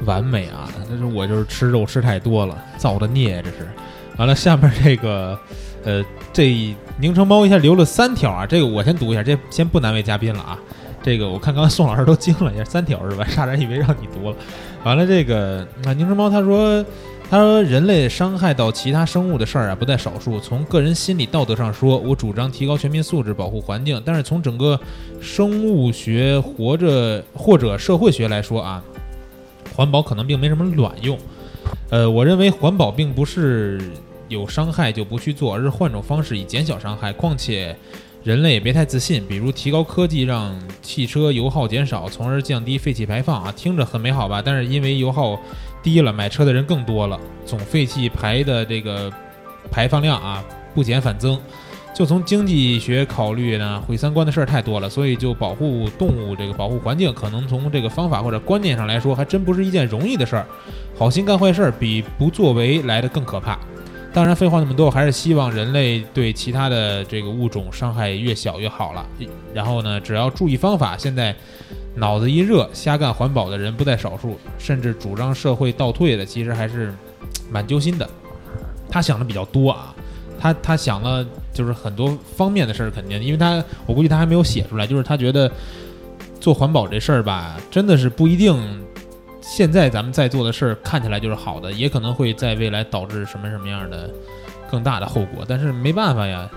[0.05, 0.69] 完美啊！
[0.89, 3.67] 但是我就是吃肉吃太多了，造的孽这是。
[4.17, 5.37] 完了，下面这个，
[5.83, 10.57] 呃，这宁城猫一下留了三条啊，这个我先读一下，这先不难为嘉宾了啊。
[11.03, 13.25] 这个我看刚才宋老师都惊了一下，三条是吧？
[13.29, 14.35] 差点以为让你读了。
[14.83, 16.83] 完了，这个啊，宁城猫他说，
[17.29, 20.39] 他说，人类伤害到其他生物的事儿啊不在少数。
[20.39, 24.01] 从个人心理道德上说，我主张提高全民素质，保护环境。
[24.05, 24.79] 但是从整个
[25.19, 28.83] 生物学活着或者社会学来说啊，
[29.75, 31.17] 环保可能并没什么卵用。
[31.89, 33.81] 呃，我认为环保并不是
[34.27, 37.11] 有伤害就不去做，而是换种方式以减小伤害。
[37.11, 37.75] 况且。
[38.23, 44.41] 人类也别太自信，比如提高科技让汽车油耗减少，从而降低废气排放啊，听着很美好吧？
[44.43, 45.39] 但是因为油耗
[45.85, 49.13] 低了，买车的人更多了，总废气排的这个
[49.69, 50.43] 排放量啊
[50.73, 51.39] 不减反增。
[51.93, 60.45] 就从经济学考虑呢，毁三观的事儿太多了，所以就保护动物这个保护环境，可能从这个方法或者观念上来说，还真不是一件容易的事儿。
[60.97, 63.59] 好心干坏事儿比不作为来的更可怕。
[64.11, 69.05] 当然，废话那么多，还是希望人类对其他的这个物种伤害越小越好了。
[69.53, 71.35] 然后呢，只要注意方法，现在
[71.95, 76.93] 脑子一热瞎干环保的人不在少数，甚至主张社会倒退的，其实还是
[77.49, 78.07] 蛮揪心的。
[78.89, 79.95] 他想的比较多啊，
[80.39, 85.49] 他他想了就是很多方面的事儿，肯定，因为他我估计他还没有写出来，就是他觉得
[86.39, 88.81] 做环保这事儿吧，真的是不一定。
[89.41, 94.09] 现在咱们在做的事儿看起来就是好的，也可能会在未来导致什么什么样的
[94.71, 95.45] 更大的后果。
[95.47, 96.49] 但是没办法呀，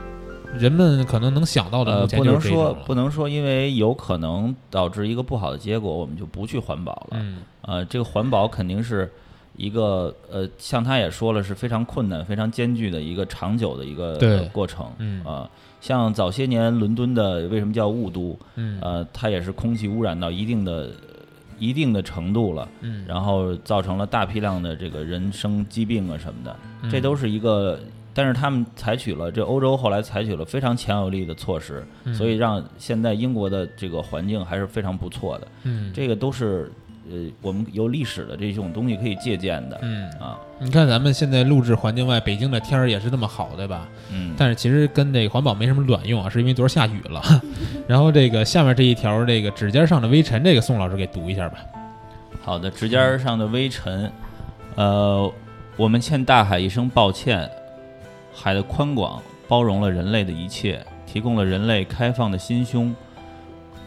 [0.57, 7.19] 人们可能能想到的，呃，不能说不能说，因为有可能导致一个不好的结果，我们就不去环保了。
[7.21, 9.11] 嗯，呃，这个环保肯定是
[9.57, 14.91] 一个呃，像他也说了，是非常困难、非常艰巨的一个长久的一个过程。
[14.99, 15.49] 嗯啊，
[15.81, 18.39] 像早些年伦敦的为什么叫雾都？
[18.57, 20.91] 嗯，呃，它也是空气污染到一定的。
[21.61, 26.57] 一定的程度了，嗯，然后造成了大批量的这个人生疾病啊什么的，
[26.89, 27.81] 这都是一个，
[28.19, 36.73] 但是他们采取了这欧洲后来采取了非常强有力的措施，所以让现在英国的这个环境还是非常不错的，嗯，这个都是。
[37.11, 43.89] 呃，我们有历史的这种东西可以借鉴的，嗯啊，你看咱们现在录制环境外，北京的天儿也是那么好，对吧？
[44.13, 47.23] 嗯，但是其实跟这个环保没什么卵用啊，是因为昨儿下雨了。
[47.89, 51.57] 然后这个下面这一条，这个指尖上的微尘，这个宋老师给读一下吧。
[52.43, 54.13] 好的，指尖上的微尘，
[54.75, 55.33] 呃，
[55.79, 57.51] 我们欠大海一声抱歉。
[58.41, 62.95] 海的宽广包容了人类的一切，提供了人类开放的心胸，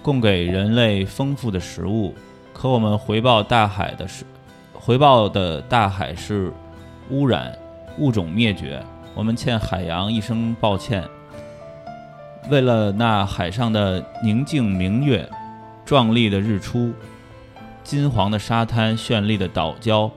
[0.01, 2.13] 供给人类丰富的食物。
[2.51, 4.25] 可我们回报大海的是，
[4.73, 6.51] 回报的大海是
[7.09, 7.57] 污染、
[7.97, 8.83] 物种灭绝。
[9.15, 11.03] 我们欠海洋一声抱歉。
[12.49, 15.29] 为了那海上的宁静明月、
[15.85, 16.91] 壮丽的日出、
[17.83, 20.11] 金黄的沙滩、绚丽的岛礁，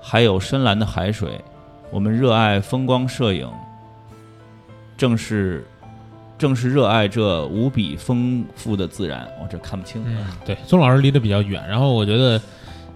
[0.00, 1.40] 还有深蓝的海水，
[1.90, 3.48] 我们热爱风光摄影。
[4.96, 5.66] 正是。
[6.38, 10.02] 正是热爱这无比丰富的自然，我这看不清。
[10.06, 12.40] 嗯，对，宗老师离得比较远，然后我觉得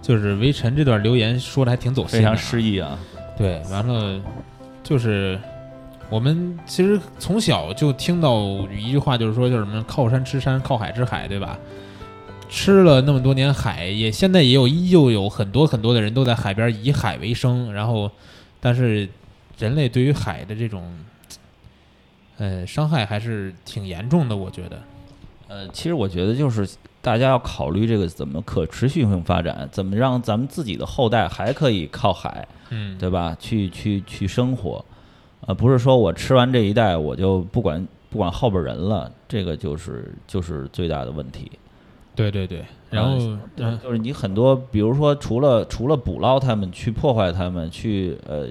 [0.01, 2.99] 就是微尘这段留言说的还挺走心，非常诗意啊。
[3.37, 4.19] 对，完了
[4.83, 5.39] 就是
[6.09, 11.59] 我们其实从小就听到一句话，就是说叫什么“靠山吃山，靠海吃海”，对吧？
[12.49, 18.11] 吃了那么多年海，也现在也有依旧有很多很多的人都在海边以海为生，然后
[18.65, 19.07] 但是
[19.59, 20.83] 人类对于海的这种。
[22.37, 24.83] 呃，伤害还是挺严重的，我觉得。
[25.47, 26.69] 呃，其实我觉得就是
[27.01, 33.37] 大家要考虑这个怎么可持续性发展，怎么让咱们自己的后代还可以靠海，嗯，对吧？
[33.39, 34.85] 去去去生活，
[35.47, 41.53] 呃，不是说我吃完这一代我就不管不管后边人了，这个就是就是最大的问题。
[42.15, 43.19] 对对对，然后
[43.83, 48.49] 就是你很多，比如说除了除了捕捞他们，去破坏他们，去呃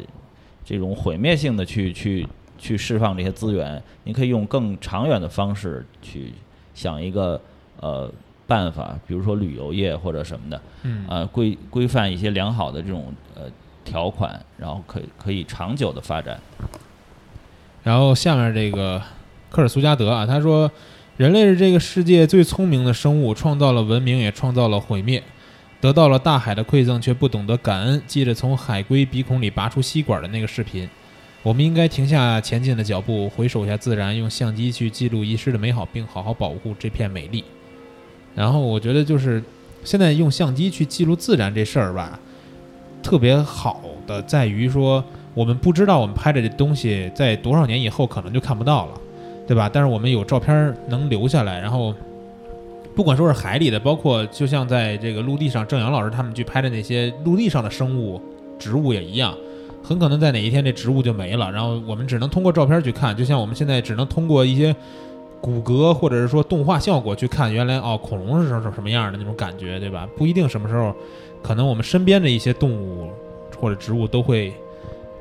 [0.63, 2.27] 这种毁灭性的去去。
[2.55, 6.31] 去释放这些资源，你可以用更长远的方式去
[6.73, 7.41] 想一个
[7.81, 8.09] 呃
[8.47, 13.51] 办法，比如说旅游业或者什么的，嗯啊规规范一些良好的这种呃
[13.83, 16.39] 条款，然后可以可以长久的发展。
[17.83, 19.01] 然后下面这个
[19.49, 20.71] 科尔苏加德啊，他说，
[21.15, 25.21] 人类是这个世界最聪明的生物，创造了文明，也创造了毁灭，
[25.79, 28.01] 得到了大海的馈赠，却不懂得感恩。
[28.07, 30.89] 记着从海龟鼻孔里拔出吸管的那个视频。
[31.43, 37.43] 我们应该停下前进的脚步，回首一下自然，用相机去记录遗失的美好，并好好保护这片美丽。
[38.33, 39.43] 然后我觉得就是
[39.83, 42.19] 现在用相机去记录自然这事儿吧，
[43.03, 45.03] 特别好的在于说，
[45.35, 49.01] 我们不知道我们拍的这东西在多少年以后可能就看不到了，
[49.47, 49.69] 对吧？
[49.71, 51.59] 但是我们有照片能留下来。
[51.59, 51.93] 然后
[52.95, 58.21] 不管说是海里的，包括就像在这个陆地上，郑阳老师他们去拍的那些陆地上的生物、
[58.57, 59.35] 植物也一样。
[59.83, 64.73] 很可能在哪一天这植物就没了，然后我们只能通过照片去看，就像我们现在只能通过一些
[65.41, 70.07] 骨骼或者是说动画效果去看，原来哦恐龙是什什么样的那种感觉，对吧？
[70.15, 70.95] 不一定什么时候，
[71.41, 73.09] 可能我们身边的一些动物
[73.59, 74.53] 或者植物都会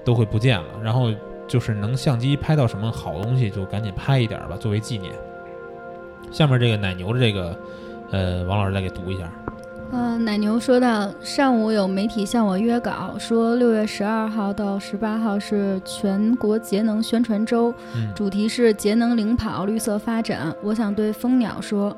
[0.05, 0.66] 都会不见了。
[0.81, 1.11] 然后
[1.52, 5.12] 就是能相机拍到什么好东西，就赶紧拍一点儿吧，作为纪念。
[6.30, 7.54] 下面这个奶牛的这个，
[8.10, 9.30] 呃，王老师再给读一下。
[9.92, 20.56] 呃，奶牛说到，上午有媒体向我约稿，说六月十二号到十八号是全国节能宣传周，嗯主题是节能领跑、绿色发展。
[20.62, 21.94] 我想对蜂鸟说，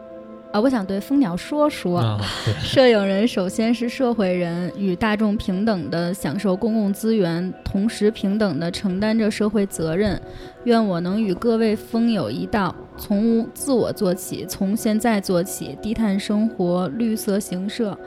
[0.55, 1.99] 啊，我想对蜂鸟说说。
[1.99, 2.21] 啊，
[2.63, 10.21] 摄影人首先是社会人，与大众平等的享受公共资源，同时平等的承担着社会责任。
[10.63, 17.99] 愿我能与各位蜂友一道，从自我做起，从现在做起，低碳生活、绿色行摄，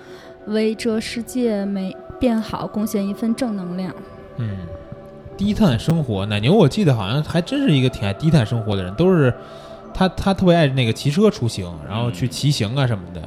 [0.45, 3.93] 为这世界美变好贡献一份正能量。
[4.37, 4.55] 嗯，
[5.35, 9.33] 低碳生活，奶牛我记得好像还真是一个挺爱低碳生活的人，都是
[9.97, 13.21] 他他特别爱那个骑车出行，然后去骑行啊什么的。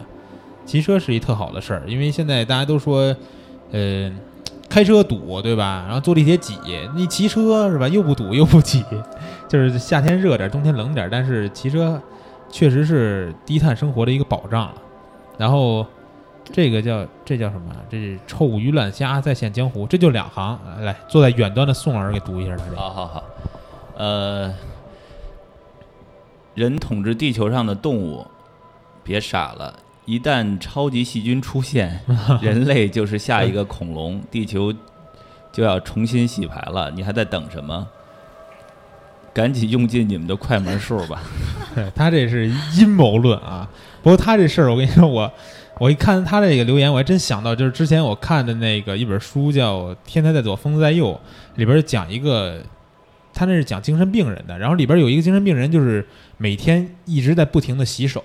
[0.65, 3.13] 骑车是一特好的事儿，因为现在大家都说，
[3.73, 4.09] 呃，
[4.69, 5.83] 开车堵对吧？
[5.87, 6.57] 然后坐地铁挤，
[6.95, 7.89] 你骑车是吧？
[7.89, 8.85] 又不堵又不挤，
[9.49, 12.01] 就是夏天热点，冬天冷点，但是骑车
[12.49, 14.75] 确实是低碳生活的一个保障了。
[15.37, 15.85] 然后
[16.53, 17.75] 这个叫这叫什么？
[17.91, 20.57] 这是臭鱼烂虾再现江湖，这就两行。
[20.83, 22.77] 来，坐在远端的宋老师给读一下他这个。
[22.77, 23.25] 好好好，
[23.97, 24.55] 呃，
[26.55, 28.27] 人统治地球上的动物，
[29.03, 29.75] 别傻了。
[30.07, 32.01] 一旦超级细菌出现，
[32.43, 34.73] 人类就是下一个恐龙，地球
[35.53, 36.91] 就要重新洗牌了。
[36.91, 37.87] 你还在等什么？
[39.33, 41.23] 赶紧用尽你们的快门数吧！
[41.95, 43.71] 他这是阴谋论啊。
[44.03, 45.33] 不过他这事儿，我跟你说，我
[45.79, 51.13] 我一看他这个留言，我还真想到，就是之前我看的那个一本书叫《天才在左，疯子在右》，
[51.59, 52.61] 里边讲一个，
[53.41, 56.07] 他那是讲精神病人的，然后里边有一个精神病人，就是
[56.37, 58.23] 每天一直在不停的洗手。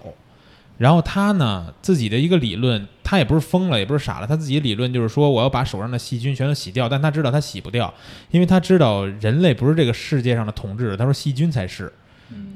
[0.78, 7.94] 然后他呢，自己的一个理论，他也不是疯了，也不是傻了，他自己的理论就是说，我要把手上的细菌全都洗掉，但他知道他洗不掉，
[8.30, 11.90] 因为他知道人类不是这个世界上的统治者，他说细菌才是。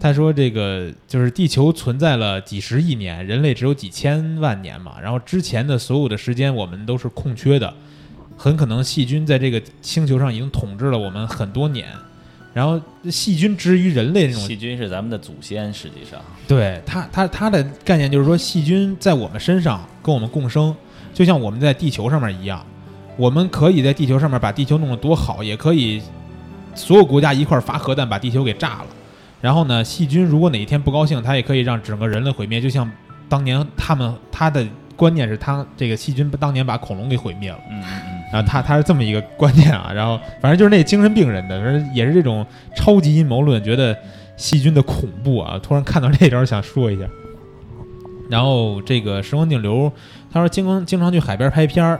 [0.01, 7.73] 他说这个就是地球存在了几十亿年，人类只有几千万年嘛，然后之前的所有的时间我们都是空缺的，
[8.35, 11.87] 很可能细菌在这个星球上已经统治了我们很多年。
[12.53, 20.75] 然后细菌之于人类这种细菌是咱们的祖先，实际上，对它，它它的概念就是说，细菌在我们身上跟我们共生，
[21.13, 22.65] 就像我们在地球上面一样，
[23.17, 26.01] 我们可以在地球上面把地球弄得多好，也可以
[26.73, 28.87] 所有国家一块儿发核弹把地球给炸了。
[29.39, 32.89] 然后呢，细菌如果哪一天不高兴，它也可以让整个人类毁灭，就像
[33.29, 37.59] 当年他们他的观念是他这个细菌当年把恐龙给毁灭了。
[37.69, 42.45] 嗯嗯嗯，然后他他是这么一个观念啊，然后反正就是那精神病人的，也是这种
[42.75, 43.97] 超级阴谋论，觉得
[44.37, 45.59] 细菌的恐怖啊。
[45.61, 47.05] 突然看到这条想说一下。
[48.29, 49.91] 然后这个时光顶流，
[50.31, 51.99] 他说经常经常去海边拍片儿，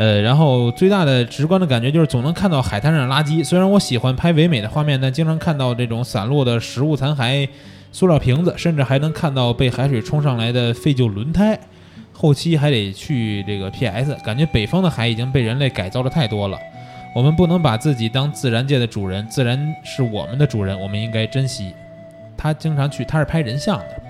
[0.00, 3.44] 呃，然后最大的直观的感觉就是总能看到海滩上的垃圾。
[3.44, 7.48] 虽然我喜欢拍唯美的画面，但经常看到这种散落的食物残骸、
[7.92, 11.56] 塑料瓶子，甚至还能看到被海水冲上来的废旧轮胎。
[12.14, 16.58] 后期还得去这个 PS，感觉北方的海已经被人类改造的太多了。
[17.14, 21.74] 我们不能把自己当自然界的主人，自然是我们的主人，我们应该珍惜。
[22.36, 24.02] 他经常去，他是拍人像的，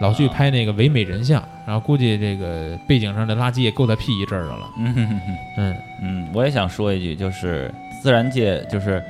[0.00, 4.70] 老去拍那个唯美人像，然后估计这个背景上的垃圾也够他 P 一阵儿的了。
[4.78, 4.94] 嗯。
[5.56, 7.72] 嗯嗯，我也想说一句，就是
[8.02, 9.02] 自然界，就是，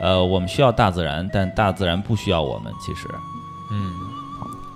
[0.00, 2.72] 呃，我们需要大自然，但大自然不需要我们。
[2.80, 3.08] 其实，
[3.70, 3.92] 嗯，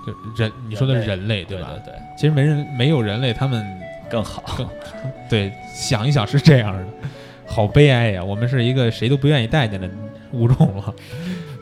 [0.06, 1.48] 就人，你说的是人类吧？
[1.48, 3.64] 对对对，其实没人没有人类，他们
[4.10, 4.42] 更好。
[5.30, 6.84] 对想一想是这样的，
[7.46, 8.24] 好悲哀呀！
[8.24, 9.88] 我们是一个谁都不愿意待见的
[10.32, 10.92] 物种了。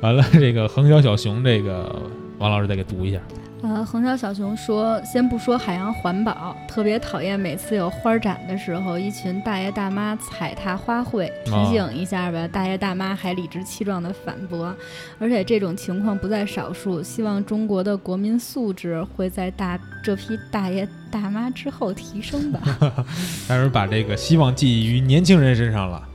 [0.01, 2.01] 完了，这个横小小熊，这个
[2.39, 3.19] 王老师再给读一下。
[3.63, 11.29] 呃，横桥小熊说：“先不说海洋环保，特别讨厌每次有花展的时候，一群大爷大妈踩踏花卉。
[11.43, 14.73] 提醒一下吧，大爷大妈还理直气壮地反驳，
[15.19, 17.03] 而且这种情况不在少数。
[17.03, 22.61] 希望中国的国民素质会在大这批大爷大妈之后提升吧。
[23.49, 26.07] 但是把这个希望寄于年轻人身上了，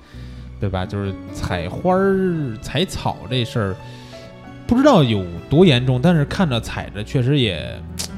[0.59, 0.85] 对吧？
[0.85, 3.75] 就是采花儿、采草这事儿。”
[4.71, 7.61] 不知道有多严重，但是看着踩着确实也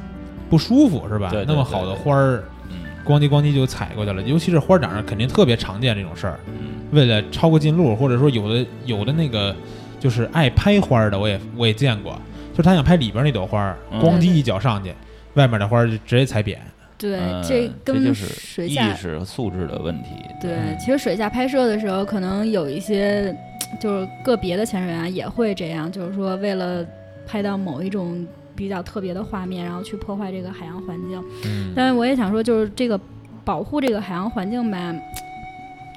[0.52, 1.30] 不舒服，是吧？
[1.32, 4.22] 对对对那么好的花儿，嗯咣叽咣叽就踩过去了。
[4.22, 6.40] 尤其是花展上，肯定特别常见这种事儿。
[6.46, 9.56] 嗯为了超过近路，或者说有的有的那个
[10.00, 12.14] 就是爱拍花儿的，我也我也见过，
[12.52, 14.94] 就是他想拍里边那朵花咣叽一脚上去，
[15.34, 16.62] 外面的花儿就直接踩扁。
[17.00, 20.10] 对，嗯这跟就是意识和素质的问题。
[20.40, 23.36] 对嗯，其实水下拍摄的时候，可能有一些
[23.80, 26.86] 就是个别的潜水员也会这样，就是说为了
[27.26, 28.26] 拍到某一种
[28.56, 31.24] 比较特别的画面，然后去破坏这个海洋环境。
[31.46, 33.00] 嗯，但是我也想说，就是这个
[33.44, 34.94] 保护这个海洋环境吧，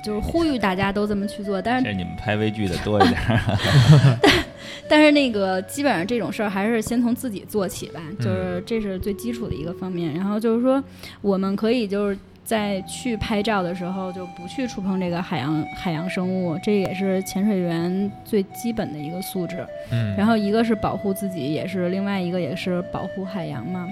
[0.04, 4.18] 就是呼吁大家都这么去做，但是你们拍微剧的多一点儿。
[4.88, 10.14] 但是那个基本上这种事儿还是先从自己做起吧，嗯就是这是最基础的一个方面。
[10.14, 10.82] 然后就是说，
[11.20, 12.16] 我们可以就是
[12.46, 19.66] 在去拍照的时候就不去触碰这个海洋海洋生物，这也是潜水员最基本的一个素质。
[19.90, 23.88] 嗯，然后一个是保护自己，也是另外一个也是保护海洋嘛。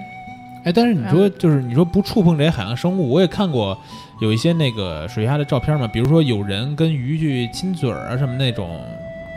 [0.63, 3.77] 哎，但是你说就是你说不触碰这些海洋生物，我也看过
[4.21, 8.81] 有一些那个水下的照片嘛，比如说有人跟鱼去亲嘴儿啊什么那种，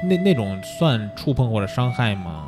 [0.05, 2.45] 那那种算触碰或者伤害吗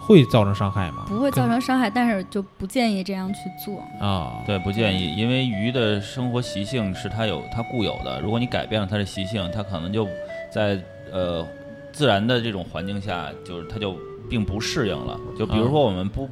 [0.00, 1.04] 会造成伤害吗？
[1.08, 3.82] 不会造成伤害，但是就不建议这样去做。
[4.00, 10.08] 啊，对，不建议，因为鱼的生活习性是它有它固有的，如果你改变了它的习性，它可能就
[10.50, 10.78] 在
[11.12, 11.46] 呃
[11.92, 13.96] 自然的这种环境下，就是它就
[14.28, 15.18] 并不适应了。
[15.38, 16.28] 就比如说我们不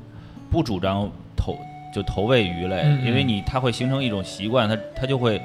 [0.50, 1.56] 不主张投
[1.94, 5.40] 就投喂鱼类，嗯嗯因为你它会形成一种习惯，它它就会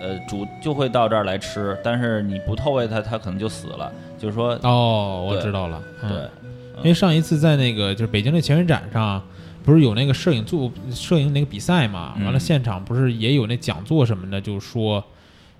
[0.00, 3.90] 呃主就会到这儿来吃，但是你不投喂它，它可能就死了。
[4.16, 6.43] 就是说，哦，我知道了，嗯对，
[6.78, 9.22] 因为上一次在那个就是北京的潜水展上，
[9.62, 12.14] 不是有那个摄影做摄影那个比赛嘛？
[12.22, 15.02] 完了嗯现场不是也有那讲座什么的，就说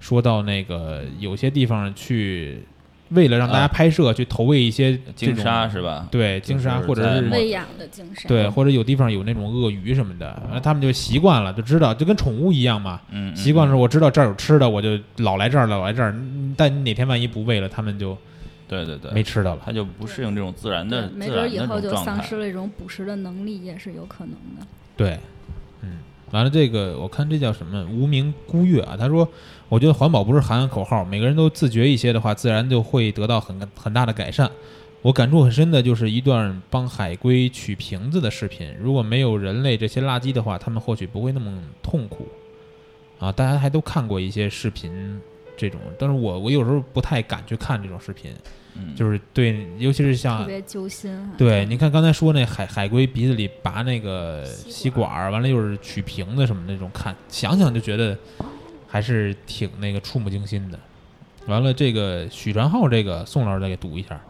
[0.00, 2.58] 说到那个有些地方去
[3.10, 6.08] 为了让大家啊拍摄，去投喂一些这鲸种鲨是吧？
[6.10, 13.00] 对鲸鲨或者是喂养的鲸鲨，对，或者有地方有那种鳄鱼什么的，他们就习惯了，就知道就跟宠物一样嘛。
[13.10, 16.10] 嗯，嗯习惯了，我知道这儿有吃的，我就老来这儿，老来这儿。
[16.12, 18.16] 嗯但你哪天万一不喂了，他们就
[18.66, 19.60] 对对对，没吃的了。
[19.64, 22.36] 它就不适应这种自然的，没准儿以后就丧失。
[22.36, 24.66] 了这种捕食的能力，也是有可能的。
[24.96, 25.18] 对，
[25.82, 25.98] 嗯，
[26.32, 29.28] 完了这个我看这叫什么无名孤月啊，他说，
[29.68, 34.50] 我觉得环保不是喊喊口号，每个人都自觉一些的话，自然就会得到很很大的改善。
[35.02, 42.26] 我感触很深的就是一段帮海龟取瓶子的视频，如果没有人类这些垃圾的话，他们或许不会那么痛苦。
[43.18, 45.20] 啊，大家还都看过一些视频
[45.56, 48.32] 这种，但是我我有时候不太敢去看这种视频，
[48.76, 51.30] 嗯，就是对，尤其是特像别揪心啊。
[51.38, 58.16] 对，你看刚才说那海海龟鼻子里拔那个吸吸管儿，完了又是取瓶子什么那种，看想想就觉得
[58.86, 60.78] 还是挺那个触目惊心的。
[61.46, 64.20] 完了，这个许传浩这个宋老师再给读一下。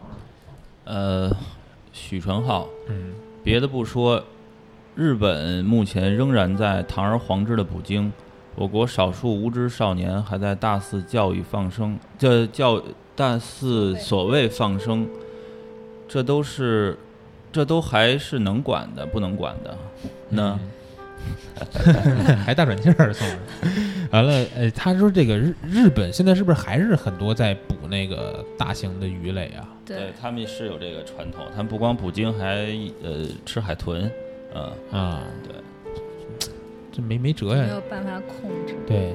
[0.83, 1.31] 呃，
[1.93, 4.23] 许传浩，嗯别的不说，
[4.95, 8.11] 日本目前仍然在堂而皇之的捕鲸，
[8.55, 12.81] 我国少数无知少年还在大肆教育放生，这教
[13.15, 15.07] 大肆所谓放生，
[16.07, 16.97] 这都是，
[17.51, 19.77] 这都还是能管的，不能管的。
[20.29, 23.39] 那、嗯 还大喘气儿，宋老师。
[24.11, 29.67] 完了，呃，他说这个日日本现在是不是还是很多在捕那个大型的鱼类啊？
[29.85, 32.67] 对，他们是有这个传统，他们不光捕鲸，还
[33.03, 34.09] 呃吃海豚，
[34.53, 35.55] 嗯、啊，对，
[36.95, 37.63] 这没没辙呀。
[37.63, 38.75] 没有办法控制。
[38.87, 39.13] 对，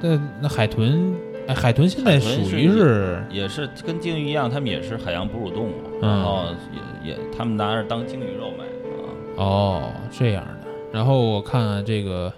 [0.00, 1.14] 那那海豚，
[1.46, 6.46] 哎，海豚现在属于是也是跟鲸鱼一样，他们也是海洋哺乳动物，嗯然后
[7.04, 9.06] 也也他们拿着当鲸鱼肉卖啊。
[9.36, 10.68] 哦，这样的。
[10.92, 12.32] 然后我看这个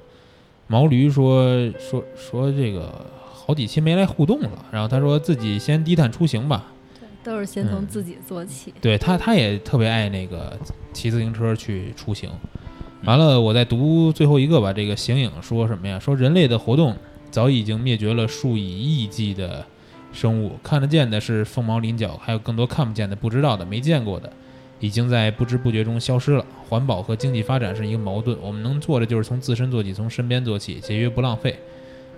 [0.67, 6.67] 毛驴说说说这个好几期没来互动了，然后他说自己先低碳出行吧。
[7.01, 8.75] 对，都是先从嗯自己做起。
[8.83, 10.59] 对他，他也特别爱那个
[10.93, 12.29] 骑自行车去出行。
[13.05, 14.73] 完了，我再读最后一个吧。
[14.73, 15.99] 这个形影说什么呀？
[15.99, 16.97] 说人类的活动
[17.31, 19.67] 早已经灭绝了数以亿计的
[20.13, 24.33] 生物，看得见的是凤毛麟角，还有更多看不见的、不知道的、没见过的，
[24.79, 26.47] 已经在不知不觉中消失了。
[26.69, 31.59] 环保和经济发展是一个矛盾，我们能做的就是从自身做起，从身边做起，节约不浪费，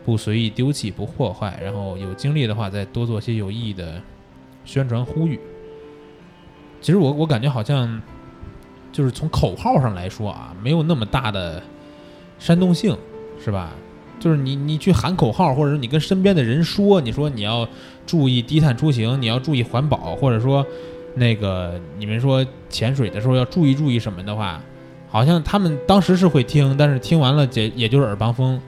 [0.05, 4.03] 不随意丢弃，不破坏，然后有精力的话再多做些有意义的
[4.67, 5.41] 宣传呼吁。
[6.83, 8.03] 其实我我感觉好像
[8.95, 11.61] 就是从口号上来说啊，没有那么大的
[12.39, 12.97] 煽动性，
[13.45, 13.73] 是吧？
[14.21, 17.69] 就是你你去喊口号，或者是你跟身边的人说，你说你要
[18.07, 20.65] 注意低碳出行，你要注意环保，或者说
[21.17, 24.63] 那个你们说潜水的时候要注意注意什么的话，
[25.09, 28.59] 好像他们当时是会听，但是听完了也也就是耳旁风。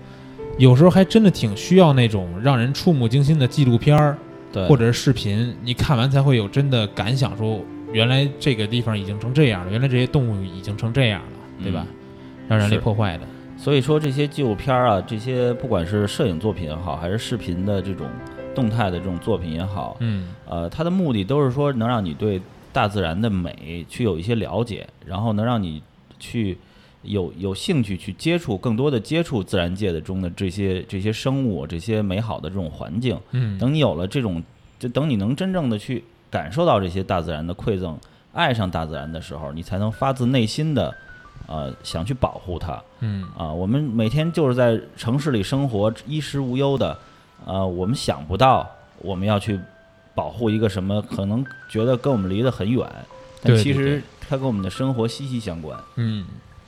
[0.58, 4.18] 有时候还真的挺需要那种让人触目惊心的纪录片儿，
[4.52, 7.60] 对，或者是视频，你看完才会有真的感想，说
[7.92, 11.86] 原来这个地方已经成这样了，原来这些动物已经成这样了，对吧？
[12.48, 13.26] 让人类破坏的，
[13.56, 18.06] 所以说这些纪录片儿啊，这些不管是摄影作品也好，还是视频的这种
[18.54, 22.40] 动态的这种作品也好，嗯呃，它的目的都是说能让你对
[22.72, 25.82] 大自然的美去有一些了解，然后能让你
[26.20, 26.56] 去
[27.02, 33.18] 有有兴趣去接触更多的接触自然界的中的这些这些生物，这些美好的这种环境。
[33.32, 34.42] 嗯，等你有了这种，
[34.78, 36.04] 就等你能真正的去
[36.36, 37.98] 感受到这些大自然的馈赠，
[38.34, 40.94] 爱上大自然的时候，你才能发自内心的，
[41.46, 42.78] 呃，想去保护它。
[43.00, 46.98] 嗯啊，我们每天就是在城市里生活，衣食无忧的，
[47.46, 48.68] 呃，我们想不到
[48.98, 49.58] 我们要去
[50.14, 52.86] 保护一个什么，可能觉得跟我们离得很远，
[53.42, 55.78] 但其实它跟我们的生活息息相关。
[55.96, 56.26] 嗯，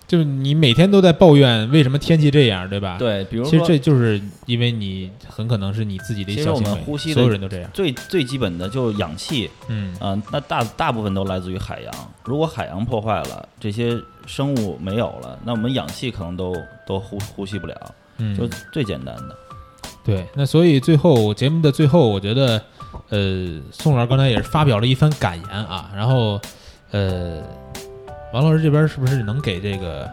[0.09, 2.97] 就是你每天都在抱怨为什么天气这样，对吧？。
[2.99, 7.71] 对，比如其实这就是因为你很可能是你自己的一其实我小行为，们呼吸所有人都这样。
[7.75, 11.93] 最最基本的就是氧气，嗯嗯、那大大部分都来自于海洋。
[12.25, 16.57] 如果海洋破坏了，这些生物没有了，那我们氧气可能都
[16.87, 19.37] 都呼呼吸不了，嗯，就最简单的。
[20.05, 22.63] 对，那所以最后节目的最后，我觉得，
[23.11, 26.41] 呃，宋老师刚才也是发表了一番感言啊，然后，
[26.93, 27.43] 呃，
[28.33, 30.09] 王老师这边是不是能给这个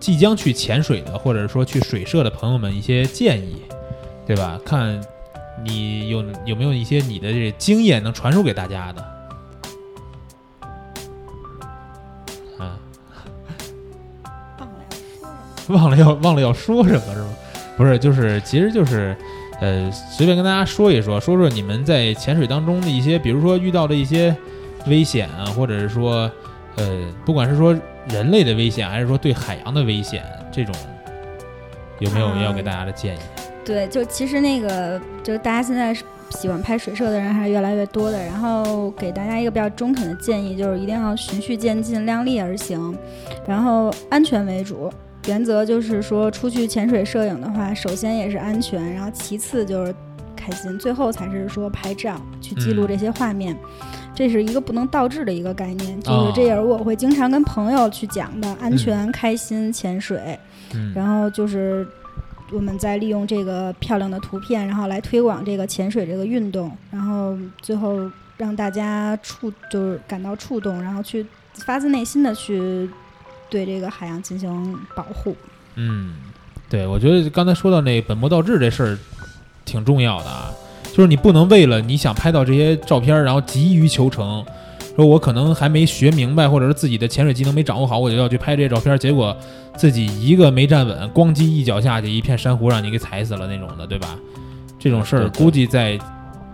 [0.00, 3.62] 即将去潜水的，或者说去水社的朋友们一些建议，
[4.26, 4.58] 对吧？
[4.64, 5.00] 看
[5.64, 9.02] 你有有没有一些你的这经验能传授给大家的？
[12.58, 12.78] 啊，
[15.68, 17.28] 忘了要忘了要说什么是吗？
[17.76, 19.16] 不是，就是其实就是，
[19.60, 24.36] 呃，随便跟大家说一说，说说你们在潜水当中的一些，比如说遇到的一些
[24.86, 26.28] 危险啊，或者是说，
[26.78, 27.76] 呃，不管是说
[28.08, 30.74] 人类的危险，还是说对海洋的危险，这种
[31.98, 33.18] 有没有啊要给大家的建议？
[33.64, 38.18] 对，就其实那个，就是大家现在是喜欢拍水社的人还是越来越多的。
[38.24, 42.96] 然后给大家一个比较中肯的建议，就是一定要循序渐进，量力而行，
[43.46, 44.90] 然后安全为主。
[45.26, 49.94] 原则就是说，出去潜水摄影的话，首先也是安全，然后其次就是
[50.34, 53.54] 开心，最后才是说拍照去记录嗯这些画面。
[54.18, 60.36] 这是一个不能倒置的一个概念，就哦是这也是我会经常跟朋友去讲的，安全、开心潜水。
[60.74, 61.86] 嗯，然后就是
[62.50, 71.24] 我们再利用这个漂亮的图片，然后来推广这个潜水这个运动，然后最后让大家触就是感到触动，然后去
[71.64, 72.90] 发自内心的去
[73.48, 75.36] 对这个海洋进行保护。
[75.76, 76.16] 嗯，
[76.68, 78.98] 对，我觉得刚才说到那本末倒置这事儿
[79.64, 80.52] 挺重要的啊，
[80.92, 84.44] 就是你不能为了你想拍到这些照片儿，然后急于求成，
[84.96, 89.36] 说我可能还没学明白，或者是自己的潜水技能没掌握好，我就要去拍这些照片儿，结果
[89.76, 94.16] 自己一个没站稳，咣叽一脚下去，一片珊瑚让你给踩死了那种的，对吧？
[94.78, 95.98] 这种事儿估计在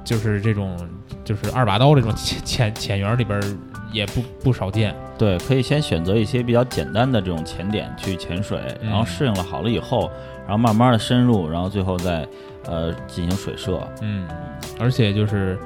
[0.02, 0.76] 就是这种
[1.24, 3.44] 就是二把刀这种潜潜潜员里边儿
[3.92, 4.94] 也不不少见。
[5.16, 10.10] 对，可以先选择一些比较简单的这种潜点去潜水，嗯然后适应了好了以后，
[10.46, 12.26] 然后慢慢的深入，然后最后再
[12.66, 13.80] 呃进行水射。
[14.00, 14.26] 嗯，
[14.78, 15.58] 而且就是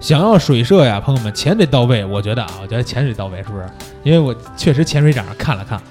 [0.00, 2.04] 想要水射呀，朋友们，钱得到位。
[2.04, 3.64] 我觉得啊，我觉得钱得到位，是不是？
[4.02, 5.84] 因为我确实潜水长上看了看啊，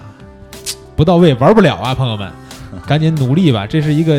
[0.95, 2.31] 不到位玩不了啊，朋友们，
[2.85, 4.13] 赶紧努力吧，这是一个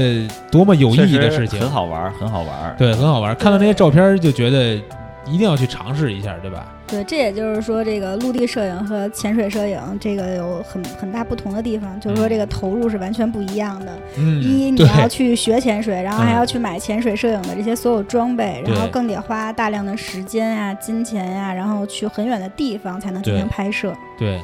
[0.51, 2.75] 多么有意义的事情，很好玩，很好玩。
[2.79, 3.35] 对，很好玩。
[3.37, 4.81] 看到那些照片就觉得
[5.27, 6.67] 一定要去尝试一下，对吧？
[6.87, 13.99] 对，这也就是说，这个陆地摄影和潜水摄影这个有很很大不同的地方，就是说这个投入是完全不一样的。
[14.19, 23.95] 嗯，一，你，要去学潜水，然后还嗯要去买潜水摄影的这些所有装备，然后更得花大量的时间呀、金钱呀，然后去很远的地方才能进行拍摄。
[24.19, 24.39] 对，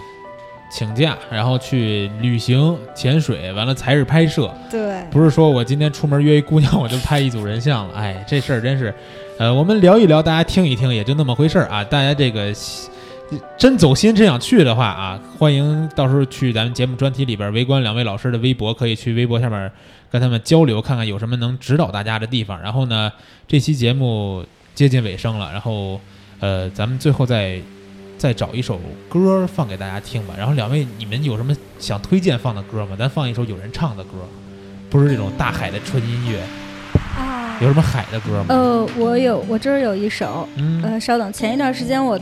[0.72, 4.50] 请假然后去旅行潜水，完了才是拍摄。
[4.70, 8.94] 对，不是说我今天出门约一姑娘我就拍一组人像了，哎，这事儿真是，
[9.40, 11.82] 呃，我们聊一聊，大家听一听，也就那么回事儿啊。
[11.82, 12.54] 大家这个
[13.56, 19.72] 真走心，真想去的话啊，欢迎到时候去咱们节目专题里边围观两位老师的微博，可以去微博下面
[20.10, 22.60] 跟他们交流，看看有什么能指导大家的地方。
[22.60, 23.10] 然后呢，
[23.48, 24.44] 这期节目
[24.74, 25.98] 接近尾声了，然后
[26.40, 27.58] 呃，咱们最后再。
[28.18, 30.34] 再找一首歌放给大家听吧。
[30.36, 32.94] 然后两位，你们有什么想推荐放的歌吗？
[32.98, 34.10] 咱放一首有人唱的歌，
[34.90, 36.38] 不是这种大海的纯音乐。
[37.20, 38.46] 啊有什么海的歌吗？
[38.48, 42.18] 呃，我有，我这儿有一首，嗯，呃，稍等，前一段时间我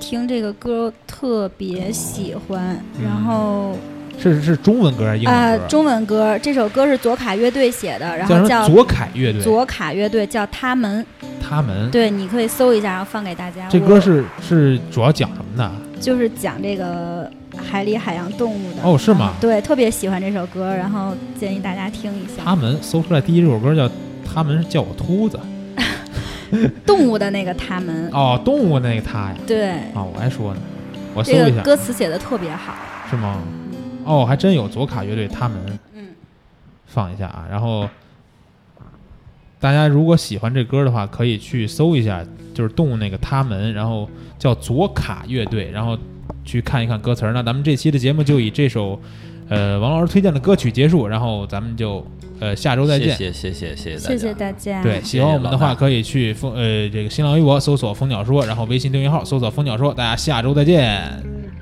[0.00, 2.60] 听这个歌特别喜欢，
[3.02, 3.78] 然嗯后
[4.18, 5.66] 是是中文歌还是英啊、文歌？
[5.66, 8.26] 中文歌，这首歌是左卡乐队写的，然？
[8.26, 9.42] 后叫左凯乐队。
[9.42, 11.04] 左卡乐队，叫他们。
[11.42, 11.90] 他们。
[11.90, 13.66] 对，你可以搜一下，然后放给大家。
[13.68, 15.70] 这歌是是主要讲什么的？
[16.00, 18.82] 就是讲这个海里海洋动物的。
[18.82, 22.42] 哦是吗对，特别喜欢这首歌，然后建议大家听一下。
[22.42, 23.86] 他们搜出来第一首歌叫
[24.32, 25.38] 《他们是叫我秃子》
[26.86, 29.36] 动物的那个他们，哦，动物那个他呀。
[29.46, 30.60] 对，哦，我还说呢，
[31.14, 32.74] 我搜这个一下，歌词写的特别好。
[33.10, 33.42] 是吗？
[34.04, 35.58] 哦，还真有左卡乐队他们
[35.94, 36.08] 嗯，
[36.86, 37.88] 放一下啊，然后。
[39.62, 42.24] 大家如果喜欢这歌的话，可以去搜一下，
[42.54, 44.08] 就是动物那个他们，然后
[44.38, 45.98] 叫左卡乐队，然后
[46.46, 47.34] 去看一看歌词儿。
[47.34, 48.98] 那咱们这期的节目就以这首，
[49.50, 52.06] 呃，王老师推荐的歌曲结束，然后咱们就
[52.38, 53.16] 呃下周再见。
[53.16, 54.08] 谢谢谢谢谢谢大家。
[54.08, 54.82] 谢谢大家。
[54.82, 59.92] 对，喜欢我们的话，可以去蜂呃这个新浪微博搜索“蜂鸟说”，然后微信订阅号搜索“蜂鸟说”。
[59.94, 61.59] 大家下周再见。